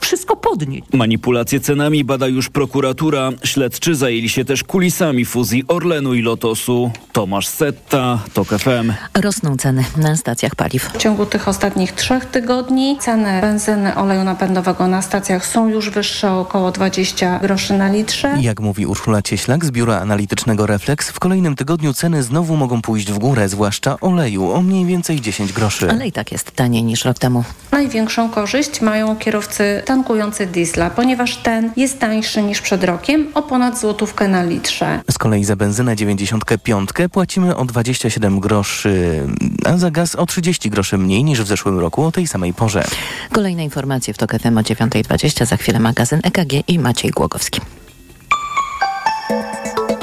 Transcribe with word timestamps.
wszystko 0.00 0.36
podnieść. 0.36 0.86
Manipulacje 0.92 1.60
cenami 1.60 2.04
bada 2.04 2.26
już 2.26 2.48
prokuratura. 2.48 3.30
Śledczy 3.44 3.94
zajęli 3.94 4.28
się 4.28 4.44
też 4.44 4.64
kulisami 4.64 5.24
fuzji 5.24 5.64
Orlenu 5.68 6.14
i 6.14 6.22
Lotosu. 6.22 6.90
Tomasz 7.12 7.46
Setta, 7.46 8.18
TOK 8.34 8.48
FM. 8.48 8.92
Rosną 9.14 9.56
ceny 9.56 9.84
na 9.96 10.16
stacjach 10.16 10.54
paliw. 10.54 10.84
W 10.94 10.96
ciągu 10.96 11.26
tych 11.26 11.48
ostatnich 11.48 11.92
trzech 11.92 12.24
tygodni 12.24 12.98
ceny 13.00 13.40
benzyny, 13.40 13.94
oleju 13.96 14.24
napędowego 14.24 14.86
na 14.86 15.02
stacjach 15.02 15.46
są 15.46 15.68
już 15.68 15.90
wyższe 15.90 16.32
o 16.32 16.40
około 16.40 16.70
20 16.72 17.38
groszy 17.38 17.74
na 17.74 17.92
litrze. 17.92 18.34
Jak 18.40 18.60
mówi 18.60 18.86
Urszula 18.86 19.22
Cieślak 19.22 19.64
z 19.64 19.70
biura 19.70 20.00
analitycznego 20.00 20.66
Reflex, 20.66 21.10
w 21.10 21.18
kolejnym 21.18 21.56
tygodniu 21.56 21.94
ceny 21.94 22.22
znowu 22.22 22.56
mogą 22.56 22.82
pójść 22.82 23.12
w 23.12 23.18
górę, 23.18 23.48
zwłaszcza 23.48 24.00
oleju 24.00 24.52
o 24.52 24.62
mniej 24.62 24.84
więcej 24.86 25.20
10 25.20 25.52
groszy. 25.52 25.90
Ale 25.90 26.06
i 26.06 26.12
tak 26.12 26.32
jest 26.32 26.50
taniej 26.50 26.82
niż 26.82 27.04
rok 27.04 27.18
temu. 27.18 27.44
Największą 27.72 28.30
korzyść 28.30 28.80
mają 28.80 29.16
kierowcy 29.16 29.45
tankujący 29.84 30.46
diesla, 30.46 30.90
ponieważ 30.90 31.36
ten 31.36 31.72
jest 31.76 31.98
tańszy 31.98 32.42
niż 32.42 32.60
przed 32.60 32.84
rokiem 32.84 33.26
o 33.34 33.42
ponad 33.42 33.80
złotówkę 33.80 34.28
na 34.28 34.42
litrze. 34.42 35.00
Z 35.10 35.18
kolei 35.18 35.44
za 35.44 35.56
benzynę 35.56 35.96
95 35.96 36.90
płacimy 37.12 37.56
o 37.56 37.64
27 37.64 38.40
groszy, 38.40 39.22
a 39.64 39.76
za 39.76 39.90
gaz 39.90 40.14
o 40.14 40.26
30 40.26 40.70
groszy 40.70 40.98
mniej 40.98 41.24
niż 41.24 41.42
w 41.42 41.46
zeszłym 41.46 41.78
roku 41.78 42.04
o 42.04 42.12
tej 42.12 42.26
samej 42.26 42.54
porze. 42.54 42.84
Kolejne 43.32 43.64
informacje 43.64 44.14
w 44.14 44.18
TOK 44.18 44.32
FM 44.32 44.58
o 44.58 44.60
9.20. 44.60 45.46
Za 45.46 45.56
chwilę 45.56 45.80
magazyn 45.80 46.20
EKG 46.24 46.68
i 46.68 46.78
Maciej 46.78 47.10
Głogowski. 47.10 47.60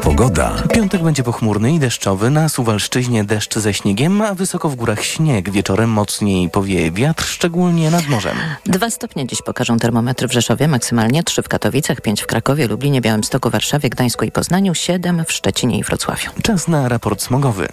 Pogoda. 0.04 0.64
Piątek 0.74 1.04
będzie 1.04 1.24
pochmurny 1.24 1.74
i 1.74 1.80
deszczowy. 1.80 2.30
Na 2.30 2.50
Suwalszczyźnie 2.50 3.24
deszcz 3.24 3.56
ze 3.56 3.74
śniegiem, 3.74 4.22
a 4.22 4.34
wysoko 4.34 4.70
w 4.70 4.76
górach 4.76 5.04
śnieg. 5.04 5.50
Wieczorem 5.50 5.90
mocniej 5.90 6.50
powieje 6.50 6.92
wiatr, 6.92 7.24
szczególnie 7.24 7.92
nad 7.92 8.08
morzem. 8.08 8.38
Dwa 8.66 8.90
stopnie 8.90 9.28
dziś 9.28 9.42
pokażą 9.42 9.78
termometry 9.78 10.28
w 10.28 10.34
Rzeszowie, 10.34 10.68
maksymalnie 10.68 11.24
trzy 11.24 11.44
w 11.44 11.50
Katowicach, 11.50 12.02
pięć 12.02 12.22
w 12.22 12.28
Krakowie, 12.28 12.68
Lublinie, 12.68 13.02
Białymstoku, 13.02 13.50
Warszawie, 13.50 13.90
Gdańsku 13.90 14.26
i 14.26 14.32
Poznaniu, 14.32 14.76
siedem 14.76 15.26
w 15.26 15.32
Szczecinie 15.32 15.78
i 15.78 15.84
Wrocławiu. 15.84 16.32
Czas 16.44 16.68
na 16.68 16.90
raport 16.90 17.22
smogowy. 17.22 17.68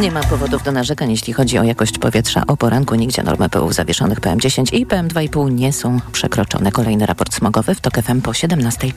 Nie 0.00 0.12
ma 0.12 0.22
powodów 0.22 0.62
do 0.62 0.72
narzekań, 0.72 1.10
jeśli 1.10 1.32
chodzi 1.32 1.58
o 1.58 1.62
jakość 1.62 1.98
powietrza. 1.98 2.42
O 2.46 2.56
poranku 2.56 2.94
nigdzie 2.94 3.22
normy 3.22 3.48
pyłów 3.48 3.74
zawieszonych 3.74 4.20
PM10 4.20 4.74
i 4.74 4.86
PM2,5 4.86 5.52
nie 5.52 5.72
są 5.72 6.00
przekroczone. 6.12 6.72
Kolejny 6.72 7.06
raport 7.06 7.34
smogowy 7.34 7.74
w 7.74 7.80
TOK 7.80 7.94
FM 8.02 8.20
po 8.20 8.34
17. 8.34 8.92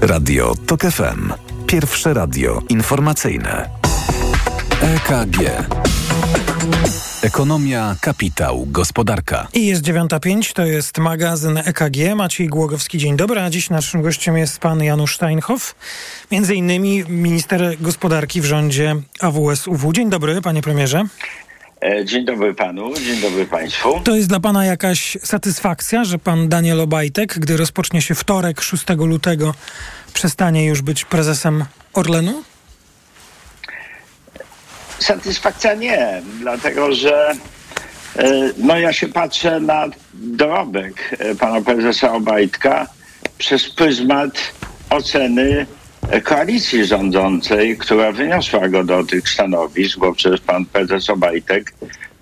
Radio 0.00 0.54
TOK 0.66 0.82
FM. 0.82 1.32
Pierwsze 1.66 2.14
radio 2.14 2.62
informacyjne. 2.68 3.70
EKG. 4.80 5.38
Ekonomia, 7.26 7.96
kapitał, 8.00 8.66
gospodarka. 8.66 9.48
I 9.54 9.66
jest 9.66 9.82
9.05, 9.82 10.52
to 10.52 10.64
jest 10.64 10.98
magazyn 10.98 11.58
EKG. 11.58 12.14
Maciej 12.16 12.48
Głogowski, 12.48 12.98
dzień 12.98 13.16
dobry. 13.16 13.40
A 13.40 13.50
dziś 13.50 13.70
naszym 13.70 14.02
gościem 14.02 14.36
jest 14.36 14.58
pan 14.58 14.82
Janusz 14.82 15.16
Steinhoff, 15.16 15.74
między 16.30 16.54
innymi 16.54 17.04
minister 17.08 17.76
gospodarki 17.80 18.40
w 18.40 18.44
rządzie 18.44 18.96
AWS-UW. 19.20 19.92
Dzień 19.92 20.10
dobry, 20.10 20.42
panie 20.42 20.62
premierze. 20.62 21.04
E, 21.84 22.04
dzień 22.04 22.24
dobry 22.24 22.54
panu, 22.54 22.94
dzień 22.94 23.20
dobry 23.20 23.46
państwu. 23.46 24.00
To 24.04 24.16
jest 24.16 24.28
dla 24.28 24.40
pana 24.40 24.64
jakaś 24.64 25.18
satysfakcja, 25.22 26.04
że 26.04 26.18
pan 26.18 26.48
Daniel 26.48 26.80
Obajtek, 26.80 27.38
gdy 27.38 27.56
rozpocznie 27.56 28.02
się 28.02 28.14
wtorek 28.14 28.60
6 28.60 28.84
lutego, 28.98 29.54
przestanie 30.12 30.66
już 30.66 30.82
być 30.82 31.04
prezesem 31.04 31.64
Orlenu? 31.92 32.42
Satysfakcja 34.98 35.74
nie, 35.74 36.22
dlatego 36.40 36.94
że 36.94 37.32
e, 38.16 38.52
no 38.58 38.78
ja 38.78 38.92
się 38.92 39.08
patrzę 39.08 39.60
na 39.60 39.88
dorobek 40.14 41.16
e, 41.18 41.34
pana 41.34 41.60
prezesa 41.60 42.12
Obajtka 42.12 42.86
przez 43.38 43.70
pryzmat 43.70 44.52
oceny 44.90 45.66
koalicji 46.24 46.84
rządzącej, 46.84 47.78
która 47.78 48.12
wyniosła 48.12 48.68
go 48.68 48.84
do 48.84 49.04
tych 49.04 49.28
stanowisk, 49.28 49.98
bo 49.98 50.12
przecież 50.12 50.40
pan 50.40 50.64
prezes 50.64 51.10
Obajtek 51.10 51.74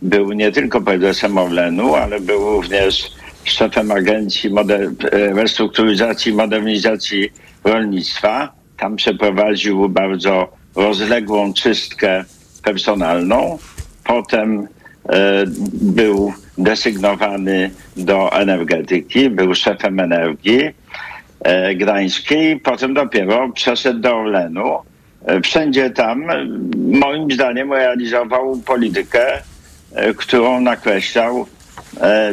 był 0.03 0.33
nie 0.33 0.53
tylko 0.53 0.81
prezesem 0.81 1.39
Orlenu, 1.39 1.95
ale 1.95 2.21
był 2.21 2.51
również 2.51 3.13
szefem 3.45 3.91
Agencji 3.91 4.51
Moder- 4.51 4.95
Restrukturyzacji 5.35 6.33
i 6.33 6.35
Modernizacji 6.35 7.33
Rolnictwa. 7.65 8.53
Tam 8.77 8.97
przeprowadził 8.97 9.89
bardzo 9.89 10.53
rozległą 10.75 11.55
czystkę 11.55 12.25
personalną. 12.65 13.59
Potem 14.05 14.69
e, 15.09 15.45
był 15.73 16.33
desygnowany 16.59 17.71
do 17.97 18.33
energetyki, 18.33 19.31
był 19.31 19.55
szefem 19.55 20.01
energii 20.01 20.71
e, 21.41 21.75
gdańskiej, 21.75 22.61
potem 22.61 22.95
dopiero 22.95 23.49
przeszedł 23.53 24.01
do 24.01 24.17
Orlenu. 24.17 24.79
E, 25.27 25.41
wszędzie 25.41 25.91
tam, 25.91 26.25
moim 26.77 27.33
zdaniem, 27.33 27.73
realizował 27.73 28.57
politykę, 28.57 29.43
którą 30.17 30.61
nakreślał 30.61 31.47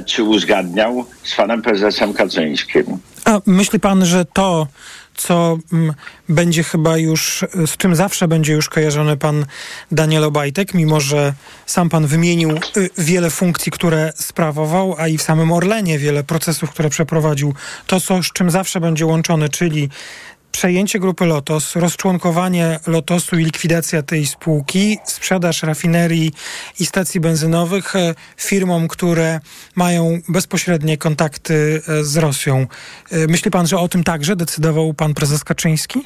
czy 0.05 0.23
uzgadniał 0.23 1.05
z 1.23 1.35
panem 1.35 1.61
prezesem 1.61 2.13
Kaczyńskim. 2.13 2.85
A 3.25 3.41
myśli 3.45 3.79
pan, 3.79 4.05
że 4.05 4.25
to, 4.25 4.67
co 5.15 5.57
mm, 5.73 5.93
będzie 6.29 6.63
chyba 6.63 6.97
już, 6.97 7.45
z 7.65 7.77
czym 7.77 7.95
zawsze 7.95 8.27
będzie 8.27 8.53
już 8.53 8.69
kojarzony 8.69 9.17
pan 9.17 9.45
Daniel 9.91 10.23
Obajtek, 10.23 10.73
mimo 10.73 10.99
że 10.99 11.33
sam 11.65 11.89
pan 11.89 12.07
wymienił 12.07 12.51
y, 12.77 12.89
wiele 12.97 13.29
funkcji, 13.29 13.71
które 13.71 14.13
sprawował, 14.15 14.95
a 14.97 15.07
i 15.07 15.17
w 15.17 15.21
samym 15.21 15.51
Orlenie 15.51 15.99
wiele 15.99 16.23
procesów, 16.23 16.69
które 16.69 16.89
przeprowadził, 16.89 17.53
to, 17.87 17.99
co, 18.01 18.23
z 18.23 18.31
czym 18.33 18.51
zawsze 18.51 18.79
będzie 18.79 19.05
łączony, 19.05 19.49
czyli 19.49 19.89
przejęcie 20.51 20.99
grupy 20.99 21.25
Lotos, 21.25 21.75
rozczłonkowanie 21.75 22.79
Lotosu 22.87 23.39
i 23.39 23.43
likwidacja 23.43 24.03
tej 24.03 24.25
spółki, 24.25 24.97
sprzedaż 25.05 25.63
rafinerii 25.63 26.31
i 26.79 26.85
stacji 26.85 27.19
benzynowych 27.19 27.95
e, 27.95 28.15
firmom, 28.37 28.87
które 28.87 29.39
mają 29.75 30.19
bezpośrednie 30.29 30.97
kontakty 30.97 31.81
e, 31.87 32.03
z 32.03 32.17
Rosją. 32.17 32.67
E, 33.11 33.27
Myśli 33.27 33.51
pan, 33.51 33.67
że 33.67 33.77
o 33.77 33.87
tym 33.87 34.03
także 34.03 34.35
decydował 34.35 34.93
pan 34.93 35.13
prezes 35.13 35.43
Kaczyński? 35.43 35.99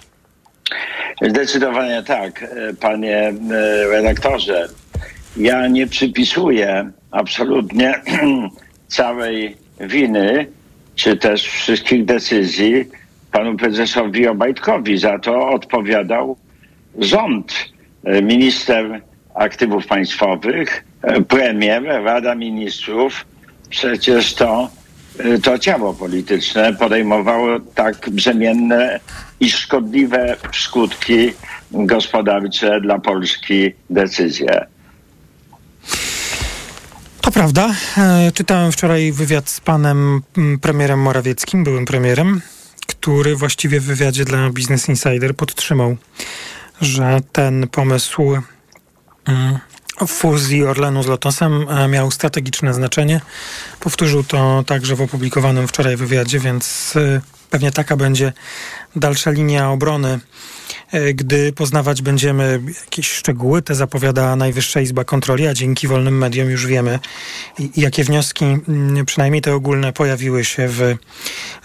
Zdecydowanie 1.21 2.03
tak, 2.03 2.45
panie 2.79 3.33
redaktorze. 3.91 4.67
Ja 5.37 5.67
nie 5.67 5.87
przypisuję 5.87 6.91
absolutnie 7.11 8.01
całej 8.87 9.57
winy, 9.79 10.47
czy 10.95 11.17
też 11.17 11.47
wszystkich 11.47 12.05
decyzji 12.05 12.85
panu 13.35 13.57
prezesowi 13.57 14.27
Obajtkowi. 14.27 14.97
Za 14.97 15.19
to 15.19 15.49
odpowiadał 15.49 16.37
rząd, 16.99 17.53
e, 18.03 18.21
minister 18.21 19.01
aktywów 19.33 19.87
państwowych, 19.87 20.83
e, 21.01 21.21
premier, 21.21 21.83
Rada 21.83 22.35
Ministrów. 22.35 23.25
Przecież 23.69 24.33
to, 24.33 24.69
e, 25.19 25.37
to 25.37 25.59
ciało 25.59 25.93
polityczne 25.93 26.73
podejmowało 26.73 27.59
tak 27.59 28.09
brzemienne 28.09 28.99
i 29.39 29.49
szkodliwe 29.49 30.37
skutki 30.53 31.31
gospodarcze 31.71 32.81
dla 32.81 32.99
Polski 32.99 33.71
decyzje. 33.89 34.65
To 37.21 37.31
prawda. 37.31 37.75
Czytałem 38.33 38.71
wczoraj 38.71 39.11
wywiad 39.11 39.49
z 39.49 39.59
panem 39.59 40.21
mm, 40.37 40.59
premierem 40.59 40.99
Morawieckim, 40.99 41.63
byłym 41.63 41.85
premierem, 41.85 42.41
który 43.05 43.35
właściwie 43.35 43.79
w 43.79 43.83
wywiadzie 43.83 44.25
dla 44.25 44.49
Business 44.49 44.89
Insider 44.89 45.35
podtrzymał, 45.35 45.97
że 46.81 47.19
ten 47.31 47.67
pomysł 47.67 48.41
mm, 49.25 49.59
fuzji 50.07 50.63
Orlenu 50.63 51.03
z 51.03 51.07
Lotosem 51.07 51.69
e, 51.69 51.87
miał 51.87 52.11
strategiczne 52.11 52.73
znaczenie. 52.73 53.21
Powtórzył 53.79 54.23
to 54.23 54.63
także 54.67 54.95
w 54.95 55.01
opublikowanym 55.01 55.67
wczoraj 55.67 55.97
wywiadzie, 55.97 56.39
więc 56.39 56.93
e, 56.95 57.21
pewnie 57.49 57.71
taka 57.71 57.97
będzie 57.97 58.33
dalsza 58.95 59.31
linia 59.31 59.71
obrony 59.71 60.19
gdy 61.13 61.53
poznawać 61.53 62.01
będziemy 62.01 62.61
jakieś 62.81 63.11
szczegóły, 63.11 63.61
te 63.61 63.75
zapowiada 63.75 64.35
Najwyższa 64.35 64.81
Izba 64.81 65.03
Kontroli, 65.03 65.47
a 65.47 65.53
dzięki 65.53 65.87
wolnym 65.87 66.17
mediom 66.17 66.49
już 66.49 66.67
wiemy, 66.67 66.99
jakie 67.77 68.03
wnioski, 68.03 68.45
mm, 68.45 69.05
przynajmniej 69.05 69.41
te 69.41 69.55
ogólne, 69.55 69.93
pojawiły 69.93 70.45
się 70.45 70.67
w 70.67 70.95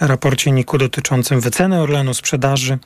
raporcie 0.00 0.52
NIK-u 0.52 0.78
dotyczącym 0.78 1.40
wyceny 1.40 1.80
Orlenu, 1.80 2.14
sprzedaży 2.14 2.78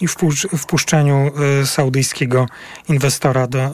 i 0.00 0.08
wpusz- 0.08 0.58
wpuszczeniu 0.58 1.30
e, 1.62 1.66
saudyjskiego 1.66 2.46
inwestora 2.88 3.46
do 3.46 3.58
e, 3.58 3.72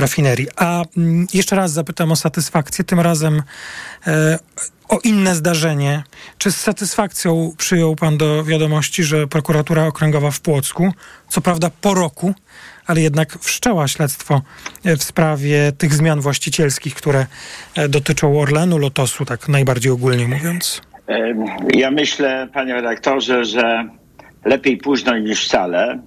rafinerii. 0.00 0.48
A 0.56 0.84
mm, 0.96 1.26
jeszcze 1.34 1.56
raz 1.56 1.72
zapytam 1.72 2.12
o 2.12 2.16
satysfakcję, 2.16 2.84
tym 2.84 3.00
razem 3.00 3.42
e, 4.06 4.38
o 4.92 4.98
inne 5.04 5.34
zdarzenie. 5.34 6.02
Czy 6.38 6.52
z 6.52 6.56
satysfakcją 6.56 7.52
przyjął 7.58 7.96
pan 7.96 8.18
do 8.18 8.44
wiadomości, 8.44 9.04
że 9.04 9.26
prokuratura 9.26 9.86
okręgowa 9.86 10.30
w 10.30 10.40
Płocku, 10.40 10.92
co 11.28 11.40
prawda 11.40 11.70
po 11.80 11.94
roku, 11.94 12.34
ale 12.86 13.00
jednak 13.00 13.38
wszczęła 13.40 13.88
śledztwo 13.88 14.42
w 14.84 15.02
sprawie 15.02 15.72
tych 15.78 15.94
zmian 15.94 16.20
właścicielskich, 16.20 16.94
które 16.94 17.26
dotyczą 17.88 18.40
Orlenu, 18.40 18.78
Lotosu, 18.78 19.24
tak 19.24 19.48
najbardziej 19.48 19.92
ogólnie 19.92 20.28
mówiąc. 20.28 20.82
Ja 21.74 21.90
myślę, 21.90 22.48
panie 22.52 22.74
redaktorze, 22.74 23.44
że 23.44 23.88
lepiej 24.44 24.76
późno 24.76 25.18
niż 25.18 25.44
wcale. 25.44 25.98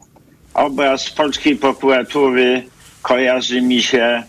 Obraz 0.54 1.10
polskiej 1.10 1.56
prokuratury 1.56 2.64
kojarzy 3.02 3.62
mi 3.62 3.82
się 3.82 4.24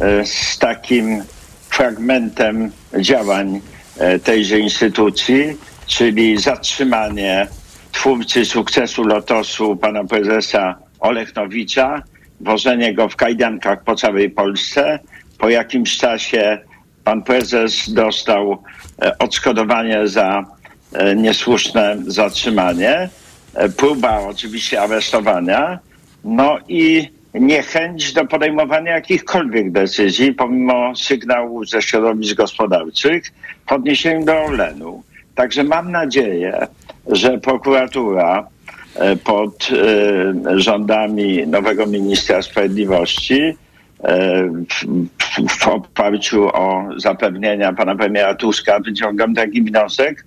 e, 0.00 0.26
z 0.26 0.58
takim 0.58 1.22
fragmentem 1.70 2.70
działań 3.00 3.56
e, 3.56 3.73
tejże 4.24 4.58
instytucji, 4.58 5.56
czyli 5.86 6.38
zatrzymanie 6.38 7.46
twórcy 7.92 8.44
sukcesu 8.44 9.04
Lotosu, 9.04 9.76
pana 9.76 10.04
prezesa 10.04 10.78
Olechnowicza, 11.00 12.02
wożenie 12.40 12.94
go 12.94 13.08
w 13.08 13.16
kajdankach 13.16 13.84
po 13.84 13.94
całej 13.96 14.30
Polsce. 14.30 14.98
Po 15.38 15.48
jakimś 15.48 15.96
czasie 15.96 16.58
pan 17.04 17.22
prezes 17.22 17.90
dostał 17.92 18.62
e, 19.02 19.18
odszkodowanie 19.18 20.08
za 20.08 20.44
niesłuszne 21.16 21.96
zatrzymanie, 22.06 23.08
próba 23.76 24.20
oczywiście 24.20 24.82
aresztowania, 24.82 25.78
no 26.24 26.58
i 26.68 27.10
niechęć 27.34 28.12
do 28.12 28.26
podejmowania 28.26 28.92
jakichkolwiek 28.92 29.72
decyzji, 29.72 30.32
pomimo 30.32 30.96
sygnału 30.96 31.64
ze 31.64 31.82
środowisk 31.82 32.36
gospodarczych 32.36 33.24
w 33.66 33.72
odniesieniu 33.72 34.24
do 34.24 34.44
Orlenu. 34.44 35.02
Także 35.34 35.64
mam 35.64 35.90
nadzieję, 35.92 36.66
że 37.06 37.38
prokuratura 37.38 38.48
e, 38.94 39.16
pod 39.16 39.68
e, 39.72 40.60
rządami 40.60 41.46
nowego 41.46 41.86
ministra 41.86 42.42
sprawiedliwości 42.42 43.56
e, 44.04 44.48
w, 45.48 45.68
oparciu 45.68 46.48
o 46.48 46.88
zapewnienia 46.96 47.72
pana 47.72 47.96
premiera 47.96 48.34
Tuska 48.34 48.80
wyciągam 48.80 49.34
taki 49.34 49.62
wniosek, 49.62 50.24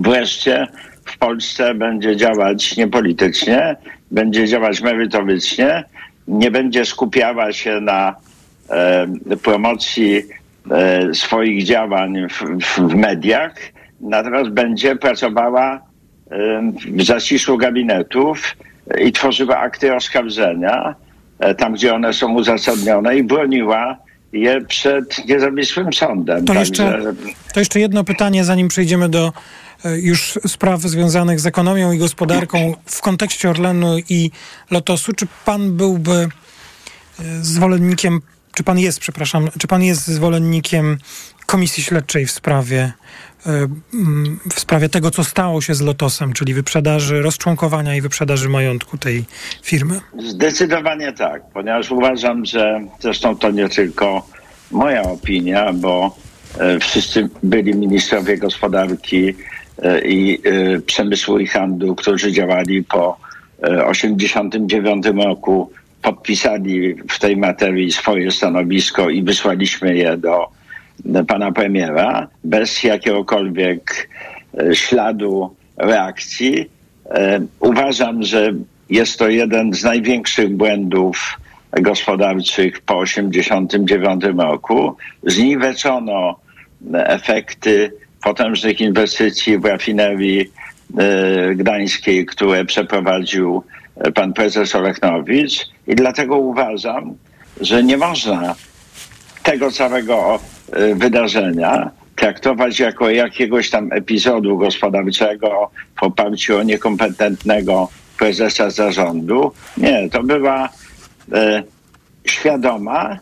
wreszcie 0.00 0.66
w 1.04 1.18
Polsce 1.18 1.74
będzie 1.74 2.16
działać 2.16 2.76
niepolitycznie, 2.76 3.76
będzie 4.10 4.46
działać 4.46 4.80
merytorycznie, 4.80 5.84
nie 6.32 6.50
będzie 6.50 6.84
skupiała 6.84 7.52
się 7.52 7.80
na 7.80 8.14
promocji 9.42 10.22
e, 10.70 11.14
swoich 11.14 11.64
działań 11.64 12.14
w, 12.28 12.64
w, 12.66 12.94
mediach, 12.94 13.54
natomiast 14.00 14.50
będzie 14.50 14.96
pracowała 14.96 15.80
w 16.96 17.04
zaciszu 17.04 17.58
gabinetów 17.58 18.56
i 19.00 19.12
tworzyła 19.12 19.58
akty 19.58 19.94
oskarżenia 19.94 20.94
e, 21.38 21.54
tam, 21.54 21.72
gdzie 21.72 21.94
one 21.94 22.12
są 22.12 22.34
uzasadnione 22.34 23.16
i 23.16 23.22
broniła 23.22 23.96
je 24.32 24.60
przed 24.60 25.28
niezawisłym 25.28 25.92
sądem. 25.92 26.44
To, 26.44 26.54
Także... 26.54 26.84
jeszcze, 26.84 27.14
to 27.54 27.60
jeszcze 27.60 27.80
jedno 27.80 28.04
pytanie, 28.04 28.44
zanim 28.44 28.68
przejdziemy 28.68 29.08
do 29.08 29.32
już 29.84 30.38
spraw 30.46 30.80
związanych 30.80 31.40
z 31.40 31.46
ekonomią 31.46 31.92
i 31.92 31.98
gospodarką 31.98 32.74
w 32.86 33.00
kontekście 33.00 33.50
Orlenu 33.50 33.98
i 34.08 34.30
Lotosu. 34.70 35.12
Czy 35.12 35.26
pan 35.44 35.76
byłby 35.76 36.12
e, 36.12 36.28
zwolennikiem, 37.42 38.20
czy 38.54 38.64
pan 38.64 38.78
jest, 38.78 39.00
przepraszam, 39.00 39.48
czy 39.58 39.66
pan 39.66 39.82
jest 39.82 40.06
zwolennikiem 40.06 40.98
komisji 41.46 41.82
śledczej 41.82 42.26
w 42.26 42.30
sprawie 42.30 42.92
e, 43.46 43.68
w 44.54 44.60
sprawie 44.60 44.88
tego, 44.88 45.10
co 45.10 45.24
stało 45.24 45.60
się 45.60 45.74
z 45.74 45.80
Lotosem, 45.80 46.32
czyli 46.32 46.54
wyprzedaży, 46.54 47.22
rozczłonkowania 47.22 47.96
i 47.96 48.00
wyprzedaży 48.00 48.48
majątku 48.48 48.98
tej 48.98 49.24
firmy? 49.62 50.00
Zdecydowanie 50.28 51.12
tak, 51.12 51.42
ponieważ 51.54 51.90
uważam, 51.90 52.44
że 52.44 52.80
zresztą 53.00 53.36
to 53.36 53.50
nie 53.50 53.68
tylko 53.68 54.26
moja 54.70 55.02
opinia, 55.02 55.72
bo 55.72 56.16
wszyscy 56.80 57.28
byli 57.42 57.74
ministrowie 57.74 58.38
gospodarki 58.38 59.34
E, 59.34 59.61
i 60.04 60.38
e, 60.44 60.80
przemysłu 60.80 61.38
i 61.38 61.46
handlu, 61.46 61.94
którzy 61.94 62.32
działali 62.32 62.84
po 62.84 63.18
1989 63.60 65.06
e, 65.06 65.12
roku, 65.12 65.70
podpisali 66.02 66.94
w 66.94 67.18
tej 67.18 67.36
materii 67.36 67.92
swoje 67.92 68.30
stanowisko 68.30 69.10
i 69.10 69.22
wysłaliśmy 69.22 69.96
je 69.96 70.16
do 70.16 70.48
pana 71.28 71.52
premiera 71.52 72.28
bez 72.44 72.82
jakiegokolwiek 72.82 74.08
śladu 74.74 75.54
reakcji. 75.76 76.70
Uważam, 77.60 78.22
że 78.22 78.52
jest 78.90 79.18
to 79.18 79.28
jeden 79.28 79.74
z 79.74 79.84
największych 79.84 80.56
błędów 80.56 81.38
gospodarczych 81.80 82.80
po 82.80 83.04
1989 83.04 84.24
roku. 84.38 84.96
Zniweczono 85.22 86.36
efekty 86.94 87.92
potężnych 88.22 88.80
inwestycji 88.80 89.58
w 89.58 89.64
rafinerii 89.64 90.50
e, 90.98 91.54
gdańskiej, 91.54 92.26
które 92.26 92.64
przeprowadził 92.64 93.62
e, 93.96 94.12
pan 94.12 94.32
prezes 94.32 94.74
Olechnowicz 94.74 95.68
i 95.86 95.94
dlatego 95.94 96.36
uważam, 96.36 97.14
że 97.60 97.82
nie 97.82 97.96
można 97.96 98.54
tego 99.42 99.70
całego 99.70 100.38
e, 100.72 100.94
wydarzenia 100.94 101.90
traktować 102.16 102.80
jako 102.80 103.10
jakiegoś 103.10 103.70
tam 103.70 103.92
epizodu 103.92 104.58
gospodarczego 104.58 105.70
w 105.96 106.02
oparciu 106.02 106.58
o 106.58 106.62
niekompetentnego 106.62 107.88
prezesa 108.18 108.70
zarządu. 108.70 109.52
Nie, 109.76 110.08
to 110.10 110.22
była 110.22 110.68
e, 111.32 111.62
świadoma, 112.24 113.18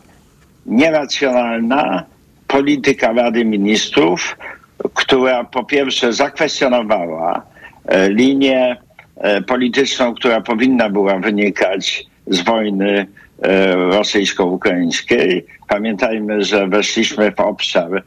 nieracjonalna 0.66 2.04
polityka 2.46 3.12
Rady 3.12 3.44
Ministrów, 3.44 4.36
która 4.94 5.44
po 5.44 5.64
pierwsze 5.64 6.12
zakwestionowała 6.12 7.42
e, 7.84 8.08
linię 8.08 8.76
e, 9.16 9.42
polityczną, 9.42 10.14
która 10.14 10.40
powinna 10.40 10.90
była 10.90 11.18
wynikać 11.18 12.06
z 12.26 12.40
wojny 12.40 13.06
e, 13.42 13.74
rosyjsko-ukraińskiej. 13.74 15.46
Pamiętajmy, 15.68 16.44
że 16.44 16.68
weszliśmy 16.68 17.32
w 17.32 17.40
obszar 17.40 18.02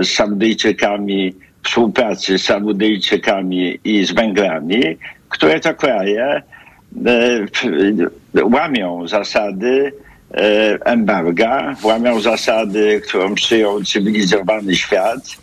z 0.00 0.08
Saudyjczykami, 0.08 1.34
współpracy 1.64 2.38
z 2.38 2.44
Saudyjczykami 2.44 3.78
i 3.84 4.04
z 4.04 4.12
Węgrami, 4.12 4.82
które 5.28 5.60
to 5.60 5.74
kraje 5.74 6.42
łamią 8.42 9.08
zasady 9.08 9.92
embarga, 10.84 11.76
łamią 11.82 12.20
zasady, 12.20 13.00
którą 13.08 13.34
przyjął 13.34 13.84
cywilizowany 13.84 14.76
świat 14.76 15.38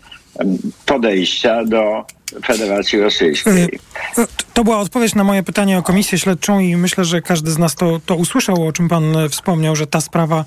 podejścia 0.86 1.66
do 1.66 2.06
Federacji 2.46 3.00
Rosyjskiej. 3.00 3.64
Y, 4.18 4.28
to 4.54 4.64
była 4.64 4.80
odpowiedź 4.80 5.16
na 5.16 5.24
moje 5.24 5.44
pytanie 5.44 5.78
o 5.78 5.84
komisję 5.84 6.20
śledczą 6.20 6.60
i 6.60 6.76
myślę, 6.76 7.06
że 7.06 7.22
każdy 7.22 7.52
z 7.52 7.58
nas 7.58 7.76
to, 7.76 8.02
to 8.06 8.16
usłyszał, 8.16 8.68
o 8.68 8.72
czym 8.72 8.90
pan 8.90 9.18
e, 9.18 9.30
wspomniał, 9.30 9.76
że 9.76 9.88
ta 9.88 10.02
sprawa 10.02 10.46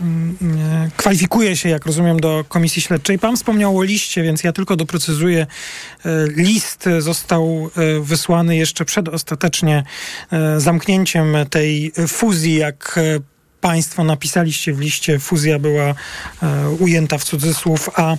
mm, 0.00 0.36
e, 0.42 0.90
kwalifikuje 0.96 1.56
się, 1.56 1.68
jak 1.68 1.86
rozumiem, 1.86 2.20
do 2.20 2.44
komisji 2.48 2.82
śledczej. 2.82 3.18
Pan 3.18 3.36
wspomniał 3.36 3.78
o 3.78 3.82
liście, 3.82 4.22
więc 4.22 4.44
ja 4.44 4.52
tylko 4.52 4.76
doprecyzuję. 4.76 5.46
E, 6.04 6.08
list 6.36 6.88
został 6.98 7.70
wysłany 8.00 8.56
jeszcze 8.56 8.84
przed 8.84 9.08
ostatecznie 9.08 9.84
zamknięciem 10.56 11.36
tej 11.50 11.92
fuzji, 12.08 12.54
jak 12.54 13.00
Państwo 13.64 14.04
napisaliście 14.04 14.72
w 14.72 14.80
liście, 14.80 15.18
fuzja 15.18 15.58
była 15.58 15.94
e, 16.42 16.70
ujęta 16.70 17.18
w 17.18 17.24
cudzysłów, 17.24 17.90
a 17.94 18.12
e, 18.12 18.16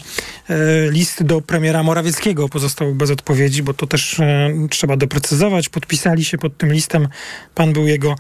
list 0.90 1.24
do 1.24 1.42
premiera 1.42 1.84
Morawieckiego 1.84 2.50
pozostał 2.50 2.96
bez 2.96 3.12
odpowiedzi, 3.12 3.64
bo 3.64 3.74
to 3.74 3.88
też 3.88 4.20
e, 4.20 4.50
trzeba 4.70 4.98
doprecyzować. 4.98 5.70
Podpisali 5.70 6.26
się 6.26 6.38
pod 6.38 6.58
tym 6.58 6.74
listem, 6.74 7.08
pan 7.56 7.74
był 7.74 7.88
jego 7.88 8.16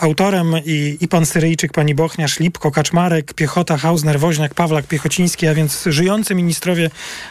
autorem 0.00 0.54
i, 0.64 0.96
i 1.00 1.08
pan 1.08 1.26
Syryjczyk, 1.26 1.72
pani 1.72 1.94
Bochniarz, 1.94 2.40
Lipko, 2.40 2.70
Kaczmarek, 2.70 3.34
Piechota, 3.34 3.76
Hausner, 3.76 4.20
Woźniak, 4.20 4.54
Pawlak, 4.54 4.86
Piechociński, 4.86 5.46
a 5.46 5.54
więc 5.54 5.84
żyjący 5.86 6.34
ministrowie 6.34 6.90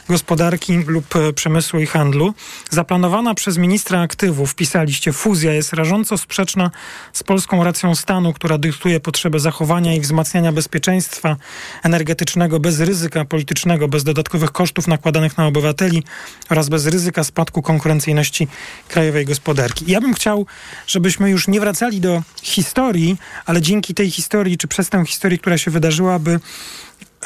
gospodarki 0.10 0.78
lub 0.78 1.16
e, 1.16 1.34
przemysłu 1.34 1.80
i 1.80 1.86
handlu. 1.86 2.34
Zaplanowana 2.70 3.34
przez 3.34 3.58
ministra 3.58 4.02
aktywów, 4.02 4.56
pisaliście, 4.56 5.14
fuzja 5.14 5.54
jest 5.54 5.74
rażąco 5.74 6.18
sprzeczna 6.18 6.72
z 7.14 7.24
polską 7.24 7.64
racją 7.64 7.96
stanu, 7.96 8.34
która 8.34 8.58
dyktuje 8.58 9.00
potrzebę 9.00 9.40
zachowania 9.40 9.94
i 9.94 10.00
wzmacniania 10.00 10.52
bezpieczeństwa 10.52 11.36
energetycznego 11.84 12.60
bez 12.60 12.80
ryzyka 12.80 13.26
politycznego, 13.26 13.88
bez 13.88 14.04
dodatkowych 14.04 14.52
kosztów 14.52 14.88
nakładanych 14.88 15.38
na 15.38 15.48
obywateli 15.48 16.04
oraz 16.50 16.70
bez 16.70 16.86
ryzyka 16.86 17.24
spadku 17.24 17.62
konkurencyjności 17.62 18.48
krajowej 18.88 19.26
gospodarki. 19.26 19.86
Ja 19.88 20.02
bym 20.02 20.14
chciał, 20.14 20.46
żebyśmy 20.88 21.30
już 21.30 21.48
nie 21.48 21.60
wracali 21.60 22.00
do 22.00 22.22
historii, 22.44 23.18
ale 23.46 23.62
dzięki 23.62 23.94
tej 23.94 24.12
historii, 24.12 24.58
czy 24.58 24.68
przez 24.68 24.90
tę 24.90 25.06
historię, 25.06 25.38
która 25.38 25.58
się 25.58 25.72
wydarzyła, 25.72 26.20
by 26.20 26.40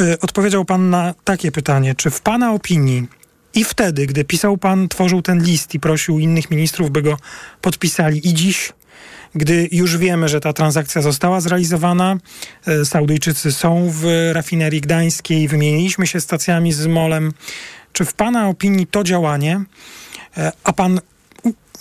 y, 0.01 0.19
odpowiedział 0.19 0.65
pan 0.65 0.89
na 0.89 1.13
takie 1.23 1.51
pytanie. 1.51 1.95
Czy 1.95 2.09
w 2.09 2.21
pana 2.21 2.53
opinii 2.53 3.07
i 3.53 3.63
wtedy, 3.63 4.07
gdy 4.07 4.23
pisał 4.23 4.57
pan, 4.57 4.89
tworzył 4.89 5.21
ten 5.21 5.43
list 5.43 5.73
i 5.73 5.79
prosił 5.79 6.19
innych 6.19 6.51
ministrów, 6.51 6.91
by 6.91 7.01
go 7.01 7.17
podpisali 7.61 8.27
i 8.27 8.33
dziś, 8.33 8.73
gdy 9.35 9.69
już 9.71 9.97
wiemy, 9.97 10.29
że 10.29 10.39
ta 10.39 10.53
transakcja 10.53 11.01
została 11.01 11.41
zrealizowana, 11.41 12.17
e, 12.67 12.85
Saudyjczycy 12.85 13.51
są 13.51 13.89
w 13.91 14.31
rafinerii 14.33 14.81
gdańskiej, 14.81 15.47
wymieniliśmy 15.47 16.07
się 16.07 16.21
stacjami 16.21 16.73
z 16.73 16.87
MOLem. 16.87 17.33
Czy 17.93 18.05
w 18.05 18.13
Pana 18.13 18.47
opinii 18.47 18.87
to 18.87 19.03
działanie, 19.03 19.61
e, 20.37 20.51
a 20.63 20.73
Pan 20.73 20.99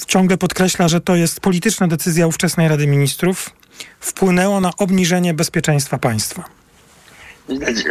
ciągle 0.05 0.37
podkreśla, 0.37 0.89
że 0.89 1.01
to 1.01 1.17
jest 1.17 1.41
polityczna 1.41 1.89
decyzja 1.89 2.27
ówczesnej 2.27 2.69
Rady 2.69 2.87
Ministrów, 2.87 3.51
wpłynęło 4.01 4.61
na 4.61 4.71
obniżenie 4.79 5.35
bezpieczeństwa 5.35 5.99
państwa? 5.99 6.45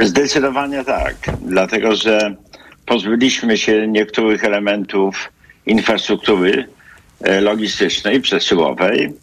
Zdecydowanie 0.02 0.84
tak, 0.84 1.16
dlatego 1.46 1.96
że 1.96 2.36
pozbyliśmy 2.86 3.58
się 3.58 3.88
niektórych 3.88 4.44
elementów 4.44 5.32
infrastruktury 5.66 6.68
e, 7.22 7.42
logistycznej, 7.42 8.22
przesyłowej. 8.22 9.14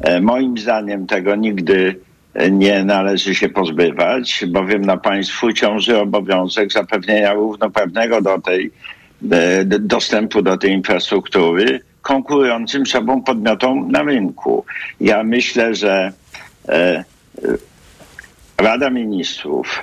E, 0.00 0.20
moim 0.20 0.58
zdaniem 0.58 1.06
tego 1.06 1.36
nigdy 1.36 1.96
e, 2.34 2.50
nie 2.50 2.84
należy 2.84 3.34
się 3.34 3.48
pozbywać, 3.48 4.44
bowiem 4.48 4.84
na 4.84 4.96
państwu 4.96 5.52
ciąży 5.52 5.98
obowiązek 5.98 6.72
zapewnienia 6.72 7.32
równoprawnego 7.32 8.22
do 8.22 8.40
tej, 8.40 8.70
dostępu 9.80 10.42
do 10.42 10.56
tej 10.56 10.70
infrastruktury 10.70 11.80
konkurującym 12.06 12.86
sobą 12.86 13.22
podmiotom 13.22 13.90
na 13.90 14.02
rynku. 14.02 14.64
Ja 15.00 15.24
myślę, 15.24 15.74
że 15.74 16.12
Rada 18.58 18.90
Ministrów 18.90 19.82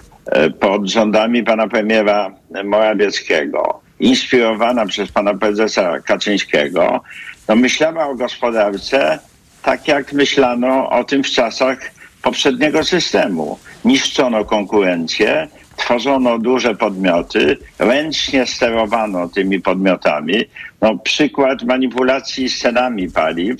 pod 0.59 0.89
rządami 0.89 1.43
pana 1.43 1.67
premiera 1.67 2.31
Morawieckiego 2.63 3.81
inspirowana 3.99 4.85
przez 4.85 5.11
pana 5.11 5.33
prezesa 5.33 5.99
Kaczyńskiego, 5.99 7.01
no 7.47 7.55
myślała 7.55 8.07
o 8.07 8.15
gospodarce 8.15 9.19
tak, 9.63 9.87
jak 9.87 10.13
myślano 10.13 10.89
o 10.89 11.03
tym 11.03 11.23
w 11.23 11.27
czasach 11.27 11.91
poprzedniego 12.21 12.83
systemu. 12.83 13.59
Niszczono 13.85 14.45
konkurencję, 14.45 15.47
tworzono 15.83 16.39
duże 16.39 16.75
podmioty, 16.75 17.57
ręcznie 17.79 18.45
sterowano 18.45 19.29
tymi 19.29 19.61
podmiotami. 19.61 20.45
No, 20.81 20.97
przykład 20.97 21.63
manipulacji 21.63 22.49
cenami 22.49 23.09
paliw 23.11 23.57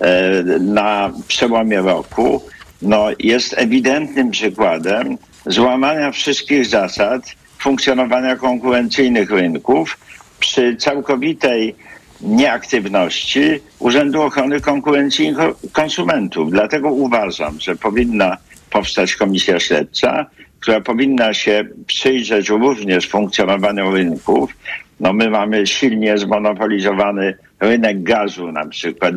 e, 0.00 0.32
na 0.60 1.12
przełomie 1.28 1.80
roku 1.80 2.42
no, 2.82 3.06
jest 3.18 3.54
ewidentnym 3.58 4.30
przykładem 4.30 5.18
złamania 5.46 6.12
wszystkich 6.12 6.66
zasad 6.66 7.22
funkcjonowania 7.58 8.36
konkurencyjnych 8.36 9.30
rynków 9.30 9.98
przy 10.40 10.76
całkowitej 10.76 11.74
nieaktywności 12.20 13.40
Urzędu 13.78 14.22
Ochrony 14.22 14.60
Konkurencji 14.60 15.28
i 15.28 15.34
Konsumentów. 15.72 16.50
Dlatego 16.50 16.90
uważam, 16.90 17.60
że 17.60 17.76
powinna 17.76 18.36
powstać 18.70 19.14
komisja 19.14 19.60
śledcza, 19.60 20.26
która 20.60 20.80
powinna 20.80 21.34
się 21.34 21.64
przyjrzeć 21.86 22.48
również 22.48 23.08
funkcjonowaniu 23.08 23.90
rynków. 23.90 24.52
No 25.00 25.12
my 25.12 25.30
mamy 25.30 25.66
silnie 25.66 26.18
zmonopolizowany 26.18 27.34
rynek 27.60 28.02
gazu 28.02 28.52
na 28.52 28.66
przykład. 28.66 29.14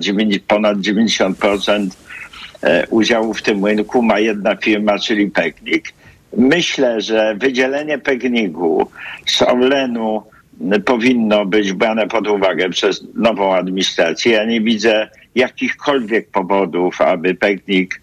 Ponad 0.47 0.77
90% 0.77 1.87
e, 2.63 2.87
udziału 2.87 3.33
w 3.33 3.41
tym 3.41 3.65
rynku 3.65 4.01
ma 4.01 4.19
jedna 4.19 4.55
firma, 4.55 4.99
czyli 4.99 5.31
Peknik. 5.31 5.93
Myślę, 6.37 7.01
że 7.01 7.35
wydzielenie 7.35 7.97
Pegnigu 7.97 8.87
z 9.25 9.41
Orlenu 9.41 10.23
powinno 10.85 11.45
być 11.45 11.73
brane 11.73 12.07
pod 12.07 12.27
uwagę 12.27 12.69
przez 12.69 13.03
nową 13.15 13.55
administrację. 13.55 14.31
Ja 14.31 14.45
nie 14.45 14.61
widzę 14.61 15.09
jakichkolwiek 15.35 16.29
powodów, 16.29 17.01
aby 17.01 17.35
Pegnik 17.35 18.01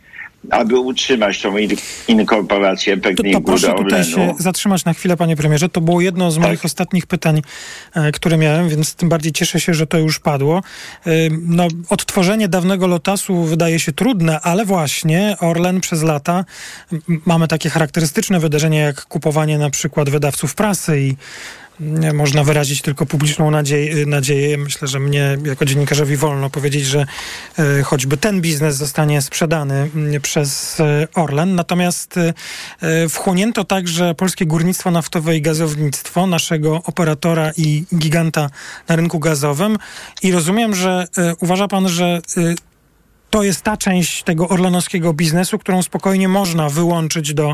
aby 0.50 0.78
utrzymać 0.78 1.42
tą 1.42 1.54
inkorporację 2.08 2.96
Pegnigu 2.96 3.40
to, 3.40 3.40
to 3.40 3.46
proszę 3.46 3.74
tutaj 3.74 4.04
się 4.04 4.34
zatrzymać 4.38 4.84
na 4.84 4.94
chwilę, 4.94 5.16
panie 5.16 5.36
premierze. 5.36 5.68
To 5.68 5.80
było 5.80 6.00
jedno 6.00 6.30
z 6.30 6.34
tak. 6.34 6.44
moich 6.44 6.64
ostatnich 6.64 7.06
pytań, 7.06 7.42
e, 7.94 8.12
które 8.12 8.36
miałem, 8.36 8.68
więc 8.68 8.94
tym 8.94 9.08
bardziej 9.08 9.32
cieszę 9.32 9.60
się, 9.60 9.74
że 9.74 9.86
to 9.86 9.98
już 9.98 10.18
padło. 10.20 10.62
E, 11.06 11.10
no, 11.30 11.68
odtworzenie 11.88 12.48
dawnego 12.48 12.86
Lotasu 12.86 13.42
wydaje 13.42 13.78
się 13.78 13.92
trudne, 13.92 14.40
ale 14.40 14.64
właśnie 14.64 15.36
Orlen 15.40 15.80
przez 15.80 16.02
lata 16.02 16.44
mamy 17.26 17.48
takie 17.48 17.70
charakterystyczne 17.70 18.40
wydarzenia, 18.40 18.80
jak 18.80 19.04
kupowanie 19.04 19.58
na 19.58 19.70
przykład 19.70 20.10
wydawców 20.10 20.54
prasy 20.54 21.00
i 21.00 21.16
można 22.14 22.44
wyrazić 22.44 22.82
tylko 22.82 23.06
publiczną 23.06 23.50
nadzieję, 23.50 24.06
nadzieję. 24.06 24.58
Myślę, 24.58 24.88
że 24.88 25.00
mnie 25.00 25.38
jako 25.44 25.64
dziennikarzowi 25.64 26.16
wolno 26.16 26.50
powiedzieć, 26.50 26.84
że 26.84 27.06
e, 27.58 27.82
choćby 27.82 28.16
ten 28.16 28.40
biznes 28.40 28.76
zostanie 28.76 29.22
sprzedany 29.22 29.74
mm, 29.74 30.20
przez 30.20 30.80
e, 30.80 31.08
Orlen. 31.14 31.54
Natomiast 31.54 32.16
e, 32.16 33.08
wchłonięto 33.08 33.64
także 33.64 34.14
polskie 34.14 34.46
górnictwo 34.46 34.90
naftowe 34.90 35.36
i 35.36 35.42
gazownictwo, 35.42 36.26
naszego 36.26 36.82
operatora 36.84 37.52
i 37.56 37.84
giganta 37.94 38.50
na 38.88 38.96
rynku 38.96 39.18
gazowym. 39.18 39.78
I 40.22 40.32
rozumiem, 40.32 40.74
że 40.74 41.06
uważa 41.40 41.68
pan, 41.68 41.88
że 41.88 42.20
to 43.30 43.42
jest 43.42 43.62
ta 43.62 43.76
część 43.76 44.22
tego 44.22 44.48
orlenowskiego 44.48 45.12
biznesu, 45.12 45.58
którą 45.58 45.82
spokojnie 45.82 46.28
można 46.28 46.68
wyłączyć 46.68 47.34
do 47.34 47.52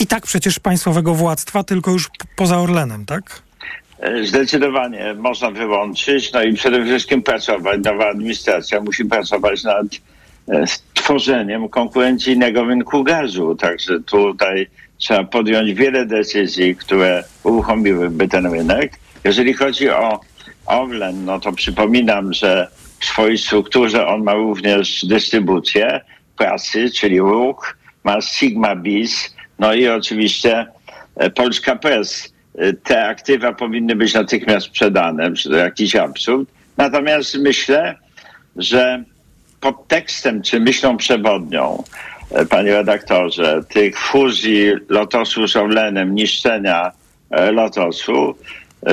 i 0.00 0.06
tak 0.06 0.22
przecież 0.26 0.58
państwowego 0.58 1.14
władztwa, 1.14 1.64
tylko 1.64 1.90
już 1.90 2.10
poza 2.36 2.58
Orlenem, 2.58 3.06
tak? 3.06 3.42
E, 3.98 4.24
zdecydowanie 4.24 5.14
można 5.14 5.50
wyłączyć, 5.50 6.32
no 6.32 6.42
i 6.42 6.54
przede 6.54 6.84
wszystkim 6.84 7.22
pracować. 7.22 7.80
Nowa 7.84 8.08
administracja 8.08 8.80
musi 8.80 9.04
pracować 9.04 9.64
nad 9.64 9.86
e, 10.48 10.64
tworzeniem 10.94 11.68
konkurencyjnego 11.68 12.64
rynku 12.64 13.04
gazu. 13.04 13.56
Także 13.56 14.00
tutaj 14.00 14.66
trzeba 14.98 15.24
podjąć 15.24 15.74
wiele 15.74 16.06
decyzji, 16.06 16.76
które 16.76 17.24
uruchomiłyby 17.42 18.28
ten 18.28 18.46
rynek. 18.46 18.98
Jeżeli 19.24 19.54
chodzi 19.54 19.90
o 19.90 20.20
Orlen, 20.66 21.24
no 21.24 21.40
to 21.40 21.52
przypominam, 21.52 22.32
że 22.32 22.68
w 23.00 23.04
swojej 23.04 23.38
strukturze 23.38 24.06
on 24.06 24.22
ma 24.22 24.34
również 24.34 25.04
dystrybucję 25.04 26.00
pracy, 26.36 26.90
czyli 26.90 27.20
ruch, 27.20 27.76
ma 28.04 28.20
Sigma 28.20 28.76
Bis, 28.76 29.33
no 29.58 29.74
i 29.74 29.88
oczywiście 29.88 30.66
e, 31.16 31.30
Polska 31.30 31.76
Press. 31.76 32.34
E, 32.58 32.72
te 32.72 33.06
aktywa 33.06 33.52
powinny 33.52 33.96
być 33.96 34.14
natychmiast 34.14 34.66
sprzedane, 34.66 35.32
to 35.32 35.54
jakiś 35.54 35.96
absurd. 35.96 36.48
Natomiast 36.76 37.38
myślę, 37.38 37.94
że 38.56 39.04
pod 39.60 39.88
tekstem 39.88 40.42
czy 40.42 40.60
myślą 40.60 40.96
przewodnią, 40.96 41.82
e, 42.30 42.46
panie 42.46 42.72
redaktorze, 42.72 43.60
tych 43.68 43.98
fuzji 43.98 44.72
Lotosu 44.88 45.48
z 45.48 45.56
Orlenem, 45.56 46.14
niszczenia 46.14 46.92
Lotosu, 47.52 48.34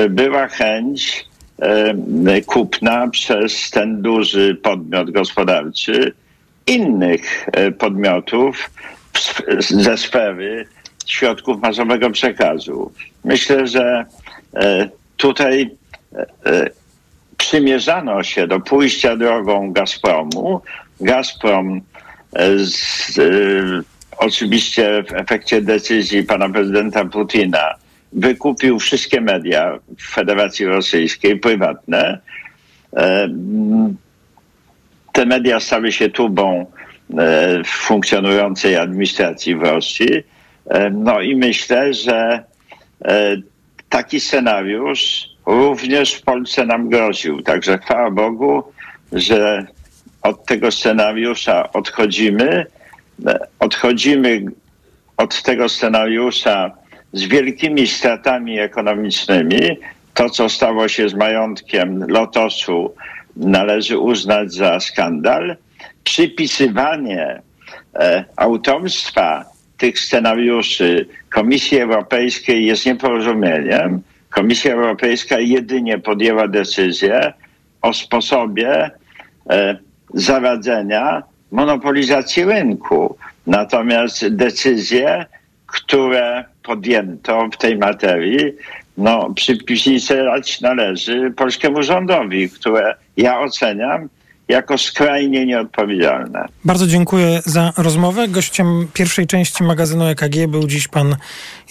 była 0.09 0.47
chęć 0.47 1.25
kupna 2.45 3.07
przez 3.07 3.69
ten 3.69 4.01
duży 4.01 4.55
podmiot 4.55 5.11
gospodarczy 5.11 6.13
innych 6.67 7.47
podmiotów, 7.77 8.69
ze 9.59 9.97
sfery 9.97 10.67
środków 11.05 11.61
masowego 11.61 12.09
przekazu. 12.09 12.91
Myślę, 13.23 13.67
że 13.67 14.05
e, 14.55 14.89
tutaj 15.17 15.69
e, 16.15 16.25
e, 16.45 16.69
przymierzano 17.37 18.23
się 18.23 18.47
do 18.47 18.59
pójścia 18.59 19.15
drogą 19.17 19.73
Gazpromu. 19.73 20.61
Gazprom 21.01 21.81
z, 22.57 23.19
oczywiście 24.17 25.03
w 25.09 25.13
efekcie 25.13 25.61
decyzji 25.61 26.23
pana 26.23 26.49
prezydenta 26.49 27.05
Putina 27.05 27.75
wykupił 28.13 28.79
wszystkie 28.79 29.21
media 29.21 29.79
w 29.97 30.13
Federacji 30.13 30.65
Rosyjskiej, 30.65 31.39
prywatne. 31.39 32.19
Te 35.11 35.25
media 35.25 35.59
stały 35.59 35.91
się 35.91 36.09
tubą 36.09 36.65
funkcjonującej 37.65 38.75
administracji 38.75 39.55
w 39.55 39.61
Rosji. 39.61 40.23
E, 40.69 40.89
no 40.89 41.21
i 41.21 41.35
myślę, 41.35 41.93
że 41.93 42.43
e, 43.05 43.37
taki 43.89 44.19
scenariusz 44.19 45.29
również 45.45 46.13
w 46.13 46.21
Polsce 46.21 46.65
nam 46.65 46.89
groził. 46.89 47.41
Także 47.41 47.77
chwała 47.77 48.11
Bogu, 48.11 48.63
że 49.11 49.67
od 50.21 50.45
tego 50.45 50.71
scenariusza 50.71 51.71
odchodzimy. 51.73 52.65
Odchodzimy 53.59 54.43
od 55.17 55.43
tego 55.43 55.69
scenariusza 55.69 56.71
z 57.13 57.23
wielkimi 57.23 57.87
stratami 57.87 58.59
ekonomicznymi. 58.59 59.77
To, 60.13 60.29
co 60.29 60.49
stało 60.49 60.87
się 60.87 61.09
z 61.09 61.13
majątkiem 61.13 62.05
Lotosu, 62.07 62.93
należy 63.35 63.97
uznać 63.97 64.53
za 64.53 64.79
skandal 64.79 65.55
przypisywanie 66.03 67.41
e, 67.95 68.25
autorstwa 68.35 69.45
tych 69.77 69.99
scenariuszy 69.99 71.07
Komisji 71.29 71.79
Europejskiej 71.79 72.65
jest 72.65 72.85
nieporozumieniem. 72.85 74.01
Komisja 74.29 74.73
Europejska 74.73 75.39
jedynie 75.39 75.99
podjęła 75.99 76.47
decyzję 76.47 77.33
o 77.81 77.93
sposobie 77.93 78.91
e, 79.49 79.77
zaradzenia 80.13 81.23
monopolizacji 81.51 82.43
rynku. 82.45 83.17
Natomiast 83.47 84.27
decyzje, 84.27 85.25
które 85.67 86.45
podjęto 86.63 87.49
w 87.53 87.57
tej 87.57 87.77
materii, 87.77 88.53
no, 88.97 89.33
przypisać 89.33 90.61
należy 90.61 91.31
polskiemu 91.31 91.83
rządowi, 91.83 92.49
które 92.49 92.95
ja 93.17 93.39
oceniam 93.39 94.09
jako 94.51 94.77
skrajnie 94.77 95.45
nieodpowiedzialne. 95.45 96.45
Bardzo 96.65 96.87
dziękuję 96.87 97.41
za 97.45 97.73
rozmowę. 97.77 98.27
Gościem 98.27 98.87
pierwszej 98.93 99.27
części 99.27 99.63
magazynu 99.63 100.05
EKG 100.05 100.47
był 100.47 100.67
dziś 100.67 100.87
pan 100.87 101.15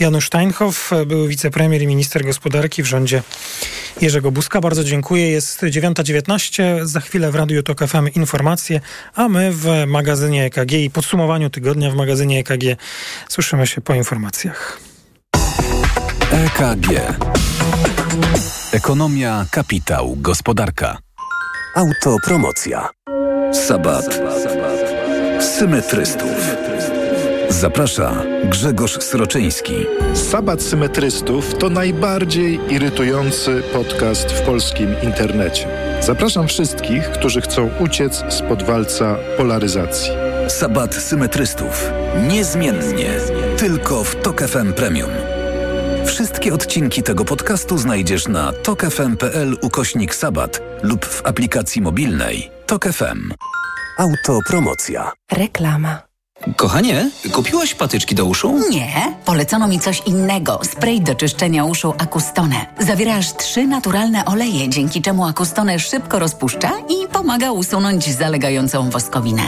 Janusz 0.01 0.27
Steinhoff, 0.27 0.91
były 1.07 1.29
wicepremier 1.29 1.83
i 1.83 1.87
minister 1.87 2.25
gospodarki 2.25 2.83
w 2.83 2.87
rządzie 2.87 3.23
Jerzego 4.01 4.31
Buzka. 4.31 4.61
Bardzo 4.61 4.85
dziękuję. 4.85 5.31
Jest 5.31 5.63
9.19. 5.63 6.87
Za 6.87 7.01
chwilę 7.01 7.31
w 7.31 7.35
Radiu 7.35 7.63
Tok 7.63 7.79
FM 7.87 8.09
informacje, 8.15 8.81
a 9.15 9.29
my 9.29 9.53
w 9.53 9.85
magazynie 9.87 10.45
EKG 10.45 10.73
i 10.73 10.91
podsumowaniu 10.91 11.51
tygodnia 11.51 11.91
w 11.91 11.95
magazynie 11.95 12.39
EKG 12.39 12.77
słyszymy 13.29 13.67
się 13.67 13.81
po 13.81 13.95
informacjach. 13.95 14.81
EKG. 16.33 16.87
Ekonomia, 18.73 19.47
kapitał, 19.51 20.17
gospodarka. 20.17 21.10
Autopromocja. 21.75 22.89
Sabat. 23.53 24.21
Symetrystów. 25.41 26.57
Zaprasza 27.49 28.23
Grzegorz 28.45 28.99
Sroczyński. 29.03 29.75
Sabat 30.15 30.63
Symetrystów 30.63 31.55
to 31.59 31.71
najbardziej 31.71 32.61
irytujący 32.73 33.63
podcast 33.73 34.33
w 34.33 34.41
polskim 34.43 34.95
internecie. 35.03 35.69
Zapraszam 36.01 36.49
wszystkich, 36.49 37.11
którzy 37.11 37.41
chcą 37.41 37.71
uciec 37.81 38.25
spod 38.29 38.63
walca 38.63 39.17
polaryzacji. 39.37 40.13
Sabat 40.49 40.95
Symetrystów. 40.95 41.91
Niezmiennie. 42.29 43.11
Tylko 43.57 44.05
w 44.05 44.17
Tok 44.17 44.43
FM 44.43 44.73
Premium. 44.73 45.11
Wszystkie 46.41 46.55
odcinki 46.55 47.03
tego 47.03 47.25
podcastu 47.25 47.79
znajdziesz 47.79 48.29
na 48.29 48.53
tokefm.pl 48.53 49.57
ukośnik 49.63 50.15
sabat 50.15 50.61
lub 50.83 51.07
w 51.07 51.27
aplikacji 51.27 51.83
mobilnej 51.83 52.51
Tok 52.67 52.85
FM. 52.85 53.33
Autopromocja. 53.99 55.13
Reklama. 55.33 56.03
Kochanie, 56.57 57.11
kupiłaś 57.33 57.75
patyczki 57.75 58.15
do 58.15 58.25
uszu? 58.25 58.61
Nie, 58.71 59.17
polecono 59.25 59.69
mi 59.69 59.81
coś 59.81 60.03
innego. 60.07 60.61
Spray 60.65 61.01
do 61.01 61.15
czyszczenia 61.15 61.65
uszu 61.65 61.95
Akustone. 61.99 62.67
Zawiera 62.79 63.17
aż 63.17 63.37
trzy 63.37 63.67
naturalne 63.67 64.25
oleje, 64.25 64.69
dzięki 64.69 65.03
czemu 65.03 65.27
Akustone 65.27 65.79
szybko 65.79 66.19
rozpuszcza 66.19 66.73
i 66.89 67.09
pomaga 67.09 67.53
usunąć 67.53 68.17
zalegającą 68.17 68.91
woskowinę. 68.91 69.43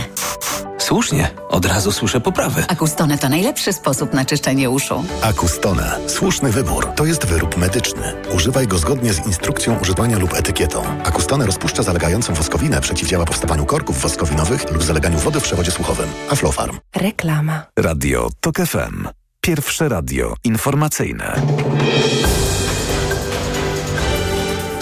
Słusznie, 0.83 1.31
od 1.49 1.67
razu 1.67 1.93
słyszę 1.93 2.21
poprawy. 2.21 2.65
Akustone 2.69 3.19
to 3.19 3.29
najlepszy 3.29 3.73
sposób 3.73 4.13
na 4.13 4.25
czyszczenie 4.25 4.71
uszu. 4.71 5.05
Akustone. 5.23 5.99
Słuszny 6.07 6.53
wybór. 6.53 6.87
To 6.97 7.05
jest 7.05 7.27
wyrób 7.27 7.57
medyczny. 7.57 8.13
Używaj 8.35 8.67
go 8.67 8.79
zgodnie 8.79 9.13
z 9.13 9.27
instrukcją 9.27 9.79
używania 9.79 10.19
lub 10.19 10.35
etykietą. 10.35 10.83
Akustone 11.05 11.47
rozpuszcza 11.47 11.83
zalegającą 11.83 12.35
woskowinę, 12.35 12.81
przeciwdziała 12.81 13.25
powstawaniu 13.25 13.67
korków 13.67 14.01
woskowinowych 14.01 14.71
lub 14.73 14.83
zaleganiu 14.83 15.19
wody 15.19 15.41
w 15.41 15.43
przewodzie 15.43 15.71
słuchowym. 15.71 16.09
Aflofarm. 16.31 16.79
Reklama. 16.97 17.63
Radio 17.79 18.29
TOK 18.41 18.57
FM. 18.57 19.09
Pierwsze 19.41 19.89
radio 19.89 20.35
informacyjne. 20.45 21.43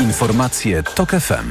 Informacje 0.00 0.83
TOK 0.83 1.11
FM. 1.11 1.50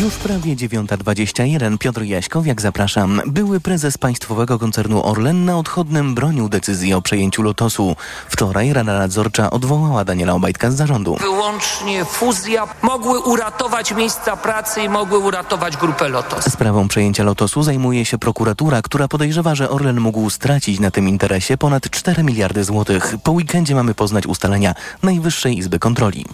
Już 0.00 0.14
prawie 0.14 0.56
9.21. 0.56 1.78
Piotr 1.78 2.02
Jaśkowiak, 2.02 2.60
zapraszam. 2.60 3.22
Były 3.26 3.60
prezes 3.60 3.98
państwowego 3.98 4.58
koncernu 4.58 5.06
Orlen 5.06 5.44
na 5.44 5.58
odchodnym 5.58 6.14
bronił 6.14 6.48
decyzji 6.48 6.94
o 6.94 7.02
przejęciu 7.02 7.42
Lotosu. 7.42 7.96
Wczoraj 8.28 8.72
Rada 8.72 8.98
Nadzorcza 8.98 9.50
odwołała 9.50 10.04
Daniela 10.04 10.32
Obajtka 10.32 10.70
z 10.70 10.74
zarządu. 10.74 11.16
Wyłącznie 11.16 12.04
fuzja 12.04 12.68
mogły 12.82 13.20
uratować 13.20 13.94
miejsca 13.94 14.36
pracy 14.36 14.82
i 14.82 14.88
mogły 14.88 15.18
uratować 15.18 15.76
grupę 15.76 16.08
Lotos. 16.08 16.44
Sprawą 16.44 16.88
przejęcia 16.88 17.24
Lotosu 17.24 17.62
zajmuje 17.62 18.04
się 18.04 18.18
prokuratura, 18.18 18.82
która 18.82 19.08
podejrzewa, 19.08 19.54
że 19.54 19.70
Orlen 19.70 20.00
mógł 20.00 20.30
stracić 20.30 20.80
na 20.80 20.90
tym 20.90 21.08
interesie 21.08 21.56
ponad 21.56 21.90
4 21.90 22.22
miliardy 22.22 22.64
złotych. 22.64 23.14
Po 23.22 23.32
weekendzie 23.32 23.74
mamy 23.74 23.94
poznać 23.94 24.26
ustalenia 24.26 24.74
Najwyższej 25.02 25.58
Izby 25.58 25.78
Kontroli. 25.78 26.24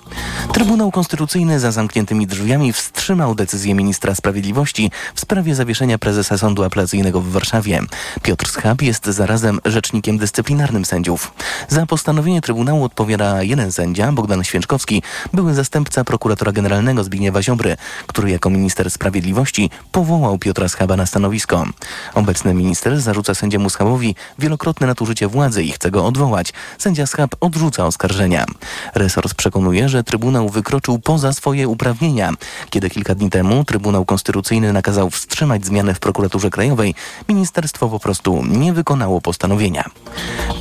Trybunał 0.53 0.91
Konstytucyjny 0.91 1.61
za 1.61 1.73
zamkniętymi 1.73 2.27
drzwiami 2.27 2.73
wstrzymał 2.73 3.35
decyzję 3.35 3.48
decyzję 3.49 3.75
ministra 3.75 4.15
sprawiedliwości 4.15 4.91
w 5.15 5.21
sprawie 5.21 5.55
zawieszenia 5.55 5.99
prezesa 5.99 6.39
Sądu 6.39 6.65
Apelacyjnego 6.65 7.21
w 7.21 7.29
Warszawie. 7.29 7.81
Piotr 8.23 8.49
Schab 8.49 8.83
jest 8.83 9.07
zarazem 9.07 9.61
rzecznikiem 9.65 10.19
dyscyplinarnym 10.19 10.85
sędziów. 10.85 11.33
Za 11.69 11.87
postanowienie 11.87 12.41
Trybunału 12.41 12.85
odpowiada 12.85 13.43
jeden 13.43 13.73
sędzia, 13.73 14.13
Bogdan 14.13 14.45
Święczkowski, 14.45 15.03
były 15.33 15.55
zastępca 15.55 16.05
prokuratora 16.05 16.53
generalnego 16.53 17.05
Zbigniewa 17.05 17.43
Ziobry, 17.43 17.77
który 18.07 18.31
jako 18.31 18.51
minister 18.51 18.91
sprawiedliwości 18.91 19.71
powołał 19.93 20.39
Piotra 20.39 20.69
Schaba 20.69 20.97
na 20.97 21.07
stanowisko. 21.07 21.67
Obecny 22.15 22.55
minister 22.55 23.01
zarzuca 23.01 23.35
sędziemu 23.35 23.71
Schabowi 23.71 24.15
wielokrotne 24.39 24.87
nadużycie 24.87 25.29
władzy 25.29 25.63
i 25.65 25.73
chce 25.73 25.91
go 25.91 26.07
odwołać. 26.07 26.53
Sędzia 26.79 27.07
Schab 27.07 27.37
odrzuca 27.41 27.87
oskarżenia. 27.87 28.47
Resort 28.95 29.35
przekonuje, 29.35 29.89
że 29.89 30.05
Trybunał 30.05 30.49
wykroczył 30.49 30.99
poza 30.99 31.33
swoje 31.33 31.69
uprawnienia. 31.69 32.33
Kiedy 32.71 32.91
kilka 32.91 33.15
dni 33.15 33.31
temu 33.31 33.38
temu 33.39 33.65
Trybunał 33.65 34.05
Konstytucyjny 34.05 34.73
nakazał 34.73 35.11
wstrzymać 35.11 35.67
zmiany 35.67 35.95
w 35.95 36.01
prokuraturze 36.01 36.51
krajowej, 36.51 36.95
ministerstwo 37.29 37.89
po 37.89 38.01
prostu 38.01 38.45
nie 38.45 38.73
wykonało 38.73 39.21
postanowienia. 39.21 39.85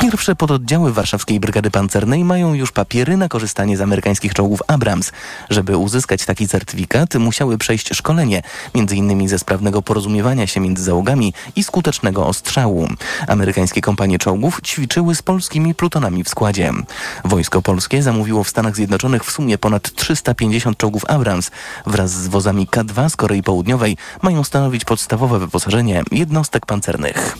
Pierwsze 0.02 0.36
pododdziały 0.36 0.94
warszawskiej 0.94 1.40
brygady 1.40 1.72
pancernej 1.72 2.24
mają 2.24 2.54
już 2.54 2.72
papiery 2.72 3.18
na 3.18 3.30
korzystanie 3.30 3.78
z 3.78 3.82
amerykańskich 3.82 4.34
czołgów 4.34 4.60
Abrams. 4.68 5.12
Żeby 5.50 5.78
uzyskać 5.78 6.26
taki 6.26 6.48
certyfikat, 6.48 7.16
musiały 7.16 7.58
przejść 7.58 7.96
szkolenie, 7.96 8.42
m.in. 8.76 9.30
ze 9.30 9.40
sprawnego 9.40 9.82
porozumiewania 9.82 10.48
się 10.48 10.60
między 10.60 10.84
załogami 10.84 11.34
i 11.56 11.64
skutecznego 11.64 12.28
ostrzału. 12.28 12.88
Amerykańskie 13.28 13.82
kompanie 13.82 14.20
czołgów 14.20 14.62
ćwiczyły 14.62 15.16
z 15.16 15.22
polskimi 15.22 15.76
plutonami 15.76 16.24
w 16.24 16.30
składzie. 16.30 16.74
Wojsko 17.26 17.62
polskie 17.62 18.04
zamówiło 18.04 18.44
w 18.44 18.50
Stanach 18.50 18.76
Zjednoczonych 18.76 19.26
w 19.26 19.32
sumie 19.32 19.58
ponad 19.58 19.96
350 19.96 20.78
czołgów 20.78 21.06
Abrams 21.08 21.52
wraz 21.86 22.12
z 22.12 22.28
wozami 22.28 22.67
K2 22.68 23.10
z 23.10 23.16
Korei 23.16 23.44
Południowej 23.44 23.98
mają 24.22 24.44
stanowić 24.44 24.86
podstawowe 24.86 25.40
wyposażenie 25.40 26.04
jednostek 26.12 26.66
pancernych. 26.66 27.38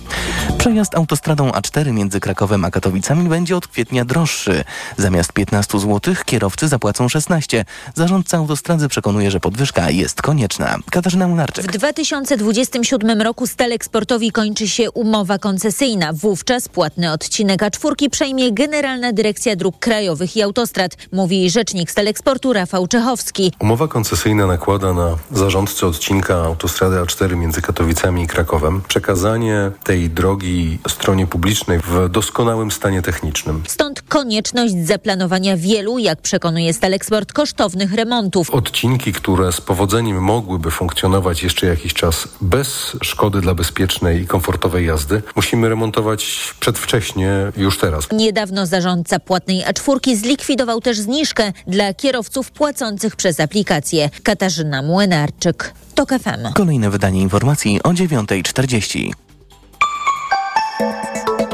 Przejazd 0.58 0.96
autostradą 0.96 1.50
A4 1.50 1.94
między 1.94 2.20
Krakowem 2.20 2.66
a 2.66 2.72
Katowicami 2.72 3.30
będzie 3.30 3.58
od 3.58 3.68
kwietnia 3.68 4.06
droższy. 4.06 4.64
Zamiast 4.98 5.34
15 5.34 5.80
zł 5.80 6.16
kierowcy 6.26 6.68
zapłacą 6.68 7.10
16. 7.10 7.66
Zarządca 7.96 8.38
autostrady 8.38 8.88
przekonuje, 8.88 9.32
że 9.32 9.40
podwyżka 9.40 9.90
jest 9.90 10.22
konieczna. 10.22 10.78
Katarzyna 10.92 11.28
Munarczyk. 11.28 11.66
W 11.66 11.78
2027 11.78 13.22
roku 13.22 13.48
Steleksportowi 13.48 14.32
kończy 14.32 14.68
się 14.68 14.92
umowa 14.92 15.38
koncesyjna. 15.38 16.14
Wówczas 16.14 16.70
płatny 16.70 17.12
odcinek 17.12 17.62
A4 17.62 18.10
przejmie 18.10 18.52
Generalna 18.52 19.14
Dyrekcja 19.14 19.56
Dróg 19.56 19.80
Krajowych 19.80 20.38
i 20.38 20.42
Autostrad, 20.42 20.98
mówi 21.12 21.50
rzecznik 21.50 21.92
Steleksportu 21.92 22.54
Rafał 22.54 22.88
Czechowski. 22.88 23.52
Umowa 23.60 23.88
koncesyjna 23.88 24.48
nakłada 24.48 24.94
na 24.94 25.07
zarządcy 25.32 25.86
odcinka 25.86 26.36
autostrady 26.36 26.96
A4 26.96 27.36
między 27.36 27.62
Katowicami 27.62 28.24
i 28.24 28.28
Krakowem 28.28 28.82
przekazanie 28.88 29.72
tej 29.84 30.10
drogi 30.10 30.80
stronie 30.88 31.28
publicznej 31.28 31.80
w 31.80 32.10
doskonałym 32.10 32.72
stanie 32.72 33.02
technicznym. 33.02 33.64
Stąd 33.68 34.02
konieczność 34.02 34.74
zaplanowania 34.86 35.58
wielu, 35.58 36.00
jak 36.00 36.22
przekonuje 36.22 36.74
Steleksport, 36.74 37.34
kosztownych 37.34 37.94
remontów. 37.94 38.50
Odcinki, 38.50 39.14
które 39.14 39.52
z 39.52 39.62
powodzeniem 39.62 40.24
mogłyby 40.24 40.72
funkcjonować 40.72 41.44
jeszcze 41.44 41.68
jakiś 41.68 41.94
czas 41.94 42.28
bez 42.42 42.98
szkody 43.02 43.42
dla 43.42 43.54
bezpiecznej 43.54 44.22
i 44.22 44.28
komfortowej 44.28 44.86
jazdy, 44.86 45.22
musimy 45.36 45.70
remontować 45.70 46.54
przedwcześnie, 46.60 47.32
już 47.58 47.78
teraz. 47.78 48.08
Niedawno 48.12 48.66
zarządca 48.66 49.20
płatnej 49.20 49.64
A4 49.64 50.16
zlikwidował 50.16 50.82
też 50.82 51.00
zniżkę 51.00 51.54
dla 51.68 51.94
kierowców 51.94 52.52
płacących 52.52 53.16
przez 53.16 53.40
aplikację. 53.40 54.10
Katarzyna 54.24 54.82
Młynarczyk, 54.98 55.74
TOK 55.96 56.10
FM. 56.10 56.54
Kolejne 56.54 56.90
wydanie 56.90 57.22
informacji 57.22 57.84
o 57.84 57.90
9.40. 57.90 59.12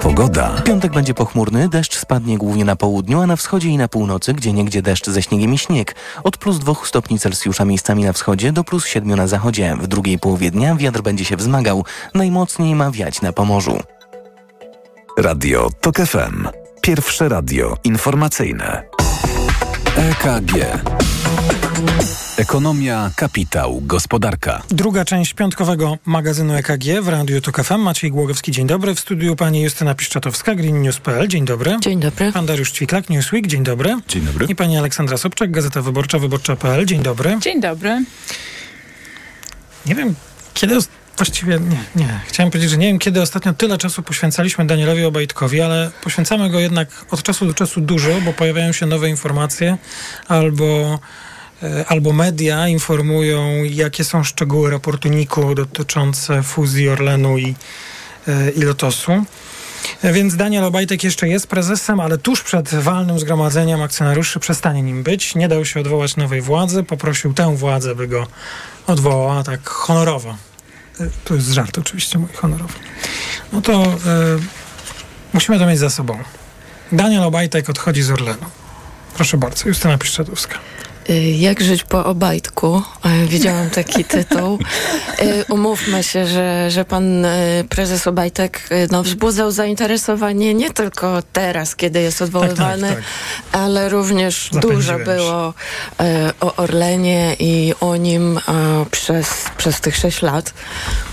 Pogoda. 0.01 0.61
Piątek 0.65 0.93
będzie 0.93 1.13
pochmurny, 1.13 1.69
deszcz 1.69 1.97
spadnie 1.97 2.37
głównie 2.37 2.65
na 2.65 2.75
południu, 2.75 3.21
a 3.21 3.27
na 3.27 3.35
wschodzie 3.35 3.69
i 3.69 3.77
na 3.77 3.87
północy, 3.87 4.33
gdzie 4.33 4.53
niegdzie 4.53 4.81
deszcz 4.81 5.09
ze 5.09 5.21
śniegiem 5.21 5.53
i 5.53 5.57
śnieg. 5.57 5.95
Od 6.23 6.37
plus 6.37 6.59
2 6.59 6.73
stopni 6.83 7.19
Celsjusza 7.19 7.65
miejscami 7.65 8.03
na 8.03 8.13
wschodzie 8.13 8.51
do 8.51 8.63
plus 8.63 8.85
7 8.85 9.15
na 9.15 9.27
zachodzie. 9.27 9.75
W 9.81 9.87
drugiej 9.87 10.19
połowie 10.19 10.51
dnia 10.51 10.75
wiatr 10.75 11.01
będzie 11.01 11.25
się 11.25 11.37
wzmagał. 11.37 11.85
Najmocniej 12.13 12.75
ma 12.75 12.91
wiać 12.91 13.21
na 13.21 13.33
Pomorzu. 13.33 13.79
Radio 15.17 15.69
TOK 15.81 15.95
FM. 15.95 16.47
Pierwsze 16.81 17.29
radio 17.29 17.77
informacyjne. 17.83 18.83
EKG. 19.97 20.53
Ekonomia, 22.37 23.11
kapitał, 23.15 23.81
gospodarka. 23.81 24.61
Druga 24.69 25.05
część 25.05 25.33
piątkowego 25.33 25.97
magazynu 26.05 26.53
EKG 26.53 27.01
w 27.01 27.07
Radiu 27.07 27.41
Tok 27.41 27.63
FM. 27.63 27.79
Maciej 27.79 28.11
Głogowski, 28.11 28.51
dzień 28.51 28.67
dobry. 28.67 28.95
W 28.95 28.99
studiu 28.99 29.35
pani 29.35 29.61
Justyna 29.61 29.95
Piszczatowska, 29.95 30.55
Green 30.55 30.81
News.pl. 30.81 31.27
Dzień 31.27 31.45
dobry. 31.45 31.77
Dzień 31.81 31.99
dobry. 31.99 32.31
Pan 32.31 32.45
Dariusz 32.45 32.71
Ćwiklak, 32.71 33.09
Newsweek. 33.09 33.47
Dzień 33.47 33.63
dobry. 33.63 33.95
Dzień 34.07 34.25
dobry. 34.25 34.45
I 34.49 34.55
pani 34.55 34.77
Aleksandra 34.77 35.17
Sobczak, 35.17 35.51
Gazeta 35.51 35.81
Wyborcza, 35.81 36.19
Wyborcza.pl. 36.19 36.85
Dzień 36.85 37.03
dobry. 37.03 37.37
Dzień 37.41 37.61
dobry. 37.61 38.05
Nie 39.85 39.95
wiem, 39.95 40.15
kiedy... 40.53 40.77
Właściwie 41.17 41.59
nie, 41.59 41.83
nie. 41.95 42.19
Chciałem 42.27 42.51
powiedzieć, 42.51 42.71
że 42.71 42.77
nie 42.77 42.87
wiem, 42.87 42.99
kiedy 42.99 43.21
ostatnio 43.21 43.53
tyle 43.53 43.77
czasu 43.77 44.03
poświęcaliśmy 44.03 44.65
Danielowi 44.65 45.05
Obajtkowi, 45.05 45.61
ale 45.61 45.91
poświęcamy 46.03 46.49
go 46.49 46.59
jednak 46.59 47.05
od 47.11 47.23
czasu 47.23 47.45
do 47.45 47.53
czasu 47.53 47.81
dużo, 47.81 48.09
bo 48.25 48.33
pojawiają 48.33 48.71
się 48.71 48.85
nowe 48.85 49.09
informacje 49.09 49.77
albo 50.27 50.99
albo 51.87 52.13
media 52.13 52.67
informują, 52.67 53.63
jakie 53.63 54.03
są 54.03 54.23
szczegóły 54.23 54.71
raportu 54.71 55.09
NIK-u 55.09 55.55
dotyczące 55.55 56.43
fuzji 56.43 56.89
Orlenu 56.89 57.37
i, 57.37 57.55
e, 58.27 58.49
i 58.51 58.61
Lotosu. 58.61 59.11
E, 60.03 60.13
Więc 60.13 60.35
Daniel 60.35 60.63
Obajtek 60.63 61.03
jeszcze 61.03 61.27
jest 61.27 61.47
prezesem, 61.47 61.99
ale 61.99 62.17
tuż 62.17 62.41
przed 62.43 62.75
walnym 62.75 63.19
zgromadzeniem 63.19 63.81
akcjonariuszy 63.81 64.39
przestanie 64.39 64.81
nim 64.81 65.03
być. 65.03 65.35
Nie 65.35 65.47
dał 65.47 65.65
się 65.65 65.79
odwołać 65.79 66.15
nowej 66.15 66.41
władzy. 66.41 66.83
Poprosił 66.83 67.33
tę 67.33 67.55
władzę, 67.57 67.95
by 67.95 68.07
go 68.07 68.27
odwołała 68.87 69.43
tak 69.43 69.69
honorowo. 69.69 70.37
E, 70.99 71.07
To 71.25 71.35
jest 71.35 71.47
żart 71.47 71.77
oczywiście 71.77 72.19
mój 72.19 72.29
honorowy. 72.35 72.73
No 73.53 73.61
to 73.61 73.73
e, 73.83 73.97
musimy 75.33 75.59
to 75.59 75.65
mieć 75.65 75.79
za 75.79 75.89
sobą. 75.89 76.19
Daniel 76.91 77.23
Obajtek 77.23 77.69
odchodzi 77.69 78.01
z 78.01 78.11
Orlenu. 78.11 78.45
Proszę 79.15 79.37
bardzo, 79.37 79.69
Justyna 79.69 79.97
Piszczatowska. 79.97 80.59
Y, 81.09 81.31
Jak 81.37 81.61
żyć 81.61 81.83
po 81.83 82.05
Obajtku? 82.05 82.81
Y, 83.23 83.27
Widziałam 83.27 83.69
taki 83.69 84.05
tytuł. 84.15 84.59
Y, 85.21 85.45
Umówmy 85.49 86.03
się, 86.03 86.27
że, 86.27 86.71
że 86.71 86.85
pan 86.85 87.25
prezes 87.69 88.07
Obajtek 88.07 88.69
no, 88.91 89.03
wzbudzał 89.03 89.51
zainteresowanie 89.51 90.53
nie 90.53 90.71
tylko 90.71 91.23
teraz, 91.33 91.75
kiedy 91.75 92.01
jest 92.01 92.21
odwoływany, 92.21 92.87
tak, 92.87 92.97
tak. 92.97 93.05
ale 93.51 93.89
również 93.89 94.49
dużo 94.53 94.99
było 94.99 95.53
o 96.39 96.55
Orlenie 96.55 97.35
i 97.39 97.73
o 97.81 97.95
nim 97.95 98.39
przez, 98.91 99.27
przez 99.57 99.81
tych 99.81 99.95
sześć 99.95 100.21
lat. 100.21 100.53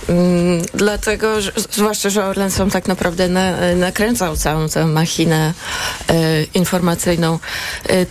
Mm, 0.09 0.63
Dlatego, 0.75 1.41
że, 1.41 1.53
zwłaszcza, 1.71 2.11
że 2.11 2.25
Orlen 2.25 2.51
sam 2.51 2.71
tak 2.71 2.89
naprawdę 2.89 3.29
na, 3.29 3.75
nakręcał 3.77 4.37
całą 4.37 4.69
tę 4.69 4.87
machinę 4.87 5.55
informacyjną. 6.55 7.39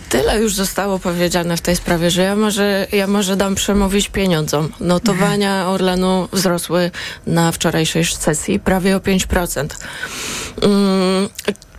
Tyle 0.08 0.40
już 0.40 0.54
zostało 0.54 0.98
powiedziane 0.98 1.56
w 1.56 1.60
tej 1.60 1.69
sprawie, 1.76 2.10
że 2.10 2.22
ja 2.22 2.36
może, 2.36 2.86
ja 2.92 3.06
może 3.06 3.36
dam 3.36 3.54
przemówić 3.54 4.08
pieniądzom. 4.08 4.72
Notowania 4.80 5.68
Orlenu 5.68 6.28
wzrosły 6.32 6.90
na 7.26 7.52
wczorajszej 7.52 8.04
sesji 8.04 8.60
prawie 8.60 8.96
o 8.96 9.00
5%. 9.00 9.66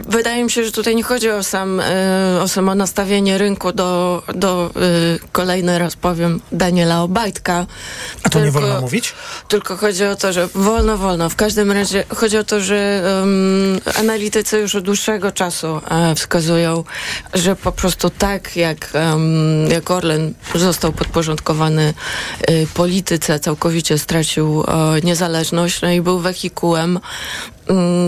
Wydaje 0.07 0.43
mi 0.43 0.51
się, 0.51 0.65
że 0.65 0.71
tutaj 0.71 0.95
nie 0.95 1.03
chodzi 1.03 1.29
o 1.29 1.43
sam, 1.43 1.79
e, 1.79 2.39
o 2.41 2.47
samo 2.47 2.75
nastawienie 2.75 3.37
rynku 3.37 3.71
do, 3.71 4.23
do 4.35 4.71
e, 4.75 4.79
kolejny 5.31 5.79
raz 5.79 5.95
powiem, 5.95 6.39
Daniela 6.51 7.03
Obajtka. 7.03 7.65
A 8.23 8.29
to 8.29 8.39
nie 8.39 8.51
wolno 8.51 8.81
mówić? 8.81 9.13
Tylko 9.47 9.77
chodzi 9.77 10.05
o 10.05 10.15
to, 10.15 10.33
że 10.33 10.47
wolno, 10.47 10.97
wolno. 10.97 11.29
W 11.29 11.35
każdym 11.35 11.71
razie 11.71 12.03
chodzi 12.15 12.37
o 12.37 12.43
to, 12.43 12.61
że 12.61 13.03
um, 13.19 13.79
analitycy 13.99 14.59
już 14.59 14.75
od 14.75 14.83
dłuższego 14.83 15.31
czasu 15.31 15.81
e, 15.89 16.15
wskazują, 16.15 16.83
że 17.33 17.55
po 17.55 17.71
prostu 17.71 18.09
tak 18.09 18.55
jak, 18.55 18.89
um, 18.93 19.67
jak 19.71 19.91
Orlen 19.91 20.33
został 20.55 20.91
podporządkowany 20.91 21.93
e, 22.41 22.67
polityce, 22.67 23.39
całkowicie 23.39 23.97
stracił 23.97 24.63
e, 24.63 25.01
niezależność, 25.03 25.81
no 25.81 25.91
i 25.91 26.01
był 26.01 26.19
wehikułem 26.19 26.99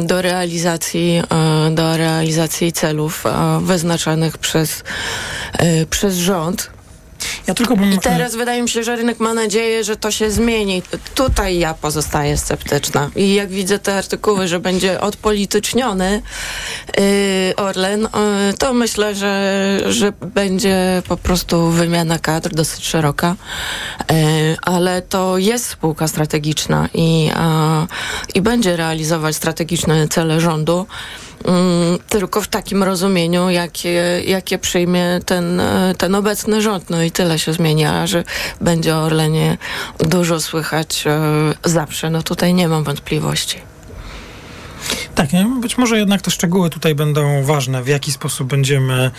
do 0.04 0.22
realizacji, 0.22 1.22
e, 1.30 1.72
do 1.72 1.98
realizacji 1.98 2.72
celów 2.72 3.26
e, 3.26 3.60
wyznaczanych 3.62 4.38
przez, 4.38 4.84
e, 5.54 5.86
przez 5.86 6.16
rząd. 6.16 6.73
Ja 7.48 7.54
tylko 7.54 7.76
bym... 7.76 7.94
I 7.94 8.00
teraz 8.00 8.36
wydaje 8.36 8.62
mi 8.62 8.70
się, 8.70 8.84
że 8.84 8.96
rynek 8.96 9.20
ma 9.20 9.34
nadzieję, 9.34 9.84
że 9.84 9.96
to 9.96 10.12
się 10.12 10.32
zmieni. 10.32 10.84
Tutaj 11.16 11.60
ja 11.60 11.74
pozostaję 11.74 12.38
sceptyczna. 12.38 13.10
I 13.16 13.34
jak 13.34 13.50
widzę 13.50 13.80
te 13.80 13.96
artykuły, 13.96 14.48
że 14.48 14.60
będzie 14.60 15.02
odpolityczniony 15.02 16.22
yy, 16.98 17.04
Orlen, 17.56 18.02
yy, 18.02 18.10
to 18.60 18.74
myślę, 18.74 19.16
że, 19.16 19.80
że 19.86 20.12
będzie 20.12 21.02
po 21.08 21.18
prostu 21.18 21.70
wymiana 21.70 22.20
kadr 22.20 22.50
dosyć 22.50 22.86
szeroka. 22.86 23.36
Yy, 24.10 24.16
ale 24.62 25.02
to 25.02 25.38
jest 25.38 25.66
spółka 25.66 26.08
strategiczna 26.08 26.90
i, 26.94 27.32
i 28.36 28.42
będzie 28.42 28.76
realizować 28.76 29.36
strategiczne 29.36 30.08
cele 30.08 30.40
rządu. 30.40 30.86
Mm, 31.46 32.00
tylko 32.10 32.42
w 32.42 32.48
takim 32.48 32.84
rozumieniu, 32.84 33.50
jakie, 33.50 34.22
jakie 34.26 34.58
przyjmie 34.58 35.20
ten, 35.26 35.60
e, 35.60 35.96
ten 35.98 36.16
obecny 36.16 36.62
rząd. 36.62 36.90
No 36.90 37.04
i 37.04 37.12
tyle 37.12 37.40
się 37.40 37.54
zmienia, 37.54 38.08
że 38.08 38.24
będzie 38.62 38.96
o 38.96 39.04
Orlenie 39.04 39.58
dużo 40.00 40.42
słychać 40.42 41.04
e, 41.08 41.22
zawsze. 41.64 42.10
No 42.10 42.24
tutaj 42.24 42.54
nie 42.54 42.68
mam 42.68 42.84
wątpliwości. 42.84 43.73
Tak, 45.16 45.30
być 45.62 45.78
może 45.78 45.98
jednak 45.98 46.22
te 46.22 46.32
szczegóły 46.32 46.70
tutaj 46.70 46.96
będą 46.96 47.44
ważne. 47.44 47.84
W 47.84 47.88
jaki 47.88 48.12
sposób 48.12 48.48
będziemy 48.48 49.12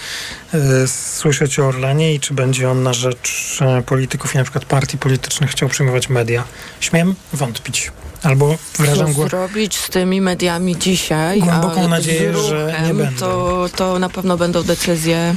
e, 0.54 0.88
słyszeć 0.88 1.58
o 1.58 1.66
Orlenie 1.66 2.14
i 2.14 2.20
czy 2.20 2.34
będzie 2.34 2.70
on 2.70 2.82
na 2.82 2.92
rzecz 2.92 3.58
e, 3.60 3.82
polityków 3.82 4.34
i 4.34 4.38
na 4.38 4.44
przykład 4.44 4.64
partii 4.64 4.98
politycznych 4.98 5.50
chciał 5.50 5.68
przyjmować 5.68 6.08
media. 6.08 6.44
Śmiem 6.80 7.14
wątpić. 7.32 7.92
Albo 8.22 8.56
wyrażam 8.78 9.06
Co 9.06 9.14
głos. 9.14 9.30
zrobić 9.30 9.78
z 9.78 9.90
tymi 9.90 10.20
mediami 10.20 10.78
dzisiaj? 10.78 11.40
Głęboką 11.40 11.88
nadzieję, 11.88 12.34
z 12.34 12.36
że 12.36 12.66
nie 12.66 12.88
ruchem, 12.88 12.96
będą. 12.96 13.20
To, 13.20 13.66
to 13.76 13.98
na 13.98 14.08
pewno 14.08 14.36
będą 14.36 14.62
decyzje 14.62 15.34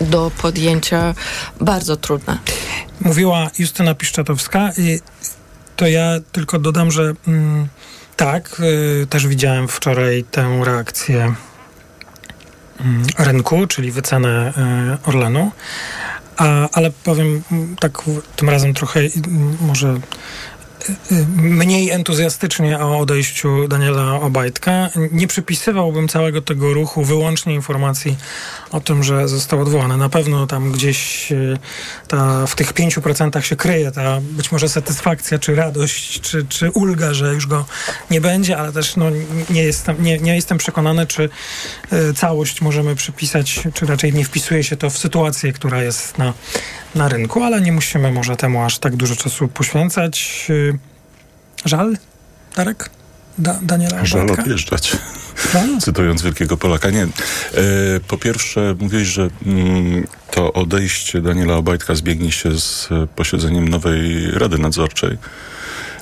do 0.00 0.30
podjęcia 0.42 1.14
bardzo 1.60 1.96
trudne. 1.96 2.38
Mówiła 3.00 3.50
Justyna 3.58 3.94
Piszczatowska 3.94 4.72
i 4.78 5.00
to 5.76 5.86
ja 5.86 6.12
tylko 6.32 6.58
dodam, 6.58 6.90
że 6.90 7.12
mm, 7.28 7.68
tak, 8.16 8.60
y, 8.60 9.06
też 9.06 9.26
widziałem 9.26 9.68
wczoraj 9.68 10.24
tę 10.30 10.60
reakcję 10.64 11.34
mm, 12.80 13.02
rynku, 13.18 13.66
czyli 13.66 13.92
wycenę 13.92 14.52
y, 15.04 15.08
Orlenu, 15.08 15.50
a, 16.36 16.68
ale 16.72 16.90
powiem 16.90 17.42
mm, 17.52 17.76
tak 17.76 18.02
tym 18.36 18.50
razem 18.50 18.74
trochę 18.74 19.00
może 19.60 19.88
y, 19.88 19.92
y, 19.94 20.00
mniej 21.36 21.90
entuzjastycznie 21.90 22.78
o 22.78 22.98
odejściu 22.98 23.68
Daniela 23.68 24.20
Obajtka. 24.20 24.90
Nie 25.12 25.26
przypisywałbym 25.26 26.08
całego 26.08 26.42
tego 26.42 26.72
ruchu 26.72 27.04
wyłącznie 27.04 27.54
informacji 27.54 28.16
o 28.70 28.80
tym, 28.80 29.04
że 29.04 29.28
został 29.28 29.60
odwołany. 29.60 29.96
Na 29.96 30.08
pewno 30.08 30.46
tam 30.46 30.72
gdzieś 30.72 31.32
y, 31.32 31.58
ta, 32.08 32.46
w 32.46 32.56
tych 32.56 32.72
5% 32.72 33.40
się 33.40 33.56
kryje 33.56 33.90
ta 33.90 34.20
być 34.20 34.52
może 34.52 34.68
satysfakcja, 34.68 35.38
czy 35.38 35.54
radość, 35.54 36.20
czy, 36.20 36.46
czy 36.48 36.70
ulga, 36.70 37.14
że 37.14 37.34
już 37.34 37.46
go 37.46 37.64
nie 38.10 38.20
będzie, 38.20 38.58
ale 38.58 38.72
też 38.72 38.96
no, 38.96 39.06
nie, 39.50 39.62
jestem, 39.62 40.02
nie, 40.02 40.18
nie 40.18 40.34
jestem 40.34 40.58
przekonany, 40.58 41.06
czy 41.06 41.28
y, 41.92 42.14
całość 42.14 42.60
możemy 42.60 42.94
przypisać, 42.94 43.60
czy 43.74 43.86
raczej 43.86 44.12
nie 44.12 44.24
wpisuje 44.24 44.64
się 44.64 44.76
to 44.76 44.90
w 44.90 44.98
sytuację, 44.98 45.52
która 45.52 45.82
jest 45.82 46.18
na, 46.18 46.32
na 46.94 47.08
rynku, 47.08 47.42
ale 47.42 47.60
nie 47.60 47.72
musimy 47.72 48.12
może 48.12 48.36
temu 48.36 48.62
aż 48.62 48.78
tak 48.78 48.96
dużo 48.96 49.16
czasu 49.16 49.48
poświęcać. 49.48 50.46
Y, 50.50 50.78
Żal, 51.64 51.96
Darek? 52.56 52.90
Da, 53.38 53.58
Daniela 53.62 54.04
Żal 54.04 54.20
Obajtka? 54.20 54.42
odjeżdżać. 54.42 54.96
Żal? 55.52 55.68
Cytując 55.80 56.22
wielkiego 56.22 56.56
Polaka. 56.56 56.90
Nie. 56.90 57.02
E, 57.02 57.08
po 58.08 58.18
pierwsze, 58.18 58.74
mówiłeś, 58.80 59.08
że 59.08 59.28
mm, 59.46 60.06
to 60.30 60.52
odejście 60.52 61.20
Daniela 61.20 61.54
Obajtka 61.54 61.94
zbiegnie 61.94 62.32
się 62.32 62.58
z 62.58 62.88
posiedzeniem 63.16 63.68
nowej 63.68 64.30
Rady 64.30 64.58
Nadzorczej. 64.58 65.18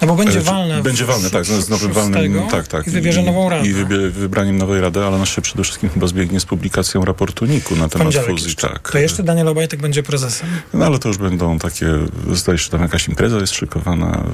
No 0.03 0.09
bo 0.09 0.15
będzie 0.15 0.41
walne. 0.41 0.83
Będzie 0.83 1.05
walne, 1.05 1.31
tak, 1.31 1.45
z 1.45 1.69
nowym 1.69 1.93
walnym, 1.93 2.41
tak, 2.51 2.69
tak. 2.69 2.87
I 2.87 2.91
wybierze 2.91 3.23
nową 3.23 3.49
radę. 3.49 3.69
I 3.69 3.73
wybie, 3.73 4.11
wybraniem 4.11 4.59
nowej 4.59 4.81
rady, 4.81 5.01
ale 5.05 5.17
ona 5.17 5.27
się 5.27 5.43
przede 5.43 5.63
wszystkim 5.65 5.91
chyba 5.91 6.07
zbiegnie 6.07 6.41
z 6.41 6.45
publikacją 6.45 7.05
raportu 7.05 7.47
NIK-u 7.47 7.77
na 7.77 7.89
temat 7.89 8.15
fuzji. 8.15 8.47
jeszcze. 8.47 8.69
Tak. 8.69 8.91
To 8.93 8.99
jeszcze 8.99 9.23
Daniel 9.23 9.49
Obajtek 9.49 9.81
będzie 9.81 10.03
prezesem. 10.03 10.49
No 10.75 10.87
ale 10.87 10.99
to 10.99 11.09
już 11.09 11.19
będą 11.19 11.59
takie, 11.59 11.87
zdaje 12.33 12.59
się, 12.59 12.65
że 12.65 12.71
tam 12.71 12.83
jakaś 12.83 13.09
impreza 13.09 13.39
jest 13.39 13.55
szykowana. 13.55 14.25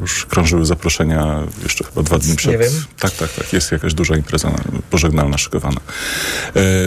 Już 0.00 0.26
krążyły 0.26 0.66
zaproszenia 0.66 1.42
jeszcze 1.62 1.84
chyba 1.84 2.02
dwa 2.02 2.18
dni 2.18 2.36
przed. 2.36 2.52
Nie 2.52 2.58
wiem. 2.58 2.72
Tak, 2.98 3.10
tak, 3.12 3.32
tak. 3.32 3.52
Jest 3.52 3.72
jakaś 3.72 3.94
duża 3.94 4.16
impreza 4.16 4.50
na- 4.50 4.58
pożegnalna 4.90 5.38
szykowana. 5.38 5.80
E, 5.80 5.82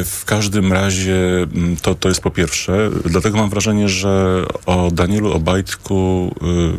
w 0.03 0.23
każdym 0.25 0.73
razie 0.73 1.17
mm, 1.55 1.77
to, 1.81 1.95
to 1.95 2.09
jest 2.09 2.21
po 2.21 2.31
pierwsze. 2.31 2.89
Dlatego 3.05 3.37
mam 3.37 3.49
wrażenie, 3.49 3.89
że 3.89 4.43
o 4.65 4.91
Danielu 4.91 5.31
Obajtku 5.33 6.31
y, 6.43 6.77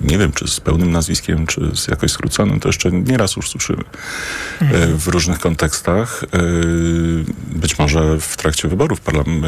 nie 0.00 0.18
wiem, 0.18 0.32
czy 0.32 0.48
z 0.48 0.60
pełnym 0.60 0.90
nazwiskiem, 0.90 1.46
czy 1.46 1.70
z 1.74 1.88
jakoś 1.88 2.10
skróconym, 2.10 2.60
to 2.60 2.68
jeszcze 2.68 2.92
nieraz 2.92 3.36
już 3.36 3.50
słyszymy 3.50 3.84
mhm. 4.60 4.98
w 4.98 5.08
różnych 5.08 5.38
kontekstach. 5.38 6.24
Być 7.46 7.78
może 7.78 8.20
w 8.20 8.36
trakcie 8.36 8.68
wyborów 8.68 9.00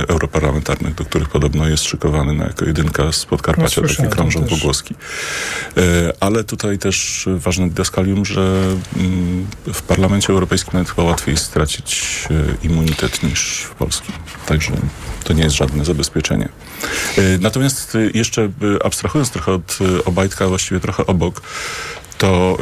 europarlamentarnych, 0.09 0.95
do 0.95 1.05
których 1.05 1.29
podobno 1.29 1.69
jest 1.69 1.85
szykowany 1.85 2.33
na 2.33 2.45
jako 2.45 2.65
jedynka 2.65 3.12
z 3.12 3.25
Podkarpacia, 3.25 3.81
no, 3.81 3.88
takie 3.88 4.09
krążą 4.09 4.45
pogłoski. 4.45 4.95
Ale 6.21 6.45
tutaj 6.45 6.79
też 6.79 7.29
ważne 7.37 7.69
didaskalium, 7.69 8.25
że 8.25 8.62
mm, 8.97 9.47
w 9.73 9.83
Parlamencie 9.83 10.33
Europejskim 10.33 10.71
nawet 10.73 10.88
chyba 10.88 11.03
łatwiej 11.03 11.37
stracić 11.37 12.23
immunitet 12.62 13.23
niż 13.23 13.61
w 13.71 13.71
Polskim. 13.71 14.15
Także 14.47 14.73
to 15.25 15.33
nie 15.33 15.43
jest 15.43 15.57
żadne 15.57 15.85
zabezpieczenie. 15.85 16.49
Natomiast 17.41 17.99
jeszcze 18.15 18.51
abstrahując 18.85 19.31
trochę 19.31 19.53
od 19.53 19.79
Obajtka, 20.05 20.41
właściwie 20.48 20.81
trochę 20.81 21.07
obok, 21.07 21.42
to 22.18 22.59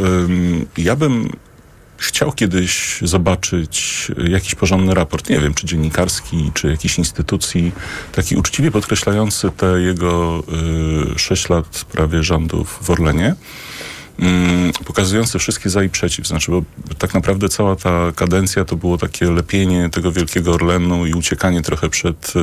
ja 0.76 0.96
bym 0.96 1.30
chciał 2.00 2.32
kiedyś 2.32 2.98
zobaczyć 3.02 4.08
jakiś 4.28 4.54
porządny 4.54 4.94
raport, 4.94 5.28
nie 5.28 5.40
wiem, 5.40 5.54
czy 5.54 5.66
dziennikarski, 5.66 6.50
czy 6.54 6.68
jakiejś 6.68 6.98
instytucji, 6.98 7.72
taki 8.12 8.36
uczciwie 8.36 8.70
podkreślający 8.70 9.50
te 9.50 9.80
jego 9.80 10.42
y, 11.14 11.18
sześć 11.18 11.48
lat 11.48 11.84
prawie 11.92 12.22
rządów 12.22 12.78
w 12.82 12.90
Orlenie 12.90 13.34
mm, 14.20 14.72
pokazujące 14.84 15.38
wszystkie 15.38 15.70
za 15.70 15.82
i 15.82 15.88
przeciw. 15.88 16.26
Znaczy, 16.26 16.50
bo 16.50 16.62
tak 16.98 17.14
naprawdę 17.14 17.48
cała 17.48 17.76
ta 17.76 18.12
kadencja 18.16 18.64
to 18.64 18.76
było 18.76 18.98
takie 18.98 19.30
lepienie 19.30 19.90
tego 19.90 20.12
wielkiego 20.12 20.52
Orlenu 20.52 21.06
i 21.06 21.14
uciekanie 21.14 21.62
trochę 21.62 21.88
przed 21.88 22.32
y, 22.36 22.40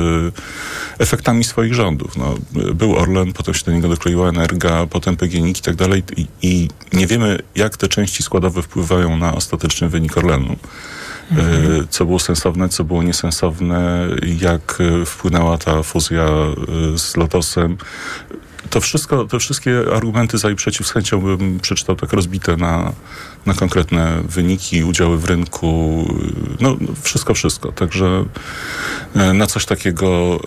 efektami 0.98 1.44
swoich 1.44 1.74
rządów. 1.74 2.16
No, 2.16 2.34
był 2.74 2.96
Orlen, 2.96 3.32
potem 3.32 3.54
się 3.54 3.64
do 3.64 3.72
niego 3.72 3.88
dokleiła 3.88 4.28
Energa, 4.28 4.86
potem 4.86 5.16
PGNiG 5.16 5.58
i 5.58 5.62
tak 5.62 5.76
dalej 5.76 6.02
i, 6.16 6.26
i 6.42 6.68
nie 6.92 7.06
wiemy, 7.06 7.38
jak 7.54 7.76
te 7.76 7.88
części 7.88 8.22
składowe 8.22 8.62
wpływają 8.62 9.16
na 9.16 9.34
ostateczny 9.34 9.88
wynik 9.88 10.16
Orlenu. 10.16 10.56
Mhm. 11.30 11.86
Co 11.90 12.04
było 12.04 12.18
sensowne, 12.18 12.68
co 12.68 12.84
było 12.84 13.02
niesensowne, 13.02 14.08
jak 14.40 14.78
wpłynęła 15.06 15.58
ta 15.58 15.82
fuzja 15.82 16.26
y, 16.94 16.98
z 16.98 17.16
Lotosem 17.16 17.76
to 18.70 18.80
wszystko, 18.80 19.24
te 19.24 19.38
wszystkie 19.38 19.82
argumenty 19.94 20.38
za 20.38 20.50
i 20.50 20.54
przeciw 20.54 20.86
z 20.86 20.90
chęcią 20.90 21.20
bym 21.20 21.60
przeczytał 21.60 21.96
tak 21.96 22.12
rozbite 22.12 22.56
na, 22.56 22.92
na 23.46 23.54
konkretne 23.54 24.22
wyniki, 24.28 24.84
udziały 24.84 25.18
w 25.18 25.24
rynku, 25.24 26.04
no 26.60 26.76
wszystko, 27.02 27.34
wszystko. 27.34 27.72
Także 27.72 28.24
e, 29.14 29.32
na 29.32 29.46
coś 29.46 29.66
takiego 29.66 30.40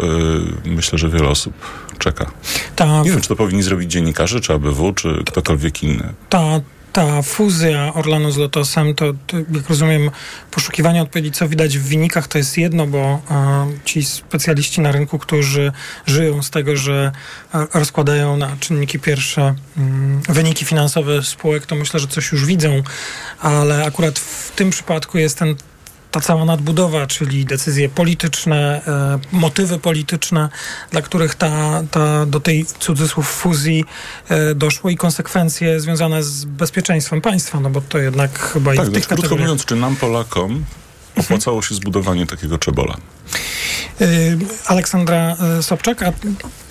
e, 0.66 0.70
myślę, 0.70 1.00
że 1.00 1.10
wiele 1.10 1.28
osób 1.28 1.54
czeka. 1.98 2.32
Ta... 2.76 3.02
Nie 3.02 3.12
wiem, 3.12 3.22
czy 3.22 3.28
to 3.28 3.36
powinni 3.36 3.64
zrobić 3.64 3.92
dziennikarze, 3.92 4.42
czy 4.42 4.54
ABW, 4.54 4.94
czy 4.94 5.24
ktokolwiek 5.26 5.84
inny. 5.84 6.14
Ta 6.30 6.60
ta 6.94 7.22
fuzja 7.22 7.94
Orlanu 7.94 8.32
z 8.32 8.38
Lotosem, 8.38 8.96
to, 8.96 9.06
jak 9.52 9.70
rozumiem, 9.70 10.12
poszukiwanie 10.52 11.02
odpowiedzi, 11.02 11.32
co 11.32 11.48
widać 11.48 11.78
w 11.78 11.90
wynikach, 11.90 12.28
to 12.28 12.38
jest 12.38 12.58
jedno, 12.58 12.88
bo 12.88 13.22
a, 13.30 13.66
ci 13.86 14.06
specjaliści 14.06 14.82
na 14.82 14.92
rynku, 14.92 15.20
którzy 15.20 15.72
żyją 16.06 16.44
z 16.44 16.50
tego, 16.50 16.78
że 16.78 17.12
a, 17.52 17.68
rozkładają 17.74 18.38
na 18.38 18.58
czynniki 18.60 19.00
pierwsze 19.00 19.56
mm, 19.78 20.22
wyniki 20.30 20.66
finansowe 20.66 21.24
spółek, 21.24 21.66
to 21.66 21.76
myślę, 21.76 22.00
że 22.00 22.08
coś 22.08 22.32
już 22.32 22.46
widzą, 22.46 22.84
ale 23.40 23.86
akurat 23.86 24.20
w 24.20 24.52
tym 24.56 24.70
przypadku 24.70 25.18
jest 25.18 25.38
ten 25.40 25.56
ta 26.12 26.22
cała 26.22 26.46
nadbudowa, 26.46 27.08
czyli 27.08 27.46
decyzje 27.46 27.90
polityczne, 27.90 28.82
e, 28.88 29.20
motywy 29.32 29.80
polityczne, 29.80 30.50
dla 30.92 31.02
których 31.02 31.36
ta, 31.36 31.84
ta 31.92 32.26
do 32.26 32.40
tej 32.40 32.66
cudzysłów 32.66 33.28
fuzji 33.28 33.86
e, 34.30 34.56
doszło 34.56 34.90
i 34.90 34.98
konsekwencje 34.98 35.80
związane 35.80 36.24
z 36.24 36.46
bezpieczeństwem 36.46 37.22
państwa, 37.22 37.60
no 37.60 37.70
bo 37.70 37.82
to 37.82 37.98
jednak 37.98 38.40
chyba 38.40 38.76
tak, 38.76 38.88
i 38.88 38.90
w 38.90 38.94
tych 38.94 39.08
krótko 39.08 39.36
mówiąc, 39.36 39.66
czy 39.66 39.76
nam 39.76 39.96
Polakom 39.96 40.66
opłacało 41.18 41.62
się 41.62 41.76
zbudowanie 41.76 42.26
takiego 42.26 42.58
czebola? 42.58 42.98
Y, 44.02 44.38
Aleksandra 44.66 45.36
y, 45.60 45.64
Sobczak. 45.64 46.04
A... 46.04 46.14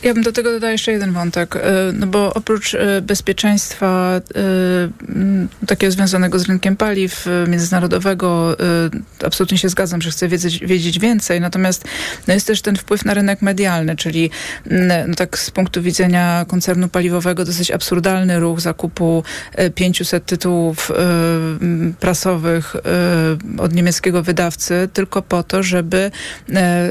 Ja 0.02 0.14
bym 0.14 0.22
do 0.22 0.32
tego 0.32 0.52
dodała 0.52 0.72
jeszcze 0.72 0.92
jeden 0.92 1.12
wątek, 1.12 1.56
y, 1.56 1.60
no 1.92 2.06
bo 2.06 2.34
oprócz 2.34 2.76
bezpieczeństwa 3.02 4.20
takiego 5.66 5.92
związanego 5.92 6.38
z 6.38 6.48
rynkiem 6.48 6.76
paliw 6.76 7.26
międzynarodowego, 7.48 8.56
absolutnie 9.24 9.58
się 9.58 9.68
zgadzam, 9.68 10.02
że 10.02 10.10
chcę 10.10 10.28
wiedzieć, 10.28 10.58
wiedzieć 10.58 10.98
więcej, 10.98 11.40
natomiast 11.40 11.84
no 12.28 12.34
jest 12.34 12.46
też 12.46 12.62
ten 12.62 12.76
wpływ 12.76 13.04
na 13.04 13.14
rynek 13.14 13.42
medialny, 13.42 13.96
czyli 13.96 14.30
no 15.06 15.14
tak 15.16 15.38
z 15.38 15.50
punktu 15.50 15.82
widzenia 15.82 16.44
koncernu 16.48 16.88
paliwowego 16.88 17.44
dosyć 17.44 17.70
absurdalny 17.70 18.40
ruch 18.40 18.60
zakupu 18.60 19.24
500 19.74 20.26
tytułów 20.26 20.92
prasowych 22.00 22.76
od 23.58 23.74
niemieckiego 23.74 24.22
wydawcy 24.22 24.88
tylko 24.92 25.22
po 25.22 25.42
to, 25.42 25.62
żeby 25.62 26.10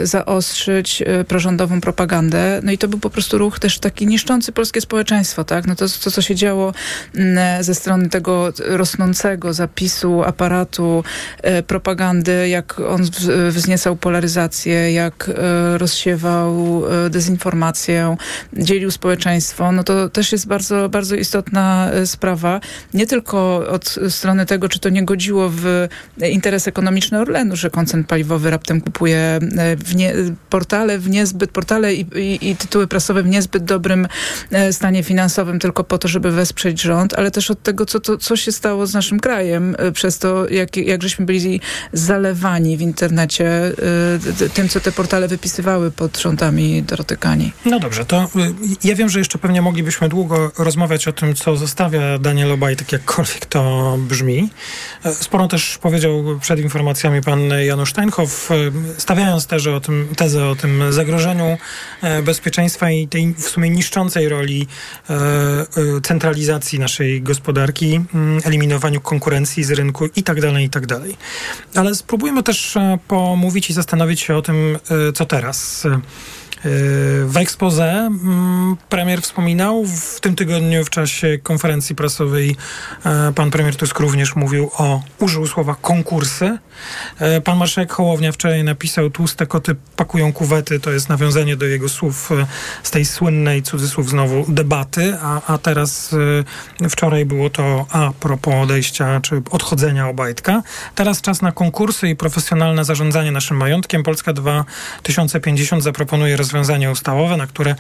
zaostrzyć 0.03 1.01
e, 1.01 1.23
prorządową 1.23 1.81
propagandę. 1.81 2.59
No 2.63 2.71
i 2.71 2.77
to 2.77 2.87
był 2.87 2.99
po 2.99 3.09
prostu 3.09 3.37
ruch 3.37 3.59
też 3.59 3.79
taki 3.79 4.07
niszczący 4.07 4.51
polskie 4.51 4.81
społeczeństwo, 4.81 5.43
tak? 5.43 5.67
No 5.67 5.75
to, 5.75 5.85
to 6.03 6.11
co 6.11 6.21
się 6.21 6.35
działo 6.35 6.73
mm, 7.15 7.63
ze 7.63 7.75
strony 7.75 8.09
tego 8.09 8.53
rosnącego 8.65 9.53
zapisu 9.53 10.23
aparatu 10.23 11.03
e, 11.41 11.63
propagandy, 11.63 12.49
jak 12.49 12.79
on 12.79 13.01
wzniecał 13.49 13.95
polaryzację, 13.95 14.91
jak 14.91 15.29
e, 15.29 15.77
rozsiewał 15.77 16.83
dezinformację, 17.09 18.17
dzielił 18.53 18.91
społeczeństwo, 18.91 19.71
no 19.71 19.83
to 19.83 20.09
też 20.09 20.31
jest 20.31 20.47
bardzo, 20.47 20.89
bardzo 20.89 21.15
istotna 21.15 21.91
sprawa. 22.05 22.59
Nie 22.93 23.07
tylko 23.07 23.67
od 23.69 23.95
strony 24.09 24.45
tego, 24.45 24.69
czy 24.69 24.79
to 24.79 24.89
nie 24.89 25.05
godziło 25.05 25.49
w 25.53 25.87
interes 26.29 26.67
ekonomiczny 26.67 27.19
Orlenu, 27.19 27.55
że 27.55 27.69
koncern 27.69 28.03
paliwowy 28.03 28.49
raptem 28.49 28.81
kupuje 28.81 29.38
w 29.77 29.95
nie, 29.95 30.13
portale 30.49 30.99
w 30.99 31.09
niezbyt, 31.09 31.51
portale 31.51 31.93
i, 31.93 32.05
i, 32.15 32.49
i, 32.49 32.55
tytuły 32.55 32.87
prasowe 32.87 33.23
w 33.23 33.27
niezbyt 33.27 33.63
dobrym 33.63 34.07
e, 34.51 34.73
stanie 34.73 35.03
finansowym 35.03 35.59
tylko 35.59 35.83
po 35.83 35.97
to, 35.97 36.07
żeby 36.07 36.31
wesprzeć 36.31 36.81
rząd, 36.81 37.13
ale 37.13 37.31
też 37.31 37.51
od 37.51 37.63
tego, 37.63 37.85
co, 37.85 37.99
to, 37.99 38.17
co 38.17 38.35
się 38.35 38.51
stało 38.51 38.87
z 38.87 38.93
naszym 38.93 39.19
krajem 39.19 39.75
e, 39.79 39.91
przez 39.91 40.19
to, 40.19 40.49
jak, 40.49 40.77
jak 40.77 41.03
żeśmy 41.03 41.25
byli 41.25 41.61
zalewani 41.93 42.77
w 42.77 42.81
internecie 42.81 43.47
e, 44.45 44.49
tym, 44.53 44.69
co 44.69 44.79
te 44.79 44.91
portale 44.91 45.27
wypisywały 45.27 45.91
pod 45.91 46.17
rządami 46.17 46.83
Dorotykani. 46.83 47.51
No 47.65 47.79
dobrze, 47.79 48.05
to 48.05 48.29
ja 48.83 48.95
wiem, 48.95 49.09
że 49.09 49.19
jeszcze 49.19 49.37
pewnie 49.37 49.61
moglibyśmy 49.61 50.09
długo 50.09 50.51
rozmawiać 50.57 51.07
o 51.07 51.13
tym, 51.13 51.35
co 51.35 51.55
zostawia 51.55 52.17
Daniel 52.19 52.51
Obajtek, 52.51 52.91
jakkolwiek 52.91 53.45
to 53.45 53.97
brzmi. 53.97 54.49
Sporo 55.13 55.47
też 55.47 55.77
powiedział 55.77 56.23
przed 56.41 56.59
informacjami 56.59 57.21
pan 57.21 57.39
Janusz 57.65 57.89
Steinhoff, 57.89 58.49
stawiając 58.97 59.28
też 59.47 59.67
o 59.67 59.79
tym, 59.79 60.07
tezę 60.17 60.47
o 60.47 60.55
tym 60.55 60.93
zagrożeniu 60.93 61.57
e, 62.01 62.21
bezpieczeństwa 62.21 62.91
i 62.91 63.07
tej 63.07 63.33
w 63.33 63.49
sumie 63.49 63.69
niszczącej 63.69 64.29
roli 64.29 64.67
e, 65.09 65.13
e, 65.13 65.65
centralizacji 66.03 66.79
naszej 66.79 67.21
gospodarki, 67.21 68.01
mm, 68.13 68.41
eliminowaniu 68.45 69.01
konkurencji 69.01 69.63
z 69.63 69.71
rynku 69.71 70.05
i 70.15 70.23
tak 70.23 70.41
dalej, 70.41 70.65
i 70.65 70.69
tak 70.69 70.85
dalej. 70.85 71.17
Ale 71.75 71.95
spróbujmy 71.95 72.43
też 72.43 72.77
pomówić 73.07 73.69
i 73.69 73.73
zastanowić 73.73 74.21
się 74.21 74.35
o 74.35 74.41
tym, 74.41 74.77
co 75.13 75.25
teraz. 75.25 75.87
W 77.25 77.37
expose 77.37 77.91
mm, 77.91 78.77
premier 78.89 79.21
wspominał 79.21 79.85
w 79.85 80.19
tym 80.19 80.35
tygodniu 80.35 80.85
w 80.85 80.89
czasie 80.89 81.37
konferencji 81.43 81.95
prasowej 81.95 82.55
e, 83.05 83.33
pan 83.35 83.51
premier 83.51 83.75
Tusk 83.75 83.99
również 83.99 84.35
mówił 84.35 84.71
o, 84.77 85.01
użył 85.19 85.47
słowa 85.47 85.75
konkursy. 85.81 86.57
E, 87.19 87.41
pan 87.41 87.57
marszałek 87.57 87.93
Hołownia 87.93 88.31
wczoraj 88.31 88.63
napisał 88.63 89.09
tłuste 89.09 89.45
koty 89.45 89.75
pakują 89.95 90.33
kuwety, 90.33 90.79
to 90.79 90.91
jest 90.91 91.09
nawiązanie 91.09 91.55
do 91.55 91.65
jego 91.65 91.89
słów 91.89 92.31
e, 92.31 92.47
z 92.83 92.91
tej 92.91 93.05
słynnej 93.05 93.63
cudzysłów 93.63 94.09
znowu 94.09 94.45
debaty, 94.47 95.17
a, 95.21 95.53
a 95.53 95.57
teraz 95.57 96.15
wczoraj 96.89 97.25
było 97.25 97.49
to 97.49 97.85
a 97.91 98.11
propos 98.19 98.53
odejścia 98.63 99.21
czy 99.21 99.41
odchodzenia 99.51 100.07
Obajtka. 100.07 100.63
Teraz 100.95 101.21
czas 101.21 101.41
na 101.41 101.51
konkursy 101.51 102.09
i 102.09 102.15
profesjonalne 102.15 102.85
zarządzanie 102.85 103.31
naszym 103.31 103.57
majątkiem. 103.57 104.03
Polska 104.03 104.33
2050 104.33 105.83
zaproponuje 105.83 106.37
rozwiązanie 106.37 106.48
rozwiązania 106.49 106.91
ustawowe, 106.91 107.37
na 107.37 107.47
które, 107.47 107.75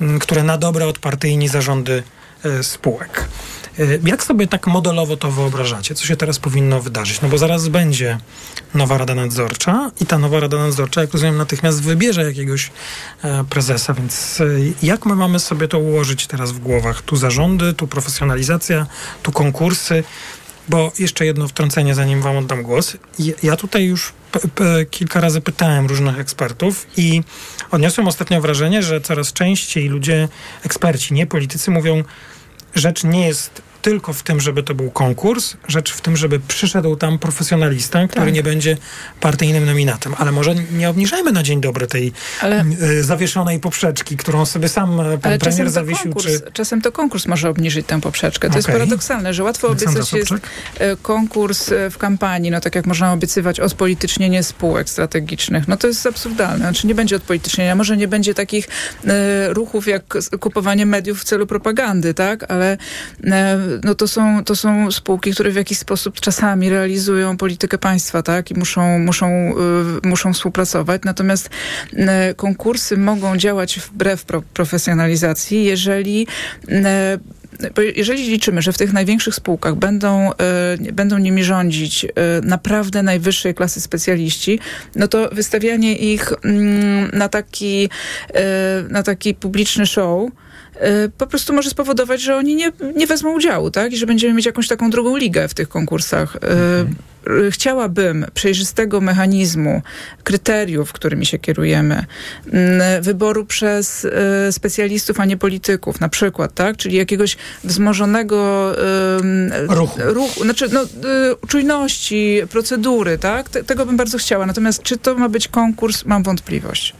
mm, 0.00 0.18
które 0.18 0.42
na 0.42 0.58
dobre 0.58 0.86
odpartyjni 0.86 1.48
zarządy 1.48 2.02
e, 2.44 2.62
spółek. 2.62 3.28
E, 3.78 3.82
jak 4.04 4.24
sobie 4.24 4.46
tak 4.46 4.66
modelowo 4.66 5.16
to 5.16 5.30
wyobrażacie? 5.30 5.94
Co 5.94 6.06
się 6.06 6.16
teraz 6.16 6.38
powinno 6.38 6.80
wydarzyć? 6.80 7.20
No 7.20 7.28
bo 7.28 7.38
zaraz 7.38 7.68
będzie 7.68 8.18
nowa 8.74 8.98
Rada 8.98 9.14
Nadzorcza 9.14 9.90
i 10.00 10.06
ta 10.06 10.18
nowa 10.18 10.40
Rada 10.40 10.56
Nadzorcza, 10.58 11.00
jak 11.00 11.12
rozumiem, 11.12 11.36
natychmiast 11.36 11.82
wybierze 11.82 12.24
jakiegoś 12.24 12.70
e, 13.22 13.44
prezesa, 13.44 13.94
więc 13.94 14.42
jak 14.82 15.06
my 15.06 15.16
mamy 15.16 15.38
sobie 15.38 15.68
to 15.68 15.78
ułożyć 15.78 16.26
teraz 16.26 16.52
w 16.52 16.58
głowach? 16.58 17.02
Tu 17.02 17.16
zarządy, 17.16 17.74
tu 17.74 17.86
profesjonalizacja, 17.86 18.86
tu 19.22 19.32
konkursy. 19.32 20.04
Bo 20.68 20.92
jeszcze 20.98 21.26
jedno 21.26 21.48
wtrącenie, 21.48 21.94
zanim 21.94 22.22
wam 22.22 22.36
oddam 22.36 22.62
głos. 22.62 22.96
Ja 23.42 23.56
tutaj 23.56 23.84
już 23.84 24.12
kilka 24.90 25.20
razy 25.20 25.40
pytałem 25.40 25.86
różnych 25.86 26.18
ekspertów 26.18 26.86
i 26.96 27.22
odniosłem 27.70 28.08
ostatnio 28.08 28.40
wrażenie, 28.40 28.82
że 28.82 29.00
coraz 29.00 29.32
częściej 29.32 29.88
ludzie, 29.88 30.28
eksperci, 30.64 31.14
nie 31.14 31.26
politycy, 31.26 31.70
mówią, 31.70 32.04
rzecz 32.74 33.04
nie 33.04 33.26
jest 33.26 33.62
tylko 33.84 34.12
w 34.12 34.22
tym, 34.22 34.40
żeby 34.40 34.62
to 34.62 34.74
był 34.74 34.90
konkurs, 34.90 35.56
rzecz 35.68 35.92
w 35.92 36.00
tym, 36.00 36.16
żeby 36.16 36.40
przyszedł 36.40 36.96
tam 36.96 37.18
profesjonalista, 37.18 38.08
który 38.08 38.26
Tak. 38.26 38.34
nie 38.34 38.42
będzie 38.42 38.76
partyjnym 39.20 39.66
nominatem. 39.66 40.14
Ale 40.18 40.32
może 40.32 40.54
nie 40.72 40.90
obniżajmy 40.90 41.32
na 41.32 41.42
dzień 41.42 41.60
dobry 41.60 41.86
tej 41.86 42.12
Ale- 42.40 42.64
y, 42.82 43.04
zawieszonej 43.04 43.60
poprzeczki, 43.60 44.16
którą 44.16 44.46
sobie 44.46 44.68
sam 44.68 45.00
e, 45.00 45.18
pan 45.18 45.32
Ale 45.32 45.38
premier 45.38 45.70
zawiesił. 45.70 46.02
konkurs, 46.04 46.26
Czy... 46.26 46.52
czasem 46.52 46.80
to 46.82 46.92
konkurs 46.92 47.26
może 47.26 47.48
obniżyć 47.48 47.86
tę 47.86 48.00
poprzeczkę. 48.00 48.50
To 48.50 48.56
jest 48.56 48.68
Okej. 48.68 48.80
paradoksalne, 48.80 49.34
że 49.34 49.42
łatwo 49.44 49.68
Aleksandra 49.68 50.02
obiecać 50.02 50.30
jest 50.30 50.32
e, 50.78 50.96
konkurs 50.96 51.72
e, 51.72 51.90
w 51.90 51.98
kampanii, 51.98 52.50
no 52.50 52.60
tak 52.60 52.74
jak 52.74 52.86
można 52.86 53.12
obiecywać 53.12 53.60
odpolitycznienie 53.60 54.42
spółek 54.42 54.90
strategicznych. 54.90 55.68
No 55.68 55.76
to 55.76 55.86
jest 55.86 56.06
absurdalne. 56.06 56.58
Znaczy 56.58 56.86
nie 56.86 56.94
będzie 56.94 57.16
odpolitycznienia. 57.16 57.74
Może 57.74 57.96
nie 57.96 58.08
będzie 58.08 58.34
takich 58.34 58.68
ruchów 59.48 59.86
jak 59.88 60.04
kupowanie 60.40 60.86
mediów 60.86 61.20
w 61.20 61.24
celu 61.24 61.46
propagandy, 61.46 62.14
tak? 62.14 62.50
Ale 62.50 62.78
no 63.84 63.94
to 63.94 64.08
są, 64.08 64.44
to 64.44 64.56
są 64.56 64.90
spółki, 64.90 65.32
które 65.32 65.50
w 65.50 65.54
jakiś 65.54 65.78
sposób 65.78 66.20
czasami 66.20 66.70
realizują 66.70 67.36
politykę 67.36 67.78
państwa, 67.78 68.22
tak? 68.22 68.50
I 68.50 68.54
muszą, 68.54 68.98
muszą, 68.98 69.26
e, 69.26 70.08
muszą 70.08 70.32
współpracować. 70.32 71.02
Natomiast 71.04 71.50
e, 71.92 72.34
konkursy 72.34 72.96
mogą 72.96 73.36
działać 73.36 73.78
wbrew 73.78 74.24
pro, 74.24 74.42
profesjonalizacji, 74.42 75.64
jeżeli 75.64 76.26
bo 77.74 77.82
jeżeli 77.82 78.30
liczymy, 78.30 78.62
że 78.62 78.72
w 78.72 78.78
tych 78.78 78.92
największych 78.92 79.34
spółkach 79.34 79.74
będą, 79.74 80.30
e, 80.32 80.92
będą 80.92 81.18
nimi 81.18 81.44
rządzić 81.44 82.04
e, 82.04 82.08
naprawdę 82.42 83.02
najwyższej 83.02 83.54
klasy 83.54 83.80
specjaliści, 83.80 84.58
no 84.96 85.08
to 85.08 85.28
wystawianie 85.32 85.96
ich 85.96 86.32
mm, 86.44 87.10
na, 87.12 87.28
taki, 87.28 87.88
na 88.88 89.02
taki 89.02 89.34
publiczny 89.34 89.86
show 89.86 90.30
po 91.18 91.26
prostu 91.26 91.52
może 91.52 91.70
spowodować, 91.70 92.20
że 92.20 92.36
oni 92.36 92.54
nie, 92.54 92.72
nie 92.96 93.06
wezmą 93.06 93.34
udziału, 93.34 93.70
tak? 93.70 93.92
I 93.92 93.96
że 93.96 94.06
będziemy 94.06 94.34
mieć 94.34 94.46
jakąś 94.46 94.68
taką 94.68 94.90
drugą 94.90 95.16
ligę 95.16 95.48
w 95.48 95.54
tych 95.54 95.68
konkursach. 95.68 96.36
E, 96.36 96.48
e, 97.46 97.50
Chciałabym 97.50 98.26
przejrzystego 98.34 99.00
mechanizmu, 99.00 99.82
kryteriów, 100.24 100.92
którymi 100.92 101.26
się 101.26 101.38
kierujemy, 101.38 102.04
wyboru 103.00 103.46
przez 103.46 104.04
e, 104.04 104.52
specjalistów, 104.52 105.20
a 105.20 105.24
nie 105.24 105.36
polityków, 105.36 106.00
na 106.00 106.08
przykład, 106.08 106.54
tak? 106.54 106.76
Czyli 106.76 106.96
jakiegoś 106.96 107.36
wzmożonego 107.64 108.72
Ruchu. 109.68 110.00
ruchu 110.04 110.44
znaczy 110.44 110.68
no, 110.72 110.82
e, 110.82 110.86
czujności, 111.48 112.42
procedury, 112.50 113.18
tak? 113.18 113.48
Te, 113.48 113.64
tego 113.64 113.86
bym 113.86 113.96
bardzo 113.96 114.18
chciała. 114.18 114.46
Natomiast 114.46 114.82
czy 114.82 114.98
to 114.98 115.14
ma 115.14 115.28
być 115.28 115.48
konkurs, 115.48 116.04
mam 116.04 116.22
wątpliwość. 116.22 116.94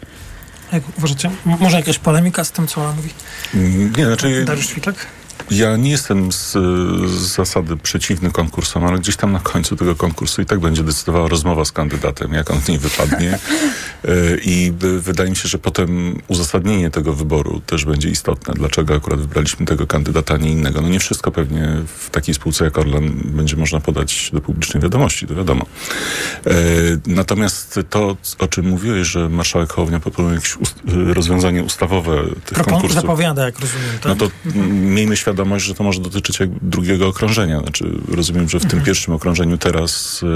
Jak 0.73 0.83
uważacie? 0.99 1.31
Może 1.45 1.77
jakaś 1.77 1.99
polemika 1.99 2.45
z 2.45 2.51
tym, 2.53 2.67
co 2.67 2.93
mówi 2.93 3.11
Mm, 3.55 3.93
Nie, 3.97 4.07
znaczy 4.07 4.45
Dariusz 4.45 4.67
Świtlak? 4.69 5.07
Ja 5.51 5.77
nie 5.77 5.91
jestem 5.91 6.33
z, 6.33 6.53
z 7.11 7.37
zasady 7.37 7.77
przeciwny 7.77 8.31
konkursom, 8.31 8.85
ale 8.85 8.99
gdzieś 8.99 9.17
tam 9.17 9.33
na 9.33 9.39
końcu 9.41 9.77
tego 9.77 9.95
konkursu 9.97 10.43
i 10.43 10.47
tak 10.47 10.61
będzie 10.61 10.83
decydowała 10.83 11.29
rozmowa 11.29 11.65
z 11.65 11.73
kandydatem, 11.73 12.33
jak 12.33 12.51
on 12.51 12.61
w 12.61 12.69
niej 12.69 12.79
wypadnie. 12.79 13.39
E, 14.09 14.37
I 14.45 14.73
wydaje 14.99 15.31
mi 15.31 15.37
się, 15.37 15.49
że 15.49 15.59
potem 15.59 16.19
uzasadnienie 16.29 16.91
tego 16.91 17.15
wyboru 17.15 17.61
też 17.67 17.85
będzie 17.85 18.09
istotne. 18.09 18.55
Dlaczego 18.55 18.95
akurat 18.95 19.21
wybraliśmy 19.21 19.67
tego 19.67 19.87
kandydata, 19.87 20.35
a 20.35 20.37
nie 20.37 20.51
innego. 20.51 20.81
No 20.81 20.89
nie 20.89 21.01
wszystko 21.01 21.31
pewnie 21.31 21.69
w 21.99 22.11
takiej 22.11 22.35
spółce 22.35 22.65
jak 22.65 22.79
Orlen 22.79 23.13
będzie 23.25 23.57
można 23.57 23.81
podać 23.81 24.31
do 24.33 24.41
publicznej 24.41 24.83
wiadomości, 24.83 25.27
to 25.27 25.35
wiadomo. 25.35 25.67
E, 26.47 26.51
Natomiast 27.07 27.81
to, 27.91 28.17
o 28.39 28.49
czym 28.49 28.69
mówiłeś, 28.69 29.09
że 29.09 29.29
marszałek 29.29 29.73
Hołownia 29.73 30.01
proponuje 30.01 30.35
jakieś 30.35 30.57
ust- 30.57 30.83
rozwiązanie 31.13 31.63
ustawowe 31.63 32.23
tych 32.45 32.59
Propon- 32.59 32.71
konkursów. 32.71 33.01
zapowiada, 33.01 33.45
jak 33.45 33.59
rozumiem, 33.61 33.91
tak? 34.01 34.05
No 34.07 34.17
to 34.17 34.31
mm, 34.55 34.95
miejmy 34.95 35.17
świadomość, 35.17 35.34
że 35.57 35.75
to 35.75 35.85
może 35.85 36.01
dotyczyć 36.01 36.39
drugiego 36.63 37.09
okrążenia. 37.09 37.61
Znaczy, 37.61 37.91
rozumiem, 38.09 38.49
że 38.49 38.61
w 38.61 38.67
tym 38.67 38.81
pierwszym 38.81 39.15
okrążeniu 39.15 39.59
teraz 39.59 40.23
y, 40.23 40.27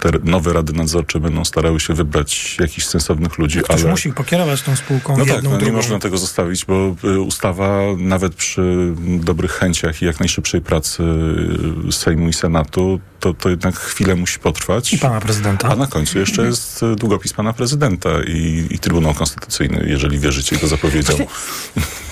te 0.00 0.10
nowe 0.24 0.52
rady 0.52 0.72
nadzorcze 0.72 1.20
będą 1.20 1.44
starały 1.44 1.80
się 1.80 1.94
wybrać 1.94 2.56
jakichś 2.60 2.86
sensownych 2.86 3.38
ludzi, 3.38 3.60
Ktoś 3.62 3.80
ale... 3.80 3.90
musi 3.90 4.12
pokierować 4.12 4.62
tą 4.62 4.76
spółką 4.76 5.16
No 5.18 5.24
tak, 5.24 5.34
jedną, 5.34 5.50
no 5.50 5.56
nie 5.56 5.60
drugą. 5.62 5.76
można 5.76 5.98
tego 5.98 6.18
zostawić, 6.18 6.64
bo 6.64 6.94
y, 7.04 7.20
ustawa 7.20 7.78
nawet 7.98 8.34
przy 8.34 8.94
dobrych 9.20 9.50
chęciach 9.52 10.02
i 10.02 10.04
jak 10.04 10.20
najszybszej 10.20 10.60
pracy 10.60 11.02
y, 11.88 11.92
Sejmu 11.92 12.28
i 12.28 12.32
Senatu, 12.32 13.00
to, 13.20 13.34
to 13.34 13.48
jednak 13.50 13.76
chwilę 13.76 14.14
musi 14.16 14.38
potrwać. 14.38 14.92
I 14.94 14.98
pana 14.98 15.20
prezydenta. 15.20 15.68
A 15.68 15.76
na 15.76 15.86
końcu 15.86 16.18
jeszcze 16.18 16.42
Mhm. 16.42 16.48
jest 16.48 16.80
długopis 16.96 17.32
pana 17.32 17.52
prezydenta 17.52 18.10
i, 18.26 18.66
i 18.70 18.78
Trybunał 18.78 19.14
Konstytucyjny, 19.14 19.86
jeżeli 19.88 20.18
wierzycie 20.18 20.56
jego 20.56 20.68
zapowiedziom. 20.68 21.16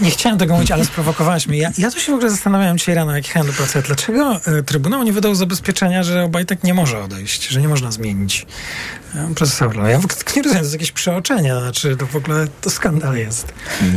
Nie 0.00 0.10
chciałem 0.10 0.38
tego 0.38 0.54
mówić, 0.54 0.70
ale 0.70 0.84
sprowokowałeś 0.84 1.46
mnie. 1.46 1.58
Ja, 1.58 1.70
ja 1.78 1.90
tu 1.90 2.00
się 2.00 2.12
w 2.12 2.14
ogóle 2.14 2.30
zastanawiałem 2.30 2.78
dzisiaj 2.78 2.94
rano, 2.94 3.16
jak 3.16 3.26
jechałem 3.26 3.46
do 3.46 3.52
pracy, 3.54 3.82
dlaczego 3.86 4.40
e, 4.46 4.62
Trybunał 4.62 5.02
nie 5.02 5.12
wydał 5.12 5.34
zabezpieczenia, 5.34 6.02
że 6.02 6.24
Obajtek 6.24 6.64
nie 6.64 6.74
może 6.74 7.02
odejść, 7.02 7.48
że 7.48 7.60
nie 7.60 7.68
można 7.68 7.92
zmienić 7.92 8.46
e, 9.14 9.34
prezesa 9.34 9.66
Orlenu. 9.66 9.88
Ja 9.88 9.98
w 9.98 10.04
ogóle 10.04 10.20
nie 10.36 10.42
rozumiem, 10.42 10.60
to 10.60 10.64
jest 10.64 10.72
jakieś 10.72 10.92
przeoczenie, 10.92 11.54
znaczy 11.60 11.96
to 11.96 12.06
w 12.06 12.16
ogóle 12.16 12.46
to 12.60 12.70
skandal 12.70 13.16
jest. 13.16 13.46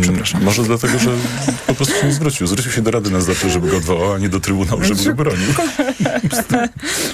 Przepraszam. 0.02 0.44
Może 0.44 0.64
dlatego, 0.64 1.00
że 1.00 1.10
po 1.68 1.74
prostu 1.76 1.96
się 1.96 2.08
nie 2.08 2.14
zwrócił. 2.14 2.48
Zwrócił 2.48 2.72
się 2.72 2.82
do 2.82 2.92
Rady 2.92 3.12
Nadzorczej, 3.12 3.52
żeby 3.52 3.68
go 3.70 3.78
odwołał, 3.78 4.14
a 4.14 4.18
nie 4.18 4.30
do 4.30 4.40
Trybunału, 4.40 4.84
żeby 4.84 5.04
go 5.04 5.14
bronił. 5.14 5.48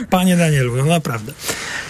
Panie 0.09 0.37
Danielu, 0.37 0.75
no 0.75 0.85
naprawdę. 0.85 1.31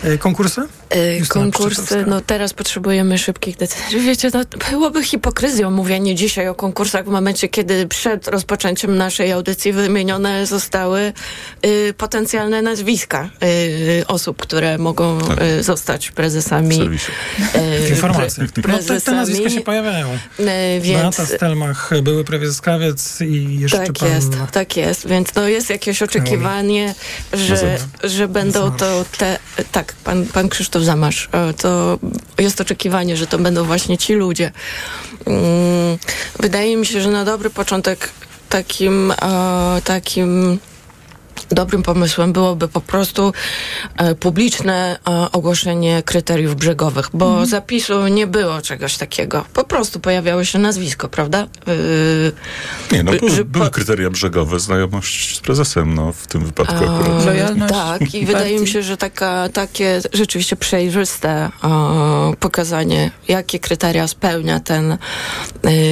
E, 0.03 0.17
Konkursy? 0.17 0.61
Y, 0.95 1.17
Justyna 1.19 1.43
konkursy, 1.43 2.05
no 2.07 2.21
teraz 2.21 2.53
potrzebujemy 2.53 3.17
szybkich 3.17 3.57
decyzji. 3.57 3.99
Wiecie, 4.01 4.29
no, 4.33 4.39
byłoby 4.69 5.03
hipokryzją 5.03 5.71
mówienie 5.71 6.15
dzisiaj 6.15 6.47
o 6.47 6.55
konkursach 6.55 7.05
w 7.05 7.07
momencie, 7.07 7.47
kiedy 7.47 7.87
przed 7.87 8.27
rozpoczęciem 8.27 8.97
naszej 8.97 9.31
audycji 9.31 9.73
wymienione 9.73 10.45
zostały 10.45 11.13
y, 11.65 11.93
potencjalne 11.97 12.61
nazwiska 12.61 13.29
y, 13.43 14.07
osób, 14.07 14.37
które 14.41 14.77
mogą 14.77 15.19
y, 15.59 15.63
zostać 15.63 16.02
prezesami. 16.11 16.89
W 17.85 17.89
informacjach. 17.89 18.49
No, 18.67 18.77
te, 18.87 19.01
te 19.01 19.11
nazwiska 19.11 19.49
się 19.49 19.61
pojawiają. 19.61 20.17
Y, 20.39 20.79
więc 20.81 21.01
Beata 21.01 21.25
Stelmach, 21.25 21.89
były 22.01 22.23
prezes 22.23 22.61
Krawiec 22.61 23.21
i 23.21 23.59
jeszcze 23.59 23.77
tak 23.77 23.93
pan... 23.93 24.09
jest, 24.09 24.29
tak 24.51 24.77
jest. 24.77 25.07
Więc 25.07 25.35
no 25.35 25.47
jest 25.47 25.69
jakieś 25.69 26.01
oczekiwanie, 26.01 26.95
że, 27.33 27.77
że 28.03 28.27
będą 28.27 28.71
to 28.71 29.05
te. 29.17 29.39
Tak, 29.71 29.93
pan, 30.03 30.25
pan 30.25 30.49
Krzysztof 30.49 30.83
Zamarz. 30.83 31.29
e, 31.31 31.53
To 31.53 31.99
jest 32.37 32.61
oczekiwanie, 32.61 33.17
że 33.17 33.27
to 33.27 33.37
będą 33.39 33.63
właśnie 33.63 33.97
ci 33.97 34.13
ludzie. 34.13 34.51
Mm, 35.25 35.97
Wydaje 36.39 36.77
mi 36.77 36.85
się, 36.85 37.01
że 37.01 37.11
na 37.11 37.25
dobry 37.25 37.49
początek 37.49 38.09
takim, 38.49 39.11
e, 39.11 39.81
takim 39.83 40.59
dobrym 41.51 41.83
pomysłem 41.83 42.33
byłoby 42.33 42.67
po 42.67 42.81
prostu 42.81 43.33
e, 43.97 44.15
publiczne 44.15 44.99
e, 45.07 45.31
ogłoszenie 45.31 46.03
kryteriów 46.03 46.55
brzegowych, 46.55 47.09
bo 47.13 47.27
Mhm. 47.29 47.45
zapisu 47.45 48.07
nie 48.07 48.27
było 48.27 48.61
czegoś 48.61 48.97
takiego. 48.97 49.45
Po 49.53 49.63
prostu 49.63 49.99
pojawiało 49.99 50.43
się 50.43 50.59
nazwisko, 50.59 51.09
prawda? 51.09 51.47
Yy, 51.67 52.31
Nie, 52.91 53.03
no 53.03 53.11
były, 53.11 53.31
że 53.31 53.45
były 53.45 53.69
kryteria 53.69 54.09
brzegowe, 54.09 54.59
znajomość 54.59 55.37
z 55.37 55.39
prezesem, 55.39 55.93
no 55.93 56.13
w 56.13 56.27
tym 56.27 56.45
wypadku 56.45 56.73
akurat. 56.75 57.25
A, 57.63 57.67
Tak, 57.67 58.15
i 58.15 58.25
wydaje 58.25 58.59
mi 58.59 58.67
się, 58.67 58.83
że 58.83 58.97
taka, 58.97 59.49
takie 59.49 60.01
rzeczywiście 60.13 60.55
przejrzyste 60.55 61.29
e, 61.63 62.33
pokazanie, 62.39 63.11
jakie 63.27 63.59
kryteria 63.59 64.07
spełnia 64.07 64.59
ten, 64.59 64.97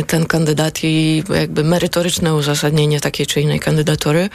ten 0.07 0.25
kandydat 0.25 0.83
i 0.83 1.23
jakby 1.35 1.63
merytoryczne 1.63 2.35
uzasadnienie 2.35 2.99
takiej 2.99 3.27
czy 3.27 3.41
innej 3.41 3.59
kandydatury, 3.59 4.29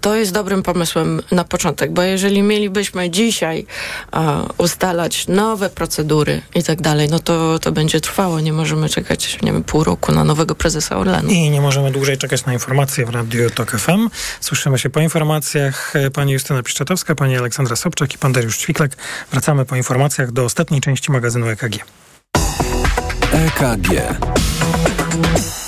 to 0.00 0.14
jest 0.14 0.32
dobrym 0.40 0.62
pomysłem 0.62 1.22
na 1.32 1.44
początek, 1.44 1.92
bo 1.92 2.02
jeżeli 2.02 2.42
mielibyśmy 2.42 3.10
dzisiaj 3.10 3.66
e, 4.12 4.42
ustalać 4.58 5.28
nowe 5.28 5.70
procedury 5.70 6.42
i 6.54 6.62
tak 6.62 6.80
dalej, 6.80 7.08
no 7.08 7.18
to, 7.18 7.58
to 7.58 7.72
będzie 7.72 8.00
trwało. 8.00 8.40
Nie 8.40 8.52
możemy 8.52 8.88
czekać, 8.88 9.38
nie 9.42 9.52
wiem, 9.52 9.64
pół 9.64 9.84
roku 9.84 10.12
na 10.12 10.24
nowego 10.24 10.54
prezesa 10.54 10.96
Orlenu. 10.96 11.30
I 11.30 11.50
nie 11.50 11.60
możemy 11.60 11.90
dłużej 11.90 12.18
czekać 12.18 12.46
na 12.46 12.52
informacje 12.52 13.06
w 13.06 13.08
Radiu 13.08 13.50
TOK 13.50 13.70
FM. 13.70 14.08
Słyszymy 14.40 14.78
się 14.78 14.90
po 14.90 15.00
informacjach. 15.00 15.96
E, 15.96 16.10
Pani 16.10 16.32
Justyna 16.32 16.62
Piszczatowska, 16.62 17.14
pani 17.14 17.36
Aleksandra 17.36 17.76
Sobczak 17.76 18.14
i 18.14 18.18
pan 18.18 18.32
Dariusz 18.32 18.58
Ćwiklak. 18.58 18.90
Wracamy 19.32 19.64
po 19.64 19.76
informacjach 19.76 20.32
do 20.32 20.44
ostatniej 20.44 20.80
części 20.80 21.12
magazynu 21.12 21.48
EKG. 21.48 21.74
EKG. 23.32 23.88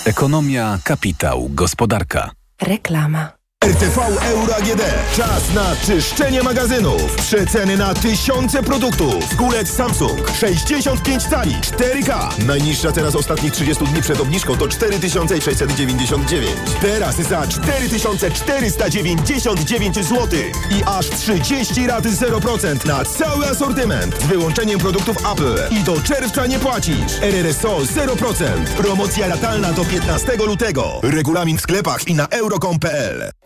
Ekonomia, 0.04 0.78
kapitał, 0.84 1.48
gospodarka. 1.50 2.30
Reklama. 2.62 3.41
RTV 3.62 3.98
Euro 4.22 4.56
AGD. 4.56 4.82
Czas 5.16 5.54
na 5.54 5.76
czyszczenie 5.86 6.42
magazynów. 6.42 7.16
Przeceny 7.16 7.76
na 7.76 7.94
tysiące 7.94 8.62
produktów. 8.62 9.36
Kulec 9.36 9.70
Samsung 9.70 10.30
65 10.40 11.22
cali 11.22 11.54
4K. 11.54 12.28
Najniższa 12.46 12.92
teraz 12.92 13.14
ostatnich 13.14 13.52
30 13.52 13.84
dni 13.84 14.02
przed 14.02 14.20
obniżką 14.20 14.56
to 14.56 14.68
4699. 14.68 16.46
Teraz 16.80 17.16
za 17.16 17.46
4499 17.46 19.96
zł. 19.96 20.28
I 20.70 20.82
aż 20.86 21.10
30 21.10 21.86
rat 21.86 22.04
0% 22.04 22.86
na 22.86 23.04
cały 23.04 23.46
asortyment. 23.46 24.22
Z 24.22 24.26
wyłączeniem 24.26 24.78
produktów 24.78 25.16
Apple. 25.32 25.56
I 25.70 25.80
do 25.84 26.00
czerwca 26.00 26.46
nie 26.46 26.58
płacisz. 26.58 27.12
RRSO 27.20 27.78
0%. 27.78 28.64
Promocja 28.76 29.28
ratalna 29.28 29.72
do 29.72 29.84
15 29.84 30.36
lutego. 30.36 31.00
Regulamin 31.02 31.58
w 31.58 31.60
sklepach 31.60 32.08
i 32.08 32.14
na 32.14 32.28
euro.com.pl. 32.28 33.30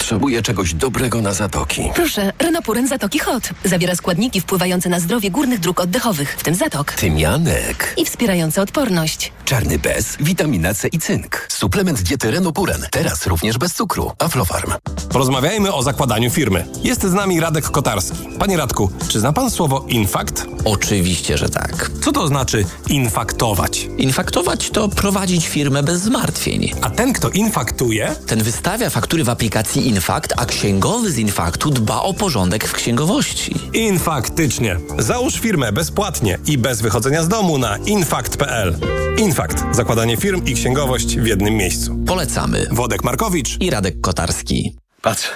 Potrzebuję 0.00 0.42
czegoś 0.42 0.74
dobrego 0.74 1.20
na 1.22 1.32
zatoki. 1.32 1.82
Proszę, 1.94 2.32
Renopuren 2.38 2.88
Zatoki 2.88 3.18
Hot. 3.18 3.50
Zawiera 3.64 3.94
składniki 3.96 4.40
wpływające 4.40 4.88
na 4.88 5.00
zdrowie 5.00 5.30
górnych 5.30 5.60
dróg 5.60 5.80
oddechowych, 5.80 6.36
w 6.38 6.42
tym 6.42 6.54
zatok. 6.54 6.92
Tymianek. 6.92 7.94
I 7.96 8.04
wspierające 8.04 8.62
odporność. 8.62 9.32
Czarny 9.44 9.78
bez, 9.78 10.16
witamina 10.20 10.74
C 10.74 10.88
i 10.88 10.98
cynk. 10.98 11.46
Suplement 11.48 12.02
diety 12.02 12.30
Renopuren. 12.30 12.86
Teraz 12.90 13.26
również 13.26 13.58
bez 13.58 13.74
cukru. 13.74 14.12
Aflofarm. 14.18 14.72
Porozmawiajmy 15.12 15.72
o 15.74 15.82
zakładaniu 15.82 16.30
firmy. 16.30 16.66
Jest 16.82 17.02
z 17.02 17.12
nami 17.12 17.40
Radek 17.40 17.64
Kotarski. 17.64 18.28
Panie 18.38 18.56
Radku, 18.56 18.90
czy 19.08 19.20
zna 19.20 19.32
pan 19.32 19.50
słowo 19.50 19.84
infakt? 19.88 20.46
Oczywiście, 20.64 21.38
że 21.38 21.48
tak. 21.48 21.90
Co 22.04 22.12
to 22.12 22.28
znaczy 22.28 22.64
infaktować? 22.88 23.88
Infaktować 23.98 24.70
to 24.70 24.88
prowadzić 24.88 25.48
firmę 25.48 25.82
bez 25.82 26.00
zmartwień. 26.00 26.74
A 26.80 26.90
ten, 26.90 27.12
kto 27.12 27.30
infaktuje? 27.30 28.14
Ten 28.26 28.42
wystawia 28.42 28.90
faktury 28.90 29.24
w 29.24 29.28
aplikacji 29.28 29.89
Infakt, 29.90 30.32
a 30.36 30.46
księgowy 30.46 31.10
z 31.10 31.18
Infaktu 31.18 31.70
dba 31.70 32.02
o 32.02 32.14
porządek 32.14 32.68
w 32.68 32.72
księgowości. 32.72 33.54
Infaktycznie. 33.72 34.76
Załóż 34.98 35.34
firmę 35.34 35.72
bezpłatnie 35.72 36.38
i 36.46 36.58
bez 36.58 36.82
wychodzenia 36.82 37.22
z 37.22 37.28
domu 37.28 37.58
na 37.58 37.76
infakt.pl. 37.76 38.76
Infakt. 39.18 39.64
Zakładanie 39.72 40.16
firm 40.16 40.44
i 40.46 40.54
księgowość 40.54 41.16
w 41.16 41.26
jednym 41.26 41.54
miejscu. 41.54 41.96
Polecamy. 42.06 42.66
Wodek 42.70 43.04
Markowicz 43.04 43.60
i 43.60 43.70
Radek 43.70 44.00
Kotarski. 44.00 44.76
Patrz, 45.02 45.28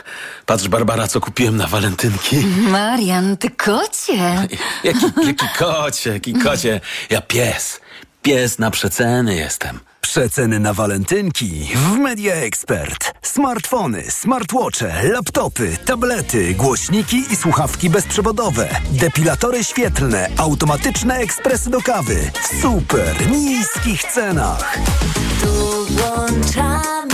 patrz 0.47 0.69
Barbara, 0.69 1.09
co 1.09 1.21
kupiłem 1.21 1.57
na 1.57 1.67
walentynki. 1.67 2.37
Marian, 2.69 3.37
ty 3.37 3.51
kocie! 3.51 4.49
Jaki, 4.85 5.07
jaki 5.27 5.47
kocie, 5.59 6.13
jaki 6.13 6.33
kocie. 6.35 6.81
Ja 7.11 7.21
pies. 7.21 7.81
Pies 8.25 8.59
na 8.59 8.71
przeceny 8.71 9.37
jestem. 9.37 9.81
Przeceny 10.01 10.61
na 10.61 10.75
walentynki 10.75 11.69
w 11.75 11.99
Media 11.99 12.35
Expert. 12.35 13.13
Smartfony, 13.23 14.03
smartwatche, 14.11 15.09
laptopy, 15.09 15.77
tablety, 15.85 16.55
głośniki 16.55 17.17
i 17.33 17.37
słuchawki 17.37 17.91
bezprzewodowe, 17.91 18.69
depilatory 18.91 19.65
świetlne, 19.65 20.29
automatyczne 20.37 21.15
ekspresy 21.17 21.71
do 21.71 21.83
kawy 21.83 22.31
w 22.43 22.63
super 22.63 23.31
niskich 23.31 24.05
cenach. 24.05 24.79
Tu 25.41 25.87
włączamy. 25.87 27.14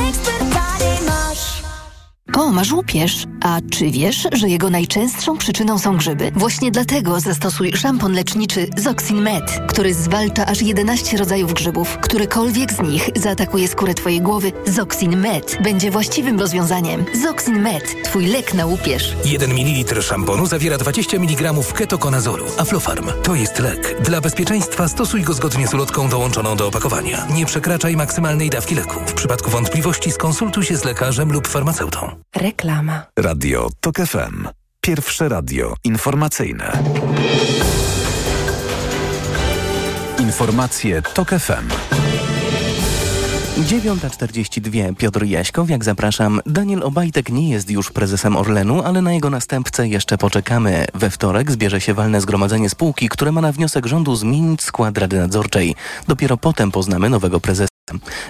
O, 2.37 2.51
masz 2.51 2.71
łupież. 2.71 3.25
A 3.43 3.59
czy 3.71 3.91
wiesz, 3.91 4.27
że 4.31 4.49
jego 4.49 4.69
najczęstszą 4.69 5.37
przyczyną 5.37 5.79
są 5.79 5.97
grzyby? 5.97 6.31
Właśnie 6.35 6.71
dlatego 6.71 7.19
zastosuj 7.19 7.73
szampon 7.73 8.13
leczniczy 8.13 8.67
Zoxin 8.77 9.21
Med, 9.21 9.59
który 9.67 9.93
zwalcza 9.93 10.45
aż 10.45 10.61
11 10.61 11.17
rodzajów 11.17 11.53
grzybów. 11.53 11.97
Którykolwiek 11.97 12.73
z 12.73 12.81
nich 12.81 13.09
zaatakuje 13.15 13.67
skórę 13.67 13.93
twojej 13.93 14.21
głowy, 14.21 14.51
Zoxin 14.67 15.17
Med 15.17 15.57
będzie 15.63 15.91
właściwym 15.91 16.39
rozwiązaniem. 16.39 17.05
Zoxin 17.21 17.61
Med, 17.61 18.03
twój 18.03 18.25
lek 18.25 18.53
na 18.53 18.65
łupież. 18.65 19.15
1 19.25 19.51
ml 19.51 20.01
szamponu 20.01 20.45
zawiera 20.45 20.77
20 20.77 21.17
mg 21.17 21.53
ketokonazolu. 21.73 22.45
Aflofarm 22.57 23.09
to 23.23 23.35
jest 23.35 23.59
lek. 23.59 24.01
Dla 24.01 24.21
bezpieczeństwa 24.21 24.87
stosuj 24.87 25.21
go 25.21 25.33
zgodnie 25.33 25.67
z 25.67 25.73
ulotką 25.73 26.09
dołączoną 26.09 26.55
do 26.55 26.67
opakowania. 26.67 27.27
Nie 27.33 27.45
przekraczaj 27.45 27.95
maksymalnej 27.95 28.49
dawki 28.49 28.75
leku. 28.75 28.99
W 29.07 29.13
przypadku 29.13 29.49
wątpliwości 29.49 30.11
skonsultuj 30.11 30.63
się 30.63 30.77
z 30.77 30.83
lekarzem 30.83 31.31
lub 31.31 31.47
farmaceutą. 31.47 32.20
Reklama. 32.35 33.03
Radio 33.19 33.69
TOK 33.79 33.95
FM. 33.95 34.47
Pierwsze 34.81 35.29
radio 35.29 35.73
informacyjne. 35.83 36.83
Informacje 40.19 41.01
TOK 41.01 41.29
FM. 41.29 41.67
9.42 43.57 44.95
Piotr 44.95 45.23
Jaśkowiak, 45.23 45.83
zapraszam. 45.83 46.41
Daniel 46.45 46.83
Obajtek 46.83 47.29
nie 47.29 47.49
jest 47.49 47.71
już 47.71 47.91
prezesem 47.91 48.37
Orlenu, 48.37 48.81
ale 48.81 49.01
na 49.01 49.13
jego 49.13 49.29
następcę 49.29 49.87
jeszcze 49.87 50.17
poczekamy. 50.17 50.85
We 50.93 51.09
wtorek 51.09 51.51
zbierze 51.51 51.81
się 51.81 51.93
walne 51.93 52.21
zgromadzenie 52.21 52.69
spółki, 52.69 53.09
które 53.09 53.31
ma 53.31 53.41
na 53.41 53.51
wniosek 53.51 53.85
rządu 53.85 54.15
zmienić 54.15 54.61
skład 54.61 54.97
Rady 54.97 55.17
Nadzorczej. 55.17 55.75
Dopiero 56.07 56.37
potem 56.37 56.71
poznamy 56.71 57.09
nowego 57.09 57.39
prezesa. 57.39 57.70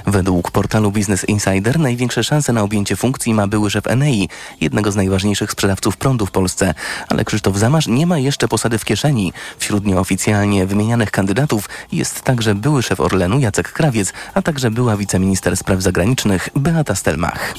Według 0.08 0.52
portalu 0.52 0.92
Business 0.92 1.24
Insider 1.24 1.80
największe 1.80 2.24
szanse 2.24 2.54
na 2.54 2.62
objęcie 2.62 2.96
funkcji 2.96 3.34
ma 3.34 3.48
były 3.48 3.70
szef 3.70 3.88
Enei, 3.88 4.30
jednego 4.62 4.92
z 4.92 4.96
najważniejszych 4.96 5.52
sprzedawców 5.52 5.98
prądu 5.98 6.26
w 6.26 6.32
Polsce. 6.32 6.74
Ale 7.08 7.26
Krzysztof 7.26 7.58
Zamasz 7.58 7.88
nie 7.88 8.08
ma 8.08 8.18
jeszcze 8.18 8.48
posady 8.48 8.78
w 8.78 8.86
kieszeni. 8.86 9.34
Wśród 9.58 9.86
nieoficjalnie 9.86 10.66
wymienianych 10.66 11.12
kandydatów 11.12 11.70
jest 11.92 12.22
także 12.22 12.56
były 12.56 12.84
szef 12.84 13.00
Orlenu 13.00 13.40
Jacek 13.40 13.72
Krawiec, 13.72 14.14
a 14.34 14.42
także 14.42 14.72
była 14.72 14.98
wiceminister 14.98 15.58
spraw 15.58 15.82
zagranicznych 15.82 16.50
Beata 16.56 16.96
Stelmach. 16.96 17.54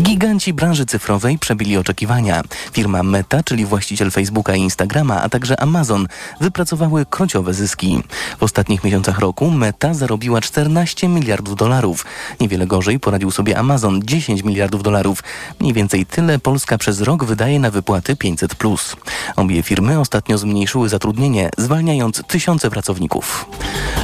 Giganci 0.00 0.52
branży 0.52 0.86
cyfrowej 0.86 1.38
przebili 1.38 1.76
oczekiwania. 1.76 2.42
Firma 2.72 3.02
Meta, 3.02 3.42
czyli 3.42 3.66
właściciel 3.66 4.10
Facebooka 4.10 4.54
i 4.54 4.60
Instagrama, 4.60 5.22
a 5.22 5.28
także 5.28 5.60
Amazon 5.60 6.06
wypracowały 6.40 7.06
krociowe 7.06 7.54
zyski. 7.54 8.02
W 8.38 8.42
ostatnich 8.42 8.84
miesiącach 8.84 9.18
roku 9.18 9.50
Meta 9.50 9.94
zarobiła 9.94 10.40
14 10.40 11.08
miliardów 11.08 11.35
miliardów 11.36 11.56
dolarów. 11.56 12.04
Niewiele 12.40 12.66
gorzej 12.66 13.00
poradził 13.00 13.30
sobie 13.30 13.58
Amazon 13.58 14.00
10 14.04 14.42
miliardów 14.42 14.82
dolarów. 14.82 15.22
Mniej 15.60 15.72
więcej 15.72 16.06
tyle 16.06 16.38
Polska 16.38 16.78
przez 16.78 17.00
rok 17.00 17.24
wydaje 17.24 17.60
na 17.60 17.70
wypłaty 17.70 18.14
500+. 18.14 18.96
Obie 19.36 19.62
firmy 19.62 20.00
ostatnio 20.00 20.38
zmniejszyły 20.38 20.88
zatrudnienie, 20.88 21.50
zwalniając 21.58 22.22
tysiące 22.26 22.70
pracowników. 22.70 23.46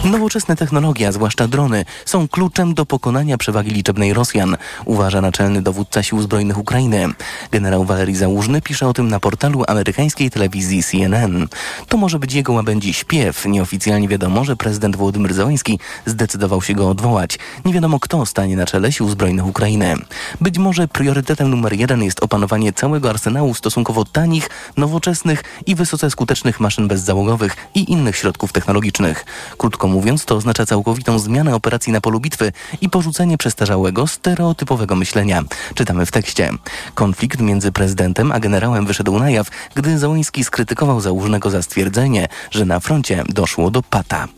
Nowoczesne 0.04 0.56
technologie, 0.56 1.08
a 1.08 1.12
zwłaszcza 1.12 1.48
drony, 1.48 1.84
są 2.04 2.28
kluczem 2.28 2.74
do 2.74 2.86
pokonania 2.86 3.38
przewagi 3.38 3.70
liczebnej 3.70 4.12
Rosjan, 4.14 4.56
uważa 4.84 5.20
naczelny 5.20 5.62
dowódca 5.62 6.02
sił 6.02 6.22
zbrojnych 6.22 6.58
Ukrainy. 6.58 7.08
Generał 7.50 7.84
Walerii 7.84 8.16
Załużny 8.16 8.62
pisze 8.62 8.88
o 8.88 8.92
tym 8.92 9.08
na 9.08 9.20
portalu 9.20 9.64
amerykańskiej 9.68 10.30
telewizji 10.30 10.82
CNN. 10.82 11.48
To 11.88 11.96
może 11.96 12.18
być 12.18 12.34
jego 12.34 12.52
łabędzi 12.52 12.94
śpiew. 12.94 13.46
Nieoficjalnie 13.46 14.08
wiadomo, 14.08 14.44
że 14.44 14.56
prezydent 14.56 14.96
Włodymyr 14.96 15.34
Zełański 15.34 15.78
zdecydował 16.06 16.62
się 16.62 16.74
go 16.74 16.88
odwołać. 16.88 17.21
Nie 17.64 17.72
wiadomo, 17.72 18.00
kto 18.00 18.26
stanie 18.26 18.56
na 18.56 18.66
czele 18.66 18.92
sił 18.92 19.08
zbrojnych 19.08 19.46
Ukrainy. 19.46 19.94
Być 20.40 20.58
może 20.58 20.88
priorytetem 20.88 21.50
numer 21.50 21.72
jeden 21.72 22.02
jest 22.02 22.22
opanowanie 22.22 22.72
całego 22.72 23.10
arsenału 23.10 23.54
stosunkowo 23.54 24.04
tanich, 24.04 24.50
nowoczesnych 24.76 25.44
i 25.66 25.74
wysoce 25.74 26.10
skutecznych 26.10 26.60
maszyn 26.60 26.88
bezzałogowych 26.88 27.56
i 27.74 27.92
innych 27.92 28.16
środków 28.16 28.52
technologicznych. 28.52 29.24
Krótko 29.58 29.88
mówiąc, 29.88 30.24
to 30.24 30.36
oznacza 30.36 30.66
całkowitą 30.66 31.18
zmianę 31.18 31.54
operacji 31.54 31.92
na 31.92 32.00
polu 32.00 32.20
bitwy 32.20 32.52
i 32.80 32.90
porzucenie 32.90 33.38
przestarzałego, 33.38 34.06
stereotypowego 34.06 34.96
myślenia. 34.96 35.42
Czytamy 35.74 36.06
w 36.06 36.10
tekście. 36.10 36.50
Konflikt 36.94 37.40
między 37.40 37.72
prezydentem 37.72 38.32
a 38.32 38.40
generałem 38.40 38.86
wyszedł 38.86 39.18
na 39.18 39.30
jaw, 39.30 39.48
gdy 39.74 39.98
Załoński 39.98 40.44
skrytykował 40.44 41.00
Załużnego 41.00 41.50
za 41.50 41.62
stwierdzenie, 41.62 42.28
że 42.50 42.64
na 42.64 42.80
froncie 42.80 43.24
doszło 43.28 43.70
do 43.70 43.82
pata. 43.82 44.28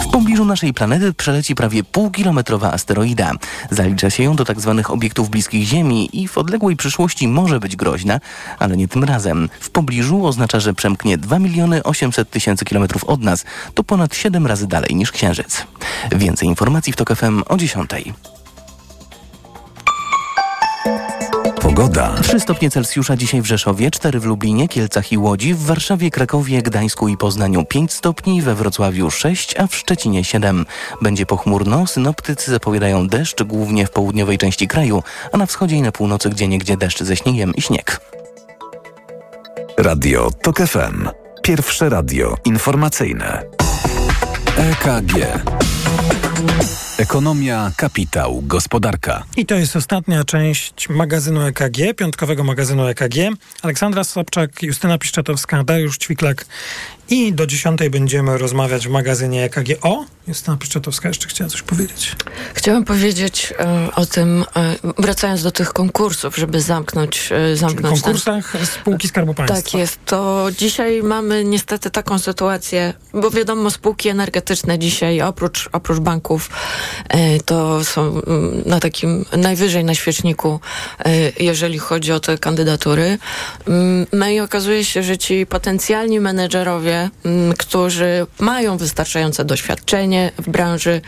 W 0.00 0.10
pobliżu 0.10 0.44
naszej 0.44 0.74
planety 0.74 1.12
przeleci 1.12 1.54
prawie 1.54 1.84
półkilometrowa 1.84 2.72
asteroida. 2.72 3.32
Zalicza 3.70 4.10
się 4.10 4.22
ją 4.22 4.36
do 4.36 4.44
tzw. 4.44 4.82
obiektów 4.88 5.30
bliskich 5.30 5.66
Ziemi 5.66 6.08
i 6.12 6.28
w 6.28 6.38
odległej 6.38 6.76
przyszłości 6.76 7.28
może 7.28 7.60
być 7.60 7.76
groźna, 7.76 8.20
ale 8.58 8.76
nie 8.76 8.88
tym 8.88 9.04
razem. 9.04 9.48
W 9.60 9.70
pobliżu 9.70 10.26
oznacza, 10.26 10.60
że 10.60 10.74
przemknie 10.74 11.18
2 11.18 11.38
miliony 11.38 11.82
800 11.82 12.30
tysięcy 12.30 12.64
kilometrów 12.64 13.04
od 13.04 13.22
nas. 13.22 13.44
To 13.74 13.84
ponad 13.84 14.14
7 14.14 14.46
razy 14.46 14.66
dalej 14.66 14.94
niż 14.94 15.12
Księżyc. 15.12 15.66
Więcej 16.12 16.48
informacji 16.48 16.92
w 16.92 16.96
TOK 16.96 17.16
FM 17.16 17.42
o 17.48 17.56
10. 17.56 17.90
Pogoda. 21.78 22.14
3 22.22 22.40
stopnie 22.40 22.70
Celsjusza 22.70 23.16
dzisiaj 23.16 23.42
w 23.42 23.46
Rzeszowie, 23.46 23.90
4 23.90 24.20
w 24.20 24.24
Lublinie, 24.24 24.68
Kielcach 24.68 25.12
i 25.12 25.18
Łodzi, 25.18 25.54
w 25.54 25.62
Warszawie, 25.62 26.10
Krakowie, 26.10 26.62
Gdańsku 26.62 27.08
i 27.08 27.16
Poznaniu 27.16 27.64
5 27.64 27.92
stopni, 27.92 28.42
we 28.42 28.54
Wrocławiu 28.54 29.10
6, 29.10 29.56
a 29.56 29.66
w 29.66 29.76
Szczecinie 29.76 30.24
7. 30.24 30.66
Będzie 31.02 31.26
pochmurno, 31.26 31.86
synoptycy 31.86 32.50
zapowiadają 32.50 33.08
deszcz 33.08 33.42
głównie 33.42 33.86
w 33.86 33.90
południowej 33.90 34.38
części 34.38 34.68
kraju, 34.68 35.02
a 35.32 35.36
na 35.36 35.46
wschodzie 35.46 35.76
i 35.76 35.82
na 35.82 35.92
północy 35.92 36.30
gdzie 36.30 36.48
niegdzie 36.48 36.76
deszcz 36.76 37.02
ze 37.02 37.16
śniegiem 37.16 37.54
i 37.54 37.62
śnieg. 37.62 38.00
Radio 39.76 40.30
TOK 40.42 40.58
FM. 40.58 41.08
Pierwsze 41.42 41.88
radio 41.88 42.36
informacyjne. 42.44 43.42
EKG. 44.56 45.38
Ekonomia, 46.98 47.72
kapitał, 47.76 48.42
gospodarka. 48.42 49.24
I 49.36 49.46
to 49.46 49.54
jest 49.54 49.76
ostatnia 49.76 50.24
część 50.24 50.88
magazynu 50.88 51.40
EKG, 51.46 51.94
piątkowego 51.96 52.44
magazynu 52.44 52.86
EKG. 52.86 53.14
Aleksandra 53.62 54.04
Sobczak, 54.04 54.62
Justyna 54.62 54.98
Piszczatowska, 54.98 55.64
Dariusz 55.64 55.98
Ćwiklak 55.98 56.46
i 57.10 57.32
do 57.32 57.46
dziesiątej 57.46 57.90
będziemy 57.90 58.38
rozmawiać 58.38 58.88
w 58.88 58.90
magazynie 58.90 59.44
EKG. 59.44 59.68
O, 59.82 60.04
Justyna 60.28 60.56
Piszczatowska 60.56 61.08
jeszcze 61.08 61.28
chciała 61.28 61.50
coś 61.50 61.62
powiedzieć. 61.62 62.16
Chciałam 62.54 62.84
powiedzieć 62.84 63.54
e, 63.58 63.88
o 63.94 64.06
tym, 64.06 64.44
e, 64.56 64.74
wracając 64.98 65.42
do 65.42 65.50
tych 65.50 65.72
konkursów, 65.72 66.36
żeby 66.36 66.60
zamknąć, 66.60 67.30
W 67.54 67.58
zamknąć 67.58 67.94
ten- 67.94 68.02
konkursach 68.02 68.52
spółki 68.64 69.08
Skarbu 69.08 69.34
Państwa. 69.34 69.56
Tak 69.62 69.74
jest. 69.74 69.98
To 70.06 70.46
dzisiaj 70.58 71.02
mamy 71.02 71.44
niestety 71.44 71.90
taką 71.90 72.18
sytuację, 72.18 72.94
bo 73.14 73.30
wiadomo, 73.30 73.70
spółki 73.70 74.08
energetyczne 74.08 74.78
dzisiaj, 74.78 75.20
oprócz, 75.22 75.68
oprócz 75.72 75.98
banków, 75.98 76.50
to 77.44 77.84
są 77.84 78.02
mm, 78.26 78.62
na 78.66 78.80
takim 78.80 79.24
najwyżej 79.36 79.84
na 79.84 79.94
świeczniku, 79.94 80.60
jeżeli 81.40 81.78
chodzi 81.78 82.12
o 82.12 82.20
te 82.20 82.38
kandydatury. 82.38 83.18
Mm, 83.68 84.06
No 84.12 84.28
i 84.28 84.40
okazuje 84.40 84.84
się, 84.84 85.02
że 85.02 85.18
ci 85.18 85.46
potencjalni 85.46 86.20
menedżerowie, 86.20 86.97
mm, 87.24 87.52
którzy 87.52 88.26
mają 88.38 88.76
wystarczające 88.76 89.44
doświadczenie 89.44 90.32
w 90.38 90.50
branży, 90.50 91.00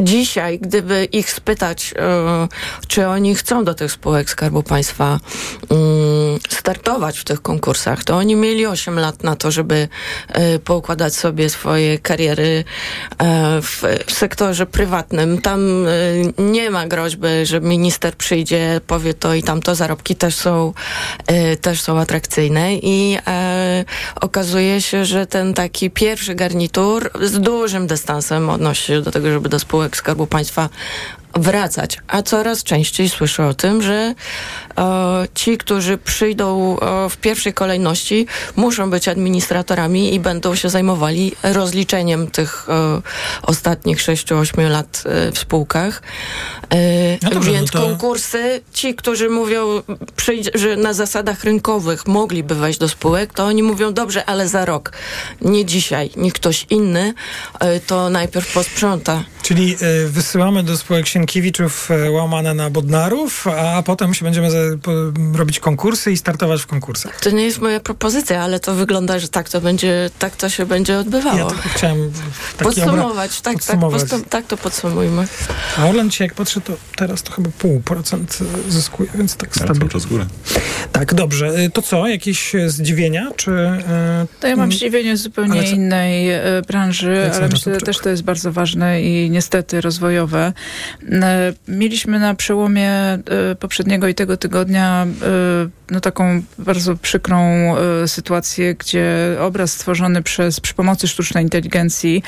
dzisiaj, 0.00 0.58
gdyby 0.58 1.04
ich 1.04 1.30
spytać, 1.30 1.94
e, 1.98 2.48
czy 2.88 3.08
oni 3.08 3.34
chcą 3.34 3.64
do 3.64 3.74
tych 3.74 3.92
spółek 3.92 4.30
Skarbu 4.30 4.62
Państwa 4.62 5.20
mm, 5.70 6.38
startować 6.48 7.18
w 7.18 7.24
tych 7.24 7.42
konkursach, 7.42 8.04
to 8.04 8.16
oni 8.16 8.36
mieli 8.36 8.66
8 8.66 8.98
lat 8.98 9.22
na 9.22 9.36
to, 9.36 9.50
żeby 9.50 9.88
e, 10.28 10.58
poukładać 10.58 11.14
sobie 11.14 11.50
swoje 11.50 11.98
kariery 11.98 12.64
e, 13.18 13.62
w, 13.62 13.82
sektorze 14.08 14.66
prywatnym. 14.66 15.40
Tam 15.40 15.86
nie 16.38 16.70
ma 16.70 16.86
groźby, 16.86 17.26
że 17.44 17.60
minister 17.60 18.16
przyjdzie, 18.16 18.80
powie 18.86 19.14
to 19.14 19.34
i 19.34 19.42
tamto. 19.42 19.74
Zarobki 19.74 20.16
też 20.16 20.34
są, 20.34 20.72
też 21.60 21.80
są 21.80 22.00
atrakcyjne 22.00 22.74
i 22.74 23.18
okazuje 24.20 24.82
się, 24.82 25.04
że 25.04 25.25
ten 25.26 25.54
taki 25.54 25.90
pierwszy 25.90 26.34
garnitur 26.34 27.10
z 27.22 27.40
dużym 27.40 27.86
dystansem 27.86 28.50
odnosi 28.50 28.82
się 28.82 29.02
do 29.02 29.10
tego, 29.10 29.32
żeby 29.32 29.48
do 29.48 29.58
spółek 29.58 29.96
Skarbu 29.96 30.26
Państwa 30.26 30.68
wracać, 31.34 31.98
a 32.08 32.22
coraz 32.22 32.62
częściej 32.62 33.08
słyszę 33.08 33.46
o 33.46 33.54
tym, 33.54 33.82
że 33.82 34.14
ci, 35.34 35.58
którzy 35.58 35.98
przyjdą 35.98 36.76
e, 36.80 37.10
w 37.10 37.16
pierwszej 37.16 37.54
kolejności, 37.54 38.26
muszą 38.56 38.90
być 38.90 39.08
administratorami 39.08 40.14
i 40.14 40.20
będą 40.20 40.54
się 40.54 40.68
zajmowali 40.68 41.32
rozliczeniem 41.42 42.26
tych 42.30 42.66
e, 42.68 43.00
ostatnich 43.42 43.98
6-8 43.98 44.70
lat 44.70 45.02
e, 45.06 45.32
w 45.32 45.38
spółkach. 45.38 46.02
E, 46.70 46.76
No 47.22 47.30
dobrze, 47.30 47.52
więc 47.52 47.72
no 47.72 47.80
to- 47.80 47.86
konkursy, 47.86 48.62
ci, 48.72 48.94
którzy 48.94 49.28
mówią, 49.30 49.82
że 50.54 50.76
na 50.76 50.92
zasadach 50.92 51.44
rynkowych 51.44 52.06
mogliby 52.06 52.54
wejść 52.54 52.78
do 52.78 52.88
spółek, 52.88 53.32
to 53.34 53.44
oni 53.44 53.62
mówią, 53.62 53.92
dobrze, 53.94 54.24
ale 54.24 54.48
za 54.48 54.64
rok, 54.64 54.92
nie 55.42 55.64
dzisiaj, 55.64 56.10
nie 56.16 56.32
ktoś 56.32 56.66
inny, 56.70 57.14
e, 57.60 57.80
to 57.80 58.10
najpierw 58.10 58.52
posprząta. 58.52 59.24
Czyli 59.42 59.76
wysyłamy 60.06 60.62
do 60.62 60.76
spółek 60.76 61.06
Sienkiewiczów 61.06 61.88
łamane 62.10 62.54
na 62.54 62.70
Bodnarów, 62.70 63.46
a 63.46 63.82
potem 63.82 64.14
się 64.14 64.24
będziemy 64.24 64.50
robić 65.34 65.60
konkursy 65.60 66.12
i 66.12 66.16
startować 66.16 66.62
w 66.62 66.66
konkursach. 66.66 67.20
To 67.20 67.30
nie 67.30 67.42
jest 67.44 67.60
moja 67.60 67.80
propozycja, 67.80 68.42
ale 68.42 68.60
to 68.60 68.74
wygląda, 68.74 69.18
że 69.18 69.28
tak 69.28 69.48
to 69.48 69.60
będzie, 69.60 70.10
tak 70.18 70.36
to 70.36 70.48
się 70.48 70.66
będzie 70.66 70.98
odbywało. 70.98 71.38
Ja 71.38 71.46
tylko 71.46 71.68
chciałem 71.68 72.12
taki 72.56 72.64
podsumować, 72.64 73.30
obra- 73.30 73.42
tak, 73.42 73.54
podsumować. 73.54 74.02
tak, 74.10 74.20
tak 74.28 74.46
to 74.46 74.56
podsumujmy. 74.56 75.26
A 75.78 75.86
Orlen 75.86 76.10
dzisiaj, 76.10 76.26
jak 76.26 76.34
patrzę, 76.34 76.60
to 76.60 76.72
teraz 76.96 77.22
to 77.22 77.32
chyba 77.32 77.50
pół 77.58 77.80
procent 77.80 78.38
y, 78.68 78.72
zyskuje, 78.72 79.08
więc 79.14 79.36
tak 79.36 79.50
cały 79.50 79.66
stabilnie. 79.66 79.88
czas 79.88 80.06
górę. 80.06 80.26
Tak, 80.92 81.14
dobrze. 81.14 81.60
Y, 81.60 81.70
To 81.70 81.82
co, 81.82 82.08
jakieś 82.08 82.54
y, 82.54 82.70
zdziwienia, 82.70 83.30
czy... 83.36 83.50
To 84.40 84.46
ja 84.48 84.56
mam 84.56 84.64
mm, 84.64 84.72
zdziwienie 84.76 85.16
z 85.16 85.22
zupełnie 85.22 85.62
co- 85.62 85.68
innej 85.74 86.30
e, 86.32 86.42
branży, 86.68 87.10
Aleksandra 87.10 87.38
ale 87.38 87.48
myślę, 87.48 87.74
że 87.74 87.80
też 87.80 87.98
to 87.98 88.08
jest 88.08 88.22
bardzo 88.22 88.52
ważne 88.52 89.02
i 89.02 89.30
niestety 89.30 89.80
rozwojowe. 89.80 90.52
E, 91.10 91.52
Mieliśmy 91.68 92.18
na 92.18 92.34
przełomie 92.34 92.90
e, 92.92 93.20
poprzedniego 93.60 94.08
i 94.08 94.14
tego 94.14 94.36
tygodnia 94.36 94.55
e, 94.60 95.06
no, 95.90 96.00
taką 96.00 96.42
bardzo 96.58 96.96
przykrą 96.96 97.38
e, 97.76 98.08
sytuację, 98.08 98.74
gdzie 98.74 99.36
obraz 99.40 99.72
stworzony 99.72 100.22
przez, 100.22 100.60
przy 100.60 100.74
pomocy 100.74 101.08
sztucznej 101.08 101.44
inteligencji, 101.44 102.22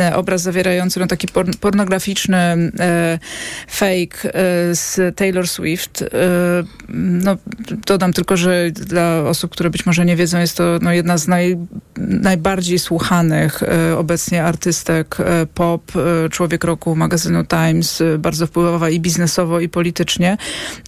e, 0.00 0.16
obraz 0.16 0.42
zawierający 0.42 1.00
no, 1.00 1.06
taki 1.06 1.28
por, 1.28 1.46
pornograficzny 1.60 2.72
fake 3.68 4.32
z 4.72 5.16
Taylor 5.16 5.48
Swift. 5.48 6.04
No, 6.88 7.36
dodam 7.86 8.12
tylko, 8.12 8.36
że 8.36 8.70
dla 8.70 9.20
osób, 9.20 9.52
które 9.52 9.70
być 9.70 9.86
może 9.86 10.04
nie 10.04 10.16
wiedzą, 10.16 10.38
jest 10.38 10.56
to 10.56 10.78
no, 10.82 10.92
jedna 10.92 11.18
z 11.18 11.28
naj, 11.28 11.56
najbardziej 11.96 12.78
słuchanych 12.78 13.62
obecnie 13.96 14.44
artystek 14.44 15.16
pop, 15.54 15.92
człowiek 16.30 16.64
roku 16.64 16.96
magazynu 16.96 17.44
Times, 17.44 18.02
bardzo 18.18 18.46
wpływowa 18.46 18.90
i 18.90 19.00
biznesowo, 19.00 19.60
i 19.60 19.68
politycznie. 19.68 20.36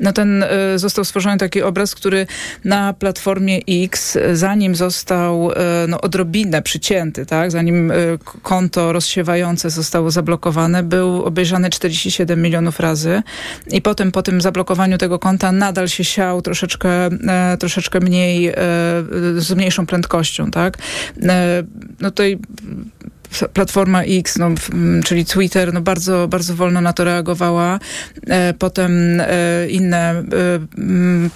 No 0.01 0.13
ten 0.13 0.45
został 0.79 1.05
stworzony 1.05 1.39
taki 1.39 1.63
obraz, 1.63 1.95
który 1.95 2.27
na 2.65 2.93
platformie 2.93 3.61
X, 3.69 4.19
zanim 4.33 4.75
został 4.75 5.53
e, 5.53 5.57
no, 5.89 6.01
odrobinę 6.01 6.63
przycięty, 6.63 7.27
tak, 7.27 7.51
zanim 7.51 7.91
e, 7.91 7.95
konto 8.43 8.93
rozsiewające 8.93 9.71
zostało 9.71 10.11
zablokowane, 10.11 10.83
był 10.83 11.25
obejrzany 11.25 11.71
47 11.71 12.43
milionów 12.43 12.81
razy 12.81 13.23
i 13.71 13.83
potem 13.83 14.13
po 14.13 14.23
tym 14.23 14.41
zablokowaniu 14.41 14.99
tego 14.99 15.19
konta 15.19 15.53
nadal 15.53 15.89
się 15.89 16.05
siał 16.05 16.43
troszeczkę, 16.43 17.07
e, 17.07 17.57
troszeczkę 17.61 18.01
mniej, 18.01 18.53
z 19.37 19.53
mniejszą 19.53 19.87
prędkością, 19.87 20.51
tak. 20.51 20.79
No 22.01 22.11
tutaj 22.11 22.39
Platforma 23.53 24.03
X, 24.03 24.39
no, 24.39 24.51
w- 24.51 24.71
m, 24.71 25.01
czyli 25.05 25.25
Twitter, 25.25 25.73
no 25.75 25.81
bardzo, 25.81 26.29
bardzo 26.29 26.55
wolno 26.55 26.81
na 26.81 26.93
to 26.93 27.05
reagowała. 27.05 27.79
E, 28.27 28.55
Potem 28.59 29.21
e, 29.21 29.27
inne 29.69 30.11
e, 30.11 30.23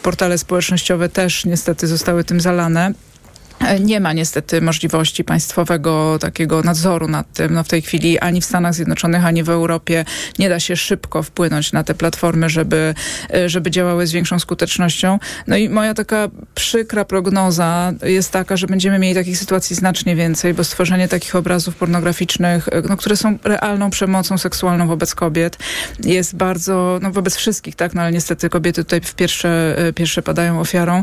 portale 0.03 0.38
społecznościowe 0.38 1.09
też 1.09 1.45
niestety 1.45 1.86
zostały 1.86 2.24
tym 2.24 2.41
zalane. 2.41 2.93
Nie 3.81 4.01
ma 4.01 4.13
niestety 4.13 4.61
możliwości 4.61 5.25
państwowego 5.25 6.19
takiego 6.19 6.63
nadzoru 6.63 7.09
nad 7.09 7.33
tym. 7.33 7.55
No 7.55 7.65
w 7.65 7.69
tej 7.69 7.83
chwili 7.83 8.19
ani 8.19 8.41
w 8.41 8.45
Stanach 8.45 8.75
Zjednoczonych, 8.75 9.25
ani 9.27 9.43
w 9.43 9.49
Europie 9.49 10.05
nie 10.39 10.49
da 10.49 10.61
się 10.61 10.77
szybko 10.77 11.23
wpłynąć 11.23 11.73
na 11.73 11.85
te 11.85 11.95
platformy, 11.95 12.51
żeby, 12.51 12.95
żeby 13.47 13.71
działały 13.71 14.07
z 14.07 14.13
większą 14.13 14.39
skutecznością. 14.39 15.19
No 15.47 15.57
i 15.57 15.69
moja 15.69 15.95
taka 15.95 16.29
przykra 16.55 17.05
prognoza 17.05 17.93
jest 18.03 18.33
taka, 18.33 18.57
że 18.57 18.67
będziemy 18.67 18.99
mieli 18.99 19.15
takich 19.15 19.39
sytuacji 19.39 19.77
znacznie 19.77 20.17
więcej, 20.17 20.55
bo 20.55 20.65
stworzenie 20.65 21.09
takich 21.09 21.37
obrazów 21.37 21.77
pornograficznych, 21.77 22.69
no, 22.89 22.97
które 22.97 23.17
są 23.17 23.39
realną 23.45 23.91
przemocą 23.91 24.39
seksualną 24.39 24.89
wobec 24.89 25.15
kobiet, 25.15 25.59
jest 26.05 26.37
bardzo, 26.37 26.99
no 27.03 27.11
wobec 27.11 27.37
wszystkich, 27.37 27.77
tak, 27.77 27.95
no 27.95 28.03
ale 28.03 28.13
niestety 28.13 28.49
kobiety 28.49 28.85
tutaj 28.85 29.01
w 29.01 29.15
pierwsze, 29.15 29.77
pierwsze 29.95 30.23
padają 30.23 30.61
ofiarą, 30.61 31.03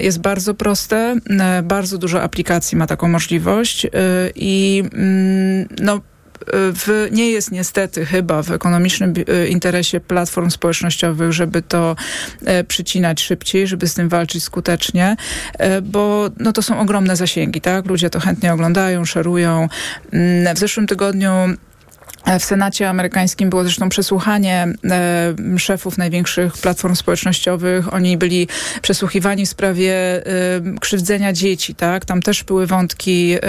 jest 0.00 0.20
bardzo 0.20 0.54
proste, 0.54 1.16
e, 1.40 1.62
bardzo 1.88 1.98
dużo 1.98 2.22
aplikacji 2.22 2.78
ma 2.78 2.86
taką 2.86 3.08
możliwość 3.08 3.84
e, 3.84 3.90
i 4.34 4.82
mm, 4.92 5.68
no 5.80 6.00
w, 6.52 7.08
nie 7.12 7.30
jest 7.30 7.50
niestety 7.50 8.06
chyba 8.06 8.42
w 8.42 8.50
ekonomicznym 8.50 9.14
e, 9.28 9.48
interesie 9.48 10.00
platform 10.00 10.50
społecznościowych, 10.50 11.32
żeby 11.32 11.62
to 11.62 11.96
e, 12.44 12.64
przycinać 12.64 13.20
szybciej, 13.20 13.66
żeby 13.66 13.88
z 13.88 13.94
tym 13.94 14.08
walczyć 14.08 14.44
skutecznie, 14.44 15.16
e, 15.58 15.82
bo 15.82 16.30
no, 16.38 16.52
to 16.52 16.62
są 16.62 16.80
ogromne 16.80 17.16
zasięgi, 17.16 17.60
tak? 17.60 17.86
Ludzie 17.86 18.10
to 18.10 18.20
chętnie 18.20 18.52
oglądają, 18.52 19.04
szerują. 19.04 19.68
Mm, 20.12 20.56
W 20.56 20.58
zeszłym 20.58 20.86
tygodniu 20.86 21.30
w 22.38 22.44
Senacie 22.44 22.88
amerykańskim 22.88 23.50
było 23.50 23.62
zresztą 23.64 23.88
przesłuchanie 23.88 24.68
e, 24.84 25.58
szefów 25.58 25.98
największych 25.98 26.52
platform 26.52 26.94
społecznościowych. 26.94 27.94
Oni 27.94 28.16
byli 28.16 28.48
przesłuchiwani 28.82 29.46
w 29.46 29.48
sprawie 29.48 29.92
e, 29.94 30.22
krzywdzenia 30.80 31.32
dzieci, 31.32 31.74
tak? 31.74 32.04
Tam 32.04 32.22
też 32.22 32.44
były 32.44 32.66
wątki 32.66 33.34
e, 33.34 33.40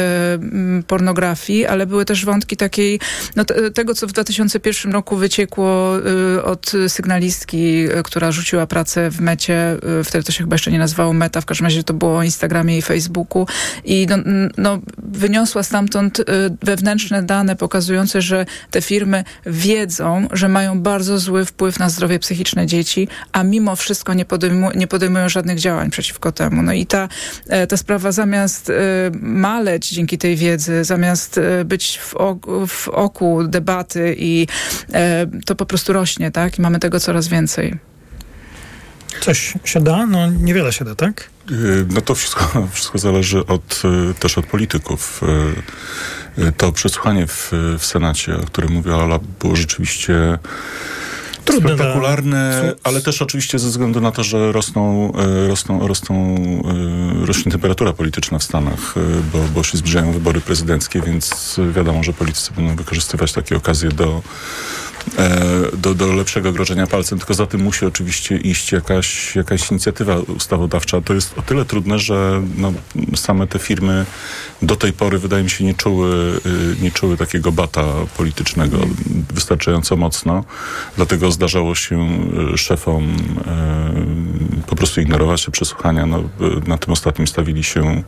pornografii, 0.88 1.66
ale 1.66 1.86
były 1.86 2.06
też 2.06 2.26
wątki 2.26 2.58
takiej, 2.58 3.00
no, 3.36 3.46
te, 3.46 3.72
tego, 3.72 3.96
co 3.96 4.08
w 4.08 4.12
2001 4.12 4.92
roku 4.92 5.16
wyciekło 5.16 5.98
e, 6.38 6.44
od 6.44 6.72
sygnalistki, 6.88 7.86
e, 7.94 8.04
która 8.04 8.32
rzuciła 8.32 8.68
pracę 8.68 9.12
w 9.12 9.22
mecie, 9.22 9.78
e, 10.00 10.04
wtedy 10.04 10.24
to 10.24 10.32
się 10.32 10.44
chyba 10.44 10.56
jeszcze 10.56 10.72
nie 10.72 10.80
nazywało 10.80 11.14
meta, 11.14 11.42
w 11.42 11.46
każdym 11.46 11.66
razie 11.66 11.84
to 11.84 11.94
było 11.94 12.18
o 12.18 12.24
Instagramie 12.24 12.78
i 12.78 12.82
Facebooku 12.82 13.48
i 13.86 14.08
no, 14.10 14.18
no, 14.58 14.80
wyniosła 14.98 15.64
stamtąd 15.64 16.22
wewnętrzne 16.62 17.24
dane 17.24 17.56
pokazujące, 17.56 18.22
że 18.22 18.46
te 18.72 18.82
firmy 18.82 19.24
wiedzą, 19.46 20.28
że 20.32 20.50
mają 20.50 20.80
bardzo 20.82 21.20
zły 21.20 21.46
wpływ 21.46 21.80
na 21.80 21.90
zdrowie 21.90 22.20
psychiczne 22.20 22.68
dzieci, 22.68 23.08
a 23.32 23.44
mimo 23.44 23.76
wszystko 23.76 24.14
nie, 24.14 24.26
podejmu, 24.26 24.72
nie 24.76 24.88
podejmują 24.88 25.30
żadnych 25.30 25.60
działań 25.60 25.90
przeciwko 25.90 26.32
temu. 26.32 26.62
No 26.62 26.74
i 26.74 26.86
ta, 26.86 27.10
e, 27.48 27.68
ta 27.68 27.78
sprawa 27.78 28.12
zamiast 28.12 28.70
e, 28.70 28.74
maleć 29.22 29.90
dzięki 29.90 30.18
tej 30.18 30.36
wiedzy, 30.36 30.84
zamiast 30.84 31.38
e, 31.38 31.66
być 31.66 31.98
w, 31.98 32.16
oku- 32.16 32.68
w 32.68 32.88
oku 32.88 33.44
debaty 33.44 34.16
i 34.20 34.48
to 35.46 35.56
po 35.56 35.66
prostu 35.66 35.94
rośnie, 35.94 36.32
tak? 36.32 36.60
I 36.60 36.62
mamy 36.62 36.80
tego 36.80 37.00
coraz 37.00 37.28
więcej. 37.28 37.76
Coś 39.22 39.54
się 39.64 39.80
da? 39.82 40.06
No 40.06 40.28
niewiele 40.28 40.74
się 40.74 40.86
da, 40.86 40.96
tak? 40.96 41.30
Y, 41.52 41.86
No 41.90 42.02
to 42.02 42.16
wszystko, 42.16 42.68
wszystko 42.72 42.98
zależy 42.98 43.46
od, 43.46 43.82
y, 44.12 44.14
też 44.14 44.38
od 44.38 44.46
polityków. 44.46 45.22
To 46.58 46.72
przesłuchanie 46.72 47.28
w, 47.28 47.52
w 47.80 47.86
Senacie, 47.86 48.38
o 48.38 48.46
którym 48.46 48.72
mówiła 48.72 48.98
Ola, 48.98 49.20
było 49.40 49.56
rzeczywiście 49.56 50.40
Trudne 51.46 51.76
spektakularne, 51.76 52.74
ale 52.84 53.02
też 53.02 53.22
oczywiście 53.22 53.60
ze 53.60 53.70
względu 53.70 54.02
na 54.02 54.12
to, 54.12 54.24
że 54.24 54.52
rosną, 54.52 55.14
y, 55.46 55.48
rosną, 55.48 55.88
rosną 55.88 56.36
y, 57.24 57.26
rośnie 57.26 57.52
temperatura 57.52 57.94
polityczna 57.94 58.40
w 58.40 58.44
Stanach, 58.44 58.98
y, 58.98 59.02
bo, 59.34 59.40
bo 59.54 59.64
się 59.64 59.78
zbliżają 59.78 60.12
wybory 60.12 60.42
prezydenckie, 60.42 61.02
więc 61.02 61.60
wiadomo, 61.76 62.04
że 62.04 62.14
politycy 62.14 62.52
będą 62.56 62.76
wykorzystywać 62.76 63.34
takie 63.34 63.58
okazje 63.58 63.90
do 63.90 64.06
e, 64.06 64.22
do, 65.78 65.96
do 65.96 66.14
lepszego 66.14 66.52
grożenia 66.52 66.88
palcem, 66.88 67.20
tylko 67.20 67.34
za 67.34 67.46
tym 67.48 67.62
musi 67.62 67.86
oczywiście 67.86 68.38
iść 68.38 68.72
jakaś, 68.72 69.36
jakaś 69.36 69.72
inicjatywa 69.72 70.18
ustawodawcza. 70.18 71.02
To 71.02 71.14
jest 71.14 71.38
o 71.38 71.42
tyle 71.42 71.66
trudne, 71.66 72.00
że 72.00 72.42
no, 72.58 72.74
same 73.16 73.48
te 73.48 73.60
firmy 73.60 74.06
do 74.62 74.76
tej 74.76 74.94
pory, 74.94 75.20
wydaje 75.20 75.44
mi 75.44 75.50
się, 75.50 75.64
nie 75.66 75.74
czuły, 75.74 76.40
y, 76.46 76.82
nie 76.82 76.92
czuły 76.92 77.18
takiego 77.18 77.52
bata 77.52 77.84
politycznego 78.18 78.78
wystarczająco 79.34 79.96
mocno. 79.98 80.44
Dlatego 80.96 81.32
zdarzało 81.32 81.76
się 81.76 82.10
y, 82.54 82.58
szefom 82.58 83.04
y, 84.64 84.68
po 84.68 84.76
prostu 84.76 85.02
ignorować 85.02 85.46
te 85.46 85.52
przesłuchania. 85.52 86.06
No, 86.06 86.24
na 86.68 86.78
tym 86.78 86.94
ostatnim 86.94 87.28
stawili 87.28 87.64
się 87.64 88.04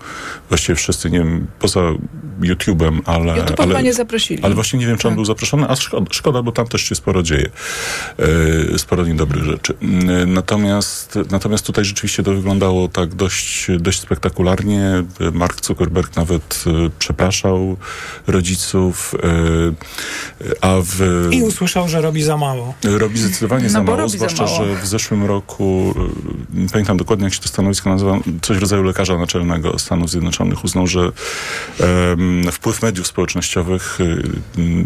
właściwie 0.50 0.76
wszyscy, 0.76 1.10
nie 1.10 1.20
wiem, 1.20 1.48
poza 1.60 1.80
YouTube'em, 2.42 3.00
ale... 3.06 3.34
YouTube'a 3.34 3.64
ale, 3.64 3.84
nie 3.84 3.94
zaprosili. 3.94 4.44
ale 4.44 4.56
właśnie 4.56 4.80
nie 4.80 4.88
wiem, 4.88 4.98
czy 4.98 5.08
on 5.08 5.12
Tak. 5.12 5.16
był 5.16 5.26
zaproszony, 5.26 5.68
a 5.70 5.76
szkoda, 5.76 6.06
szkoda, 6.12 6.44
bo 6.44 6.52
tam 6.52 6.68
też 6.68 6.91
się 6.92 6.96
sporo 6.96 7.24
dzieje. 7.24 7.50
E, 8.74 8.80
sporo 8.80 9.06
niedobrych 9.06 9.44
rzeczy. 9.44 9.74
E, 9.82 10.26
Natomiast, 10.26 11.20
natomiast 11.32 11.66
tutaj 11.66 11.86
rzeczywiście 11.86 12.24
to 12.24 12.34
wyglądało 12.34 12.88
tak 12.88 13.16
dość, 13.16 13.68
dość 13.80 14.00
spektakularnie. 14.00 15.04
Mark 15.34 15.66
Zuckerberg 15.66 16.16
nawet 16.16 16.64
e, 16.68 16.89
przepraszał 17.00 17.78
rodziców, 18.28 19.16
a 20.62 20.76
w... 20.84 21.28
I 21.32 21.44
usłyszał, 21.44 21.89
że 21.89 22.02
robi 22.02 22.24
za 22.24 22.38
mało. 22.38 22.74
Robi 22.84 23.20
zdecydowanie 23.20 23.64
No 23.64 23.70
za 23.70 23.84
mało, 23.84 23.98
robi 23.98 24.10
za 24.12 24.18
zwłaszcza, 24.18 24.44
mało. 24.44 24.58
że 24.76 24.82
w 24.82 24.88
zeszłym 24.88 25.26
roku, 25.26 25.94
nie 26.54 26.70
pamiętam 26.70 26.98
dokładnie 26.98 27.24
jak 27.26 27.34
się 27.34 27.39
to 27.39 27.48
stanowisko 27.48 27.89
nazywa, 27.89 28.20
coś 28.42 28.58
w 28.58 28.62
rodzaju 28.62 28.84
lekarza 28.84 29.18
naczelnego 29.18 29.80
Stanów 29.80 30.10
Zjednoczonych 30.10 30.64
uznał, 30.64 30.88
że 30.88 31.00
em, 31.80 32.52
wpływ 32.52 32.82
mediów 32.82 33.08
społecznościowych 33.08 34.00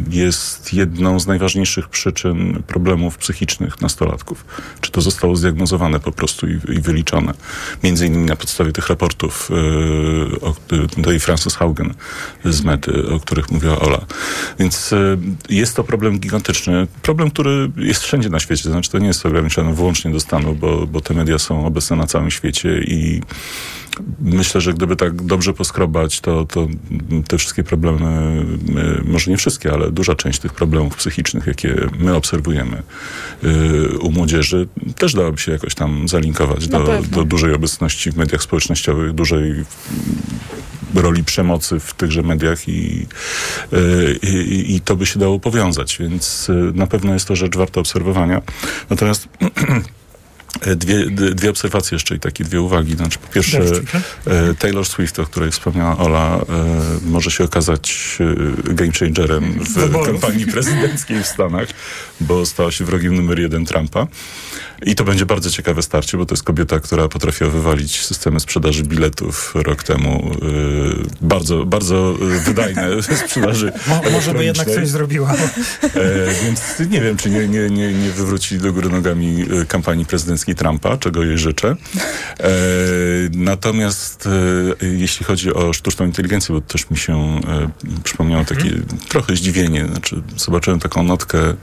jest 0.10 0.74
jedną 0.74 1.20
z 1.20 1.28
najważniejszych 1.28 1.84
przyczyn 1.89 2.63
problemów 2.67 3.17
psychicznych 3.17 3.81
nastolatków. 3.81 4.45
Czy 4.81 4.91
to 4.91 5.01
zostało 5.01 5.36
zdiagnozowane 5.36 5.99
po 5.99 6.11
prostu 6.11 6.47
i, 6.47 6.53
i 6.53 6.81
wyliczone. 6.81 7.33
Między 7.83 8.07
innymi 8.07 8.25
na 8.25 8.36
podstawie 8.36 8.71
tych 8.71 8.88
raportów 8.89 9.49
y, 9.51 10.41
o, 10.41 10.55
y, 10.99 11.03
tej 11.03 11.19
Frances 11.19 11.55
Haugen 11.55 11.93
z 12.45 12.61
Mety, 12.63 13.09
o 13.09 13.19
których 13.19 13.51
mówiła 13.51 13.79
Ola. 13.79 14.05
Więc 14.59 14.93
y, 14.93 15.17
jest 15.49 15.75
to 15.75 15.83
problem 15.83 16.19
gigantyczny. 16.19 16.88
Problem, 17.01 17.31
który 17.31 17.71
jest 17.77 18.03
wszędzie 18.03 18.29
na 18.29 18.39
świecie. 18.39 18.69
Znaczy 18.69 18.91
to 18.91 18.99
nie 18.99 19.07
jest 19.07 19.25
ograniczone 19.25 19.73
wyłącznie 19.73 20.11
do 20.11 20.19
Stanów, 20.19 20.59
bo, 20.59 20.88
bo 20.88 21.01
te 21.01 21.13
media 21.13 21.39
są 21.39 21.65
obecne 21.65 21.95
na 21.95 22.07
całym 22.07 22.31
świecie 22.31 22.81
i 22.83 23.21
myślę, 24.22 24.62
że 24.62 24.74
gdyby 24.74 24.96
tak 24.96 25.22
dobrze 25.22 25.54
poskrobać, 25.54 26.22
to, 26.22 26.46
to 26.46 26.68
te 27.28 27.38
wszystkie 27.38 27.64
problemy, 27.64 28.41
y, 29.02 29.04
może 29.06 29.32
nie 29.32 29.38
wszystkie, 29.38 29.74
ale 29.74 29.91
duża 29.91 30.16
część 30.16 30.39
tych 30.39 30.54
problemów 30.54 30.96
psychicznych, 30.96 31.48
jakie 31.48 31.89
my 32.00 32.16
obserwujemy 32.16 32.84
y, 33.43 34.00
u 34.00 34.12
młodzieży, 34.12 34.68
też 34.98 35.14
dałaby 35.14 35.38
się 35.38 35.52
jakoś 35.52 35.76
tam 35.76 36.08
zalinkować 36.08 36.68
do, 36.68 37.02
do 37.12 37.26
dużej 37.26 37.54
obecności 37.54 38.12
w 38.12 38.16
mediach 38.16 38.43
społecznościowych, 38.43 39.14
dużej 39.14 39.66
roli 40.93 41.24
przemocy 41.24 41.80
w 41.80 41.93
tychże 41.93 42.22
mediach 42.22 42.68
i, 42.68 43.08
y, 43.74 44.20
i, 44.24 44.76
i 44.76 44.82
to 44.82 44.96
by 44.96 45.06
się 45.06 45.20
dało 45.20 45.39
powiązać, 45.39 45.98
więc 46.00 46.52
na 46.74 46.88
pewno 46.88 47.14
jest 47.14 47.28
to 47.28 47.36
rzecz 47.36 47.56
warta 47.56 47.80
obserwowania. 47.80 48.41
Natomiast 48.89 49.28
Dwie, 50.76 51.06
d- 51.10 51.36
dwie 51.36 51.49
obserwacje 51.49 51.95
jeszcze 51.95 52.16
i 52.16 52.20
takie 52.20 52.43
dwie 52.43 52.62
uwagi. 52.62 52.95
Znaczy, 52.95 53.20
po 53.20 53.28
pierwsze, 53.34 53.60
e, 54.28 54.53
Taylor 54.60 54.86
Swift, 54.86 55.20
o 55.20 55.26
której 55.26 55.51
wspomniała 55.51 55.97
Ola, 55.97 56.36
e, 56.38 56.43
może 57.06 57.32
się 57.32 57.43
okazać 57.43 58.18
e, 58.70 58.74
game 58.74 58.91
changerem 58.99 59.43
w 59.64 60.06
kampanii 60.06 60.45
prezydenckiej 60.47 61.24
w 61.24 61.28
Stanach, 61.28 61.68
bo 62.22 62.45
stała 62.45 62.72
się 62.72 62.86
wrogiem 62.86 63.16
numer 63.16 63.39
jeden 63.39 63.66
Trumpa. 63.66 64.08
I 64.82 64.95
to 64.95 65.03
będzie 65.03 65.26
bardzo 65.26 65.49
ciekawe 65.49 65.82
starcie, 65.82 66.17
bo 66.17 66.26
to 66.26 66.34
jest 66.34 66.43
kobieta, 66.43 66.80
która 66.80 67.07
potrafiła 67.07 67.49
wywalić 67.49 68.05
systemy 68.05 68.39
sprzedaży 68.39 68.84
biletów 68.84 69.51
rok 69.55 69.84
temu. 69.84 70.32
E, 70.41 71.28
bardzo, 71.28 71.65
bardzo 71.65 72.15
e, 72.36 72.39
wydajne 72.39 73.03
sprzedaży 73.26 73.71
Mo, 73.88 74.01
może 74.11 74.34
by 74.34 74.45
jednak 74.45 74.67
coś 74.67 74.88
zrobiła. 74.88 75.34
E, 75.34 75.88
więc 76.43 76.89
nie 76.89 77.01
wiem, 77.01 77.17
czy 77.17 77.30
nie, 77.30 77.47
nie, 77.47 77.69
nie, 77.69 77.93
nie 77.93 78.11
wywróci 78.11 78.57
do 78.57 78.73
góry 78.73 78.89
nogami 78.89 79.45
e, 79.61 79.65
kampanii 79.65 80.05
prezydenckiej 80.05 80.55
Trumpa, 80.55 80.97
czego 80.97 81.23
jej 81.23 81.38
życzę. 81.38 81.76
E, 82.39 82.47
natomiast 83.32 84.30
e, 84.82 84.88
jeśli 84.88 85.26
chodzi 85.26 85.53
o 85.53 85.73
sztuczną 85.73 86.05
inteligencję, 86.05 86.55
bo 86.55 86.61
też 86.61 86.89
mi 86.89 86.97
się 86.97 87.41
przypomniało 88.03 88.45
takie 88.45 88.71
trochę 89.07 89.36
zdziwienie. 89.36 89.86
Znaczy, 89.86 90.21
zobaczyłem 90.38 90.80
taką 90.80 91.03
notkę 91.03 91.55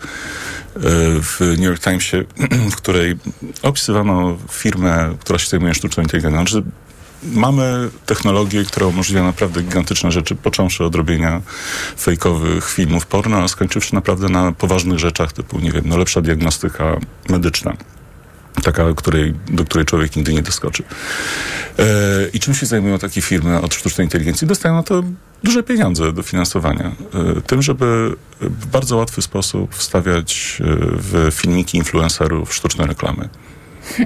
w 0.76 1.40
New 1.40 1.60
York 1.60 1.82
Timesie, 1.82 2.24
w 2.72 2.76
której 2.76 3.16
opisywano 3.62 4.38
firmę, 4.50 5.14
która 5.20 5.38
się 5.38 5.48
zajmuje 5.48 5.74
sztuczną 5.74 6.02
inteligencją. 6.02 6.40
Znaczy, 6.40 6.62
mamy 7.22 7.90
technologię, 8.06 8.64
która 8.64 8.86
umożliwia 8.86 9.22
naprawdę 9.22 9.62
gigantyczne 9.62 10.12
rzeczy, 10.12 10.34
począwszy 10.34 10.84
od 10.84 10.94
robienia 10.94 11.42
fejkowych 11.98 12.70
filmów 12.70 13.06
porno, 13.06 13.36
a 13.36 13.48
skończywszy 13.48 13.94
naprawdę 13.94 14.28
na 14.28 14.52
poważnych 14.52 14.98
rzeczach 14.98 15.32
typu, 15.32 15.58
nie 15.58 15.72
wiem, 15.72 15.84
no 15.86 15.96
lepsza 15.96 16.20
diagnostyka 16.20 16.96
medyczna. 17.28 17.76
Taka, 18.62 18.94
której, 18.94 19.34
do 19.48 19.64
której 19.64 19.86
człowiek 19.86 20.16
nigdy 20.16 20.32
nie 20.32 20.42
doskoczy. 20.42 20.82
E, 21.78 21.84
I 22.32 22.40
czym 22.40 22.55
się 22.55 22.66
zajmują 22.66 22.98
takie 22.98 23.22
firmy 23.22 23.61
od 23.61 23.74
sztucznej 23.74 24.07
inteligencji? 24.07 24.46
Dostają 24.46 24.74
na 24.74 24.82
to 24.82 25.03
duże 25.44 25.62
pieniądze 25.62 26.12
do 26.12 26.22
finansowania. 26.22 26.92
E, 27.36 27.40
tym, 27.40 27.62
żeby 27.62 28.16
w 28.40 28.66
bardzo 28.66 28.96
łatwy 28.96 29.22
sposób 29.22 29.74
wstawiać 29.74 30.59
e, 30.61 30.64
w 30.78 31.28
filmiki 31.32 31.78
influencerów 31.78 32.55
sztuczne 32.55 32.86
reklamy. 32.86 33.28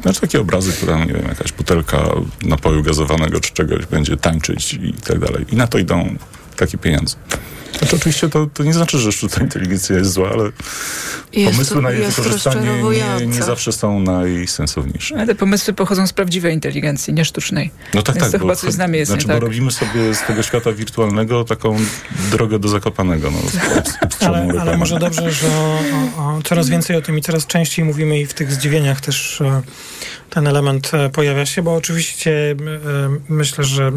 Znaczy 0.02 0.20
takie 0.20 0.40
obrazy, 0.40 0.72
które, 0.72 1.06
nie 1.06 1.12
wiem, 1.12 1.28
jakaś 1.28 1.52
butelka 1.52 1.98
napoju 2.42 2.82
gazowanego 2.82 3.40
czy 3.40 3.52
czegoś 3.52 3.86
będzie 3.86 4.16
tańczyć 4.16 4.74
i 4.74 4.92
tak 4.92 5.18
dalej. 5.18 5.46
I 5.52 5.56
na 5.56 5.66
to 5.66 5.78
idą 5.78 6.16
takie 6.56 6.78
pieniądze. 6.78 7.16
Znaczy 7.78 7.96
oczywiście 7.96 8.28
to, 8.28 8.46
to 8.54 8.64
nie 8.64 8.72
znaczy, 8.72 8.98
że 8.98 9.12
sztuczna 9.12 9.42
inteligencja 9.42 9.96
jest 9.96 10.12
zła, 10.12 10.30
ale 10.30 10.50
Jest 11.32 11.52
pomysły 11.52 11.82
na 11.82 11.90
jej 11.90 12.06
wykorzystanie 12.06 12.82
nie, 13.18 13.26
nie 13.26 13.42
zawsze 13.42 13.72
są 13.72 14.00
najsensowniejsze. 14.00 15.14
Ale 15.16 15.26
te 15.26 15.34
pomysły 15.34 15.74
pochodzą 15.74 16.06
z 16.06 16.12
prawdziwej 16.12 16.54
inteligencji, 16.54 17.14
nie 17.14 17.24
sztucznej. 17.24 17.70
No 17.94 18.02
tak, 18.02 18.14
Więc 18.14 18.24
tak. 18.24 18.32
to 18.32 18.38
chyba 18.38 18.56
coś 18.56 18.72
z 18.72 18.78
nami 18.78 18.98
jest 18.98 19.10
znaczy, 19.10 19.26
nie 19.26 19.34
bo 19.34 19.40
tak. 19.40 19.48
robimy 19.48 19.70
sobie 19.70 20.14
z 20.14 20.26
tego 20.26 20.42
świata 20.42 20.72
wirtualnego 20.72 21.44
taką 21.44 21.76
drogę 22.30 22.58
do 22.58 22.68
Zakopanego. 22.68 23.30
No, 23.30 23.38
Ale, 24.28 24.60
ale 24.60 24.76
może 24.76 24.98
dobrze, 24.98 25.32
że 25.32 25.48
o, 25.48 25.78
o, 26.18 26.42
coraz 26.44 26.68
więcej 26.68 26.96
o 26.96 27.02
tym 27.02 27.18
i 27.18 27.22
coraz 27.22 27.46
częściej 27.46 27.84
mówimy 27.84 28.20
i 28.20 28.26
w 28.26 28.34
tych 28.34 28.52
zdziwieniach 28.52 29.00
też 29.00 29.40
e, 29.40 29.62
ten 30.30 30.46
element 30.46 30.94
e, 30.94 31.10
pojawia 31.10 31.46
się, 31.46 31.62
bo 31.62 31.74
oczywiście 31.74 32.50
e, 32.50 32.56
myślę, 33.28 33.64
że 33.64 33.92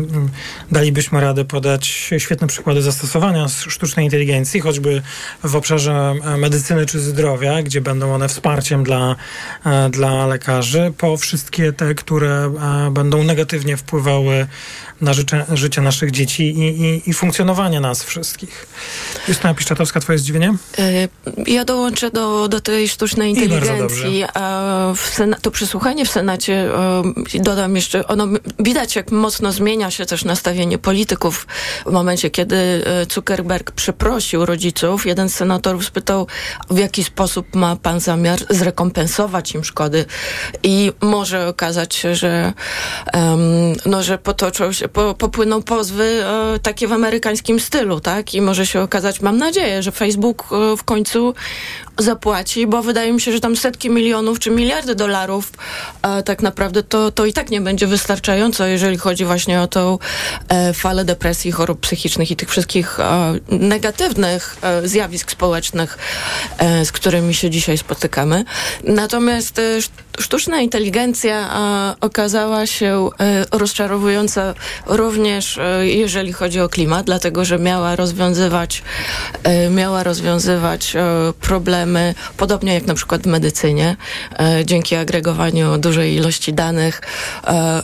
dalibyśmy 0.71 1.21
radę 1.21 1.45
podać 1.45 1.87
świetne 2.17 2.47
przykłady 2.47 2.81
zastosowania 2.81 3.47
sztucznej 3.47 4.05
inteligencji, 4.05 4.59
choćby 4.59 5.01
w 5.43 5.55
obszarze 5.55 6.13
e, 6.23 6.37
medycyny 6.37 6.85
czy 6.85 6.99
zdrowia, 6.99 7.63
gdzie 7.63 7.81
będą 7.81 8.13
one 8.13 8.27
wsparciem 8.27 8.83
dla, 8.83 9.15
dla 9.91 10.27
lekarzy, 10.27 10.93
po 10.97 11.17
wszystkie 11.17 11.73
te, 11.73 11.95
które 11.95 12.53
będą 12.91 13.23
negatywnie 13.23 13.77
wpływały 13.77 14.47
na 15.01 15.13
życie, 15.13 15.45
życie 15.53 15.81
naszych 15.81 16.11
dzieci 16.11 16.43
i, 16.43 16.81
i, 16.81 17.09
i 17.09 17.13
funkcjonowanie 17.13 17.79
nas 17.79 18.03
wszystkich. 18.03 18.65
Justyna 19.27 19.53
Piszczatowska, 19.53 19.99
twoje 19.99 20.19
zdziwienie? 20.19 20.53
E, 20.77 21.07
Ja 21.47 21.65
dołączę 21.65 22.11
do, 22.11 22.47
do 22.47 22.61
tej 22.61 22.89
sztucznej 22.89 23.29
inteligencji. 23.29 24.23
A 24.33 24.93
Sena- 24.95 25.39
to 25.41 25.51
przesłuchanie 25.51 26.05
w 26.05 26.09
Senacie, 26.11 26.53
e, 26.53 27.03
dodam 27.39 27.75
jeszcze, 27.75 28.07
ono 28.07 28.27
widać, 28.59 28.95
jak 28.95 29.11
mocno 29.11 29.51
zmienia 29.51 29.91
się 29.91 30.05
też 30.05 30.25
nastawienie 30.25 30.77
polityków. 30.77 31.47
W 31.85 31.91
momencie, 31.91 32.29
kiedy 32.29 32.55
e, 32.55 33.05
Zuckerberg 33.13 33.71
przeprosił 33.71 34.45
rodziców, 34.45 35.05
jeden 35.05 35.29
z 35.29 35.35
senatorów 35.35 35.85
spytał, 35.85 36.27
w 36.69 36.77
jaki 36.77 37.03
sposób 37.03 37.55
ma 37.55 37.75
pan 37.75 37.99
zamiar 37.99 38.39
zrekompensować 38.49 39.51
im 39.55 39.63
szkody. 39.63 40.05
I 40.63 40.91
może 41.01 41.47
okazać 41.47 41.95
się, 41.95 42.15
że, 42.15 42.53
em, 43.13 43.39
no, 43.85 44.03
że 44.03 44.17
potoczą 44.17 44.71
się, 44.73 44.88
po, 44.93 45.13
popłyną 45.13 45.61
pozwy 45.61 46.23
e, 46.25 46.59
takie 46.59 46.87
w 46.87 46.93
amerykańskim 46.93 47.59
stylu, 47.59 47.99
tak? 47.99 48.33
I 48.33 48.41
może 48.41 48.65
się 48.65 48.81
okazać, 48.81 49.21
mam 49.21 49.37
nadzieję, 49.37 49.83
że 49.83 49.91
Facebook 49.91 50.45
e, 50.51 50.77
w 50.77 50.83
końcu 50.83 51.33
zapłaci, 51.97 52.67
bo 52.67 52.81
wydaje 52.81 53.13
mi 53.13 53.21
się, 53.21 53.31
że 53.31 53.39
tam 53.39 53.55
setki 53.55 53.89
milionów 53.89 54.39
czy 54.39 54.51
miliardy 54.51 54.95
dolarów 54.95 55.51
e, 56.01 56.23
tak 56.23 56.41
naprawdę 56.41 56.83
to, 56.83 57.11
to 57.11 57.25
i 57.25 57.33
tak 57.33 57.49
nie 57.49 57.61
będzie 57.61 57.87
wystarczająco, 57.87 58.65
jeżeli 58.65 58.97
chodzi 58.97 59.25
właśnie 59.25 59.61
o 59.61 59.67
tą 59.67 59.97
e, 60.49 60.73
falę 60.73 61.05
depresji, 61.05 61.51
chorób 61.51 61.79
psychicznych 61.79 62.31
i 62.31 62.35
tych 62.35 62.49
wszystkich 62.49 62.99
e, 62.99 63.33
negatywnych 63.49 64.57
e, 64.61 64.87
zjawisk 64.87 65.31
społecznych, 65.31 65.97
z 66.83 66.91
którymi 66.91 67.33
się 67.33 67.49
dzisiaj 67.49 67.77
spotykamy. 67.77 68.45
Natomiast 68.83 69.61
sztuczna 70.19 70.61
inteligencja 70.61 71.35
e, 71.35 71.95
okazała 72.01 72.65
się 72.65 73.09
e, 73.19 73.45
rozczarowująca 73.51 74.53
również 74.85 75.57
e, 75.57 75.87
jeżeli 75.87 76.33
chodzi 76.33 76.59
o 76.61 76.69
klimat, 76.69 77.05
dlatego 77.05 77.45
że 77.45 77.59
miała 77.59 77.95
rozwiązywać, 77.95 78.83
miała 79.71 80.03
rozwiązywać 80.03 80.93
problemy, 81.41 82.15
podobnie 82.37 82.73
jak 82.73 82.85
na 82.85 82.93
przykład 82.93 83.21
w 83.21 83.25
medycynie, 83.25 83.95
dzięki 84.65 84.95
agregowaniu 84.95 85.77
dużej 85.77 86.15
ilości 86.15 86.53
danych, 86.53 87.01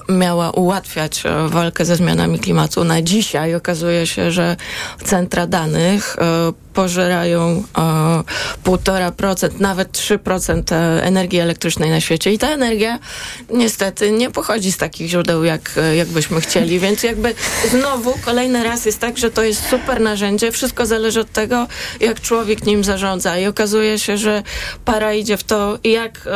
miała 0.09 0.51
ułatwiać 0.51 1.23
walkę 1.47 1.85
ze 1.85 1.95
zmianami 1.95 2.39
klimatu. 2.39 2.83
Na 2.83 3.01
dzisiaj 3.01 3.55
okazuje 3.55 4.07
się, 4.07 4.31
że 4.31 4.55
centra 5.03 5.47
danych 5.47 6.17
pożerają 6.75 7.63
e, 7.77 8.23
półtora 8.63 9.11
procent, 9.11 9.59
nawet 9.59 9.91
3% 9.91 10.73
e, 10.73 11.03
energii 11.03 11.39
elektrycznej 11.39 11.89
na 11.89 12.01
świecie. 12.01 12.33
I 12.33 12.37
ta 12.37 12.49
energia 12.49 12.99
niestety 13.49 14.11
nie 14.11 14.31
pochodzi 14.31 14.71
z 14.71 14.77
takich 14.77 15.09
źródeł, 15.09 15.43
jak, 15.43 15.71
e, 15.77 15.95
jak 15.95 16.07
byśmy 16.07 16.41
chcieli, 16.41 16.79
więc 16.79 17.03
jakby 17.03 17.35
znowu 17.71 18.13
kolejny 18.25 18.63
raz 18.63 18.85
jest 18.85 18.99
tak, 18.99 19.17
że 19.17 19.31
to 19.31 19.43
jest 19.43 19.69
super 19.69 20.01
narzędzie, 20.01 20.51
wszystko 20.51 20.85
zależy 20.85 21.19
od 21.19 21.31
tego, 21.31 21.67
jak 21.99 22.21
człowiek 22.21 22.65
nim 22.65 22.83
zarządza. 22.83 23.37
I 23.37 23.47
okazuje 23.47 23.99
się, 23.99 24.17
że 24.17 24.43
para 24.85 25.13
idzie 25.13 25.37
w 25.37 25.43
to, 25.43 25.79
jak, 25.83 26.29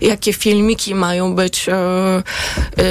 jakie 0.00 0.32
filmiki 0.32 0.94
mają 0.94 1.34
być 1.34 1.66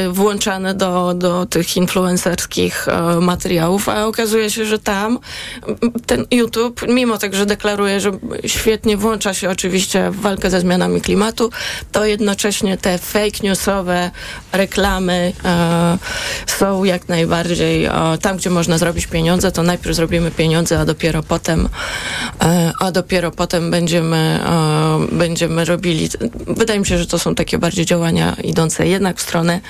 włączane 0.10 0.74
do, 0.74 1.14
do 1.14 1.46
tych 1.46 1.78
influencerskich 1.78 2.88
materiałów, 3.22 3.90
a 3.90 4.06
okazuje 4.06 4.52
się, 4.52 4.66
że 4.66 4.80
tam 4.80 5.20
ten 6.06 6.26
YouTube, 6.32 6.67
mimo 6.88 7.18
tego, 7.18 7.38
że 7.38 7.46
deklaruje, 7.46 8.00
że 8.00 8.12
świetnie 8.46 8.98
włącza 8.98 9.34
się 9.34 9.50
oczywiście 9.50 10.12
w 10.12 10.22
walkę 10.22 10.50
ze 10.50 10.60
zmianami 10.60 11.02
klimatu, 11.02 11.50
to 11.92 12.06
jednocześnie 12.06 12.78
te 12.78 12.98
fake 12.98 13.44
newsowe 13.44 14.12
reklamy 14.52 15.34
e, 15.46 15.98
są 16.48 16.84
jak 16.84 17.10
najbardziej 17.10 17.86
e, 17.86 17.92
tam, 18.22 18.38
gdzie 18.38 18.50
można 18.50 18.78
zrobić 18.78 19.08
pieniądze, 19.08 19.52
to 19.52 19.64
najpierw 19.64 19.96
zrobimy 19.96 20.32
pieniądze, 20.32 20.80
a 20.80 20.86
dopiero 20.86 21.24
potem 21.24 21.70
e, 22.42 22.72
a 22.80 22.92
dopiero 22.92 23.32
potem 23.32 23.72
będziemy, 23.72 24.40
e, 24.46 25.16
będziemy 25.16 25.66
robili. 25.66 26.10
Wydaje 26.48 26.80
mi 26.80 26.86
się, 26.86 26.98
że 26.98 27.08
to 27.08 27.20
są 27.20 27.36
takie 27.36 27.58
bardziej 27.58 27.86
działania 27.86 28.36
idące 28.44 28.88
jednak 28.88 29.18
w 29.18 29.22
stronę 29.22 29.62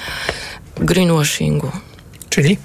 greenwashingu. 0.76 1.72
Czyli? 2.30 2.58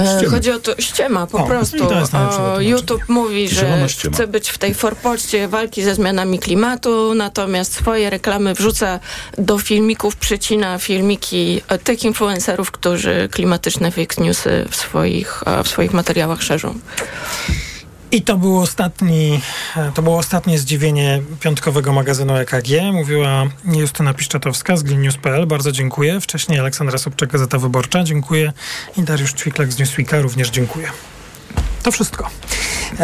E, 0.00 0.16
Ściema. 0.16 0.30
chodzi 0.30 0.50
o 0.50 0.58
to, 0.58 0.72
ściema 0.78 1.26
po 1.26 1.38
O, 1.38 1.46
prostu. 1.46 1.76
i 1.76 1.80
to 1.80 1.98
jest 2.00 2.12
najlepsze 2.12 2.38
O, 2.38 2.42
wytłumaczenie. 2.42 2.70
YouTube 2.70 3.08
mówi, 3.08 3.48
że 3.48 3.86
chce 4.12 4.26
być 4.26 4.48
w 4.50 4.58
tej 4.58 4.74
forpoczcie 4.74 5.48
walki 5.48 5.82
ze 5.82 5.94
zmianami 5.94 6.38
klimatu, 6.38 7.14
natomiast 7.14 7.74
swoje 7.74 8.10
reklamy 8.10 8.54
wrzuca 8.54 9.00
do 9.38 9.58
filmików, 9.58 10.16
przycina 10.16 10.78
filmiki 10.78 11.60
e, 11.68 11.78
tych 11.78 12.04
influencerów, 12.04 12.70
którzy 12.70 13.28
klimatyczne 13.32 13.90
fake 13.90 14.22
newsy 14.24 14.66
w 14.70 14.76
swoich, 14.76 15.42
e, 15.46 15.64
w 15.64 15.68
swoich 15.68 15.92
materiałach 15.92 16.42
szerzą. 16.42 16.78
I 18.12 18.22
to 18.22 18.36
był 18.36 18.58
ostatni, 18.58 19.40
to 19.94 20.02
było 20.02 20.18
ostatnie 20.18 20.58
zdziwienie 20.58 21.22
piątkowego 21.40 21.92
magazynu 21.92 22.36
EKG. 22.36 22.68
Mówiła 22.92 23.46
Justyna 23.64 24.14
Piszczatowska 24.14 24.76
z 24.76 24.82
Glinius.pl. 24.82 25.46
Bardzo 25.46 25.72
dziękuję. 25.72 26.20
Wcześniej 26.20 26.58
Aleksandra 26.58 26.98
Sobczak, 26.98 27.32
Gazeta 27.32 27.58
Wyborcza. 27.58 28.04
Dziękuję. 28.04 28.52
I 28.96 29.02
Dariusz 29.02 29.32
Ćwiklak 29.34 29.72
z 29.72 29.78
Newsweeka. 29.78 30.20
Również 30.20 30.50
dziękuję. 30.50 30.88
To 31.82 31.92
wszystko. 31.92 32.30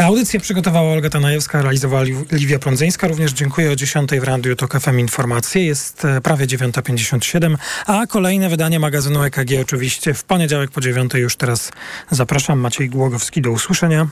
Audycję 0.03 0.41
przygotowała 0.41 0.93
Olga 0.93 1.11
Tanajewska, 1.11 1.63
realizowała 1.63 2.03
Li- 2.03 2.25
Liwia 2.33 2.59
Prądzyńska. 2.59 3.09
Również 3.09 3.33
dziękuję 3.33 3.73
o 3.73 3.77
10 3.77 4.11
w 4.21 4.25
Radiu 4.25 4.57
TOK 4.57 4.81
FM 4.81 4.99
Informacje. 4.99 5.65
Jest 5.67 6.05
e, 6.05 6.21
prawie 6.21 6.47
9.57, 6.47 7.57
a 7.87 8.07
kolejne 8.07 8.49
wydanie 8.49 8.81
magazynu 8.81 9.23
EKG 9.25 9.51
oczywiście 9.63 10.15
w 10.15 10.25
poniedziałek 10.25 10.71
po 10.71 10.81
9 10.81 11.15
już 11.15 11.37
teraz 11.37 11.71
zapraszam. 12.11 12.59
Maciej 12.59 12.91
Głogowski, 12.91 13.43
do 13.43 13.51
usłyszenia. 13.51 14.07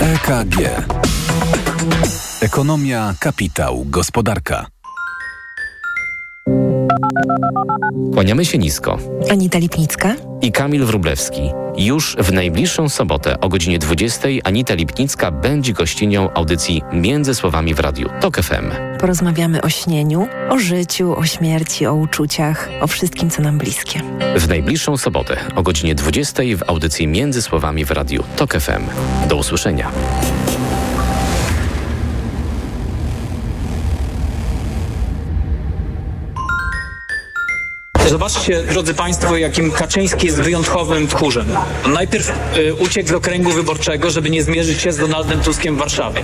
EKG. 0.00 0.56
Ekonomia, 2.40 3.14
kapitał, 3.20 3.84
gospodarka. 3.84 4.66
Kłaniamy 8.14 8.44
się 8.44 8.58
nisko. 8.58 8.98
Anita 9.30 9.58
Lipnicka. 9.58 10.16
I 10.42 10.52
Kamil 10.52 10.84
Wrublewski. 10.84 11.42
Już 11.78 12.16
w 12.16 12.32
najbliższą 12.32 12.88
sobotę 12.88 13.40
o 13.40 13.48
godzinie 13.48 13.78
20 13.78 14.28
Anita 14.44 14.74
Lipnicka 14.74 15.30
będzie 15.30 15.72
gościnią 15.72 16.30
audycji 16.34 16.82
Między 16.92 17.34
Słowami 17.34 17.74
w 17.74 17.80
Radiu 17.80 18.08
TOK 18.20 18.36
FM. 18.36 18.70
Porozmawiamy 19.00 19.62
o 19.62 19.68
śnieniu, 19.68 20.28
o 20.50 20.58
życiu, 20.58 21.16
o 21.16 21.24
śmierci, 21.24 21.86
o 21.86 21.94
uczuciach, 21.94 22.68
o 22.80 22.86
wszystkim, 22.86 23.30
co 23.30 23.42
nam 23.42 23.58
bliskie. 23.58 24.00
W 24.36 24.48
najbliższą 24.48 24.96
sobotę 24.96 25.36
o 25.56 25.62
godzinie 25.62 25.94
20 25.94 26.42
w 26.56 26.70
audycji 26.70 27.06
Między 27.06 27.42
Słowami 27.42 27.84
w 27.84 27.90
Radiu 27.90 28.24
TOK 28.36 28.52
FM. 28.52 28.82
Do 29.28 29.36
usłyszenia. 29.36 29.90
Zobaczcie, 38.10 38.62
drodzy 38.62 38.94
Państwo, 38.94 39.36
jakim 39.36 39.70
Kaczyński 39.72 40.26
jest 40.26 40.40
wyjątkowym 40.40 41.08
tchórzem. 41.08 41.46
Najpierw 41.86 42.32
y, 42.56 42.74
uciekł 42.74 43.08
z 43.08 43.12
okręgu 43.12 43.50
wyborczego, 43.50 44.10
żeby 44.10 44.30
nie 44.30 44.42
zmierzyć 44.42 44.80
się 44.80 44.92
z 44.92 44.96
Donaldem 44.96 45.40
Tuskiem 45.40 45.76
w 45.76 45.78
Warszawie. 45.78 46.22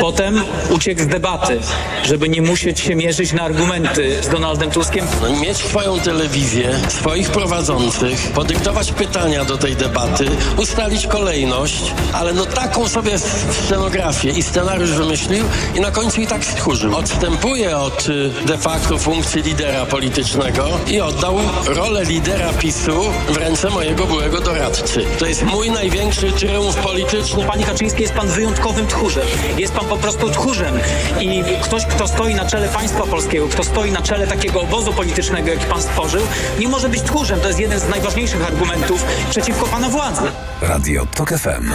Potem 0.00 0.42
uciekł 0.70 1.02
z 1.02 1.06
debaty, 1.06 1.60
żeby 2.04 2.28
nie 2.28 2.42
musieć 2.42 2.80
się 2.80 2.94
mierzyć 2.94 3.32
na 3.32 3.42
argumenty 3.42 4.22
z 4.22 4.28
Donaldem 4.28 4.70
Tuskiem. 4.70 5.06
No 5.22 5.40
mieć 5.40 5.56
swoją 5.56 6.00
telewizję, 6.00 6.74
swoich 6.88 7.30
prowadzących, 7.30 8.30
podyktować 8.34 8.92
pytania 8.92 9.44
do 9.44 9.58
tej 9.58 9.76
debaty, 9.76 10.26
ustalić 10.56 11.06
kolejność, 11.06 11.82
ale 12.12 12.32
no 12.32 12.46
taką 12.46 12.88
sobie 12.88 13.18
scenografię 13.64 14.30
i 14.30 14.42
scenariusz 14.42 14.90
wymyślił 14.90 15.44
i 15.74 15.80
na 15.80 15.90
końcu 15.90 16.20
i 16.20 16.26
tak 16.26 16.44
stchórzył. 16.44 16.96
Odstępuje 16.96 17.76
od 17.76 18.08
y, 18.08 18.30
de 18.46 18.58
facto 18.58 18.98
funkcji 18.98 19.42
lidera 19.42 19.86
politycznego 19.86 20.68
i 20.86 20.97
oddał 21.00 21.38
rolę 21.66 22.04
lidera 22.04 22.52
PiSu 22.52 23.00
w 23.28 23.36
ręce 23.36 23.70
mojego 23.70 24.06
byłego 24.06 24.40
doradcy. 24.40 25.04
To 25.18 25.26
jest 25.26 25.42
mój 25.42 25.70
największy 25.70 26.32
triumf 26.32 26.76
polityczny. 26.76 27.44
Panie 27.44 27.66
Kaczyński, 27.66 28.02
jest 28.02 28.14
pan 28.14 28.28
wyjątkowym 28.28 28.86
tchórzem. 28.86 29.26
Jest 29.58 29.72
pan 29.72 29.86
po 29.86 29.96
prostu 29.96 30.30
tchórzem. 30.30 30.74
I 31.20 31.42
ktoś, 31.62 31.86
kto 31.86 32.08
stoi 32.08 32.34
na 32.34 32.44
czele 32.44 32.68
państwa 32.68 33.02
polskiego, 33.06 33.48
kto 33.48 33.64
stoi 33.64 33.92
na 33.92 34.02
czele 34.02 34.26
takiego 34.26 34.60
obozu 34.60 34.92
politycznego, 34.92 35.48
jaki 35.48 35.66
pan 35.66 35.82
stworzył, 35.82 36.22
nie 36.58 36.68
może 36.68 36.88
być 36.88 37.02
tchórzem. 37.02 37.40
To 37.40 37.48
jest 37.48 37.60
jeden 37.60 37.80
z 37.80 37.88
najważniejszych 37.88 38.46
argumentów 38.46 39.04
przeciwko 39.30 39.66
pana 39.66 39.88
władzy. 39.88 40.22
Radio 40.62 41.06
TOK 41.14 41.30
FM. 41.30 41.74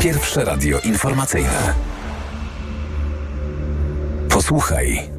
Pierwsze 0.00 0.44
radio 0.44 0.80
informacyjne. 0.80 1.74
Posłuchaj, 4.28 5.15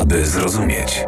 aby 0.00 0.26
zrozumieć. 0.26 1.06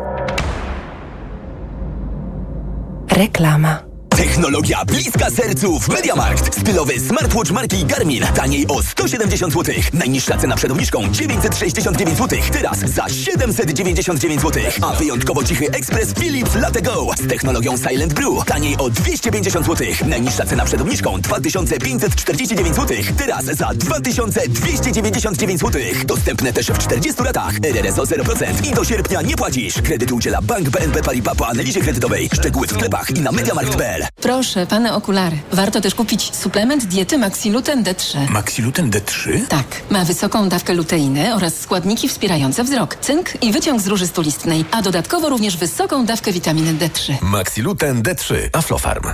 Reklama. 3.09 3.96
Technologia 4.17 4.85
bliska 4.85 5.31
sercu 5.31 5.81
w 5.81 5.89
MediaMarkt. 5.89 6.61
Stylowy 6.61 7.01
smartwatch 7.01 7.51
marki 7.51 7.85
Garmin. 7.85 8.25
Taniej 8.35 8.67
o 8.69 8.83
170 8.83 9.53
zł. 9.53 9.75
Najniższa 9.93 10.39
cena 10.39 10.57
przed 10.57 10.71
obniżką 10.71 11.09
969 11.09 12.19
zł. 12.19 12.39
Teraz 12.53 12.79
za 12.79 13.09
799 13.09 14.43
zł. 14.43 14.62
A 14.83 14.93
wyjątkowo 14.93 15.45
cichy 15.45 15.71
ekspres 15.71 16.14
Philips 16.14 16.55
Latte 16.55 16.83
Go 16.83 17.07
z 17.19 17.29
technologią 17.29 17.77
Silent 17.77 18.14
Brew. 18.14 18.45
Taniej 18.47 18.77
o 18.79 18.91
250 18.91 19.67
zł. 19.67 19.87
Najniższa 20.07 20.47
cena 20.47 20.64
przed 20.64 20.81
obniżką 20.81 21.21
2549 21.21 22.77
zł. 22.77 22.97
Teraz 23.19 23.45
za 23.45 23.75
2299 23.75 25.61
zł. 25.61 25.83
Dostępne 26.05 26.53
też 26.53 26.67
w 26.67 26.79
40 26.79 27.23
latach. 27.23 27.55
RRSO 27.62 28.03
0% 28.03 28.71
i 28.71 28.75
do 28.75 28.85
sierpnia 28.85 29.23
nie 29.23 29.37
płacisz. 29.37 29.75
Kredyt 29.75 30.12
udziela 30.12 30.43
Bank 30.43 30.71
BNP 30.71 31.03
Paribas 31.03 31.37
po 31.37 31.49
analizie 31.49 31.81
kredytowej. 31.81 32.29
Szczegóły 32.35 32.67
w 32.67 32.71
sklepach 32.71 33.11
i 33.11 33.21
na 33.21 33.33
MediaMarkt.pl. 33.33 34.06
Proszę, 34.15 34.67
pane 34.67 34.95
okulary. 34.95 35.39
Warto 35.53 35.81
też 35.81 35.95
kupić 35.95 36.37
suplement 36.37 36.85
diety 36.85 37.19
Maxiluten 37.19 37.85
D3. 37.85 38.31
Maxiluten 38.31 38.91
D3? 38.91 39.47
Tak, 39.49 39.67
ma 39.91 40.05
wysoką 40.05 40.49
dawkę 40.49 40.75
luteiny 40.75 41.35
oraz 41.35 41.61
składniki 41.61 42.09
wspierające 42.09 42.65
wzrok, 42.65 42.97
cynk 42.97 43.43
i 43.43 43.53
wyciąg 43.53 43.81
z 43.81 43.87
róży 43.87 44.07
stulistnej, 44.07 44.65
a 44.71 44.83
dodatkowo 44.83 45.29
również 45.29 45.57
wysoką 45.57 46.07
dawkę 46.07 46.33
witaminy 46.33 46.75
D3. 46.75 47.15
Maxiluten 47.23 48.03
D3. 48.03 48.35
Aflofarm. 48.53 49.05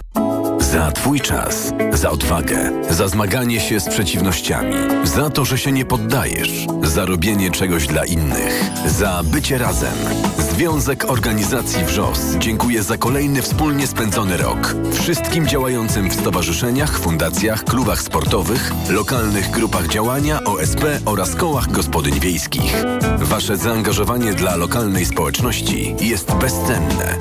Za 0.63 0.93
Twój 0.93 1.21
czas, 1.21 1.73
za 1.93 2.11
odwagę, 2.11 2.71
za 2.91 3.09
zmaganie 3.09 3.61
się 3.61 3.81
z 3.81 3.89
przeciwnościami, 3.89 4.75
za 5.05 5.31
to, 5.31 5.45
że 5.45 5.59
się 5.59 5.73
nie 5.73 5.85
poddajesz, 5.85 6.67
za 6.83 7.07
robienie 7.07 7.51
czegoś 7.51 7.87
dla 7.87 8.05
innych, 8.05 8.65
za 8.87 9.23
bycie 9.25 9.59
razem. 9.59 9.95
Związek 10.39 11.11
Organizacji 11.11 11.85
WRZOS 11.85 12.21
dziękuję 12.39 12.83
za 12.83 12.97
kolejny 12.97 13.43
wspólnie 13.43 13.87
spędzony 13.87 14.37
rok. 14.37 14.75
Wszystkim 14.93 15.49
działającym 15.49 16.11
w 16.11 16.15
stowarzyszeniach, 16.15 16.99
fundacjach, 16.99 17.65
klubach 17.65 18.03
sportowych, 18.03 18.73
lokalnych 18.89 19.51
grupach 19.51 19.89
działania, 19.89 20.45
OSP 20.45 20.85
oraz 21.05 21.35
kołach 21.35 21.71
gospodyń 21.71 22.21
wiejskich. 22.21 22.75
Wasze 23.19 23.57
zaangażowanie 23.57 24.35
dla 24.35 24.57
lokalnej 24.57 25.07
społeczności 25.07 25.95
jest 26.01 26.35
bezcenne. 26.35 27.19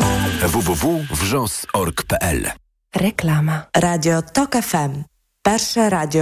www.wrzos.org.pl 0.48 2.52
Reklama. 2.96 3.66
Radio 3.78 4.22
TOK 4.22 4.56
FM. 4.56 5.04
Pierwsze 5.44 5.90
radio 5.90 6.20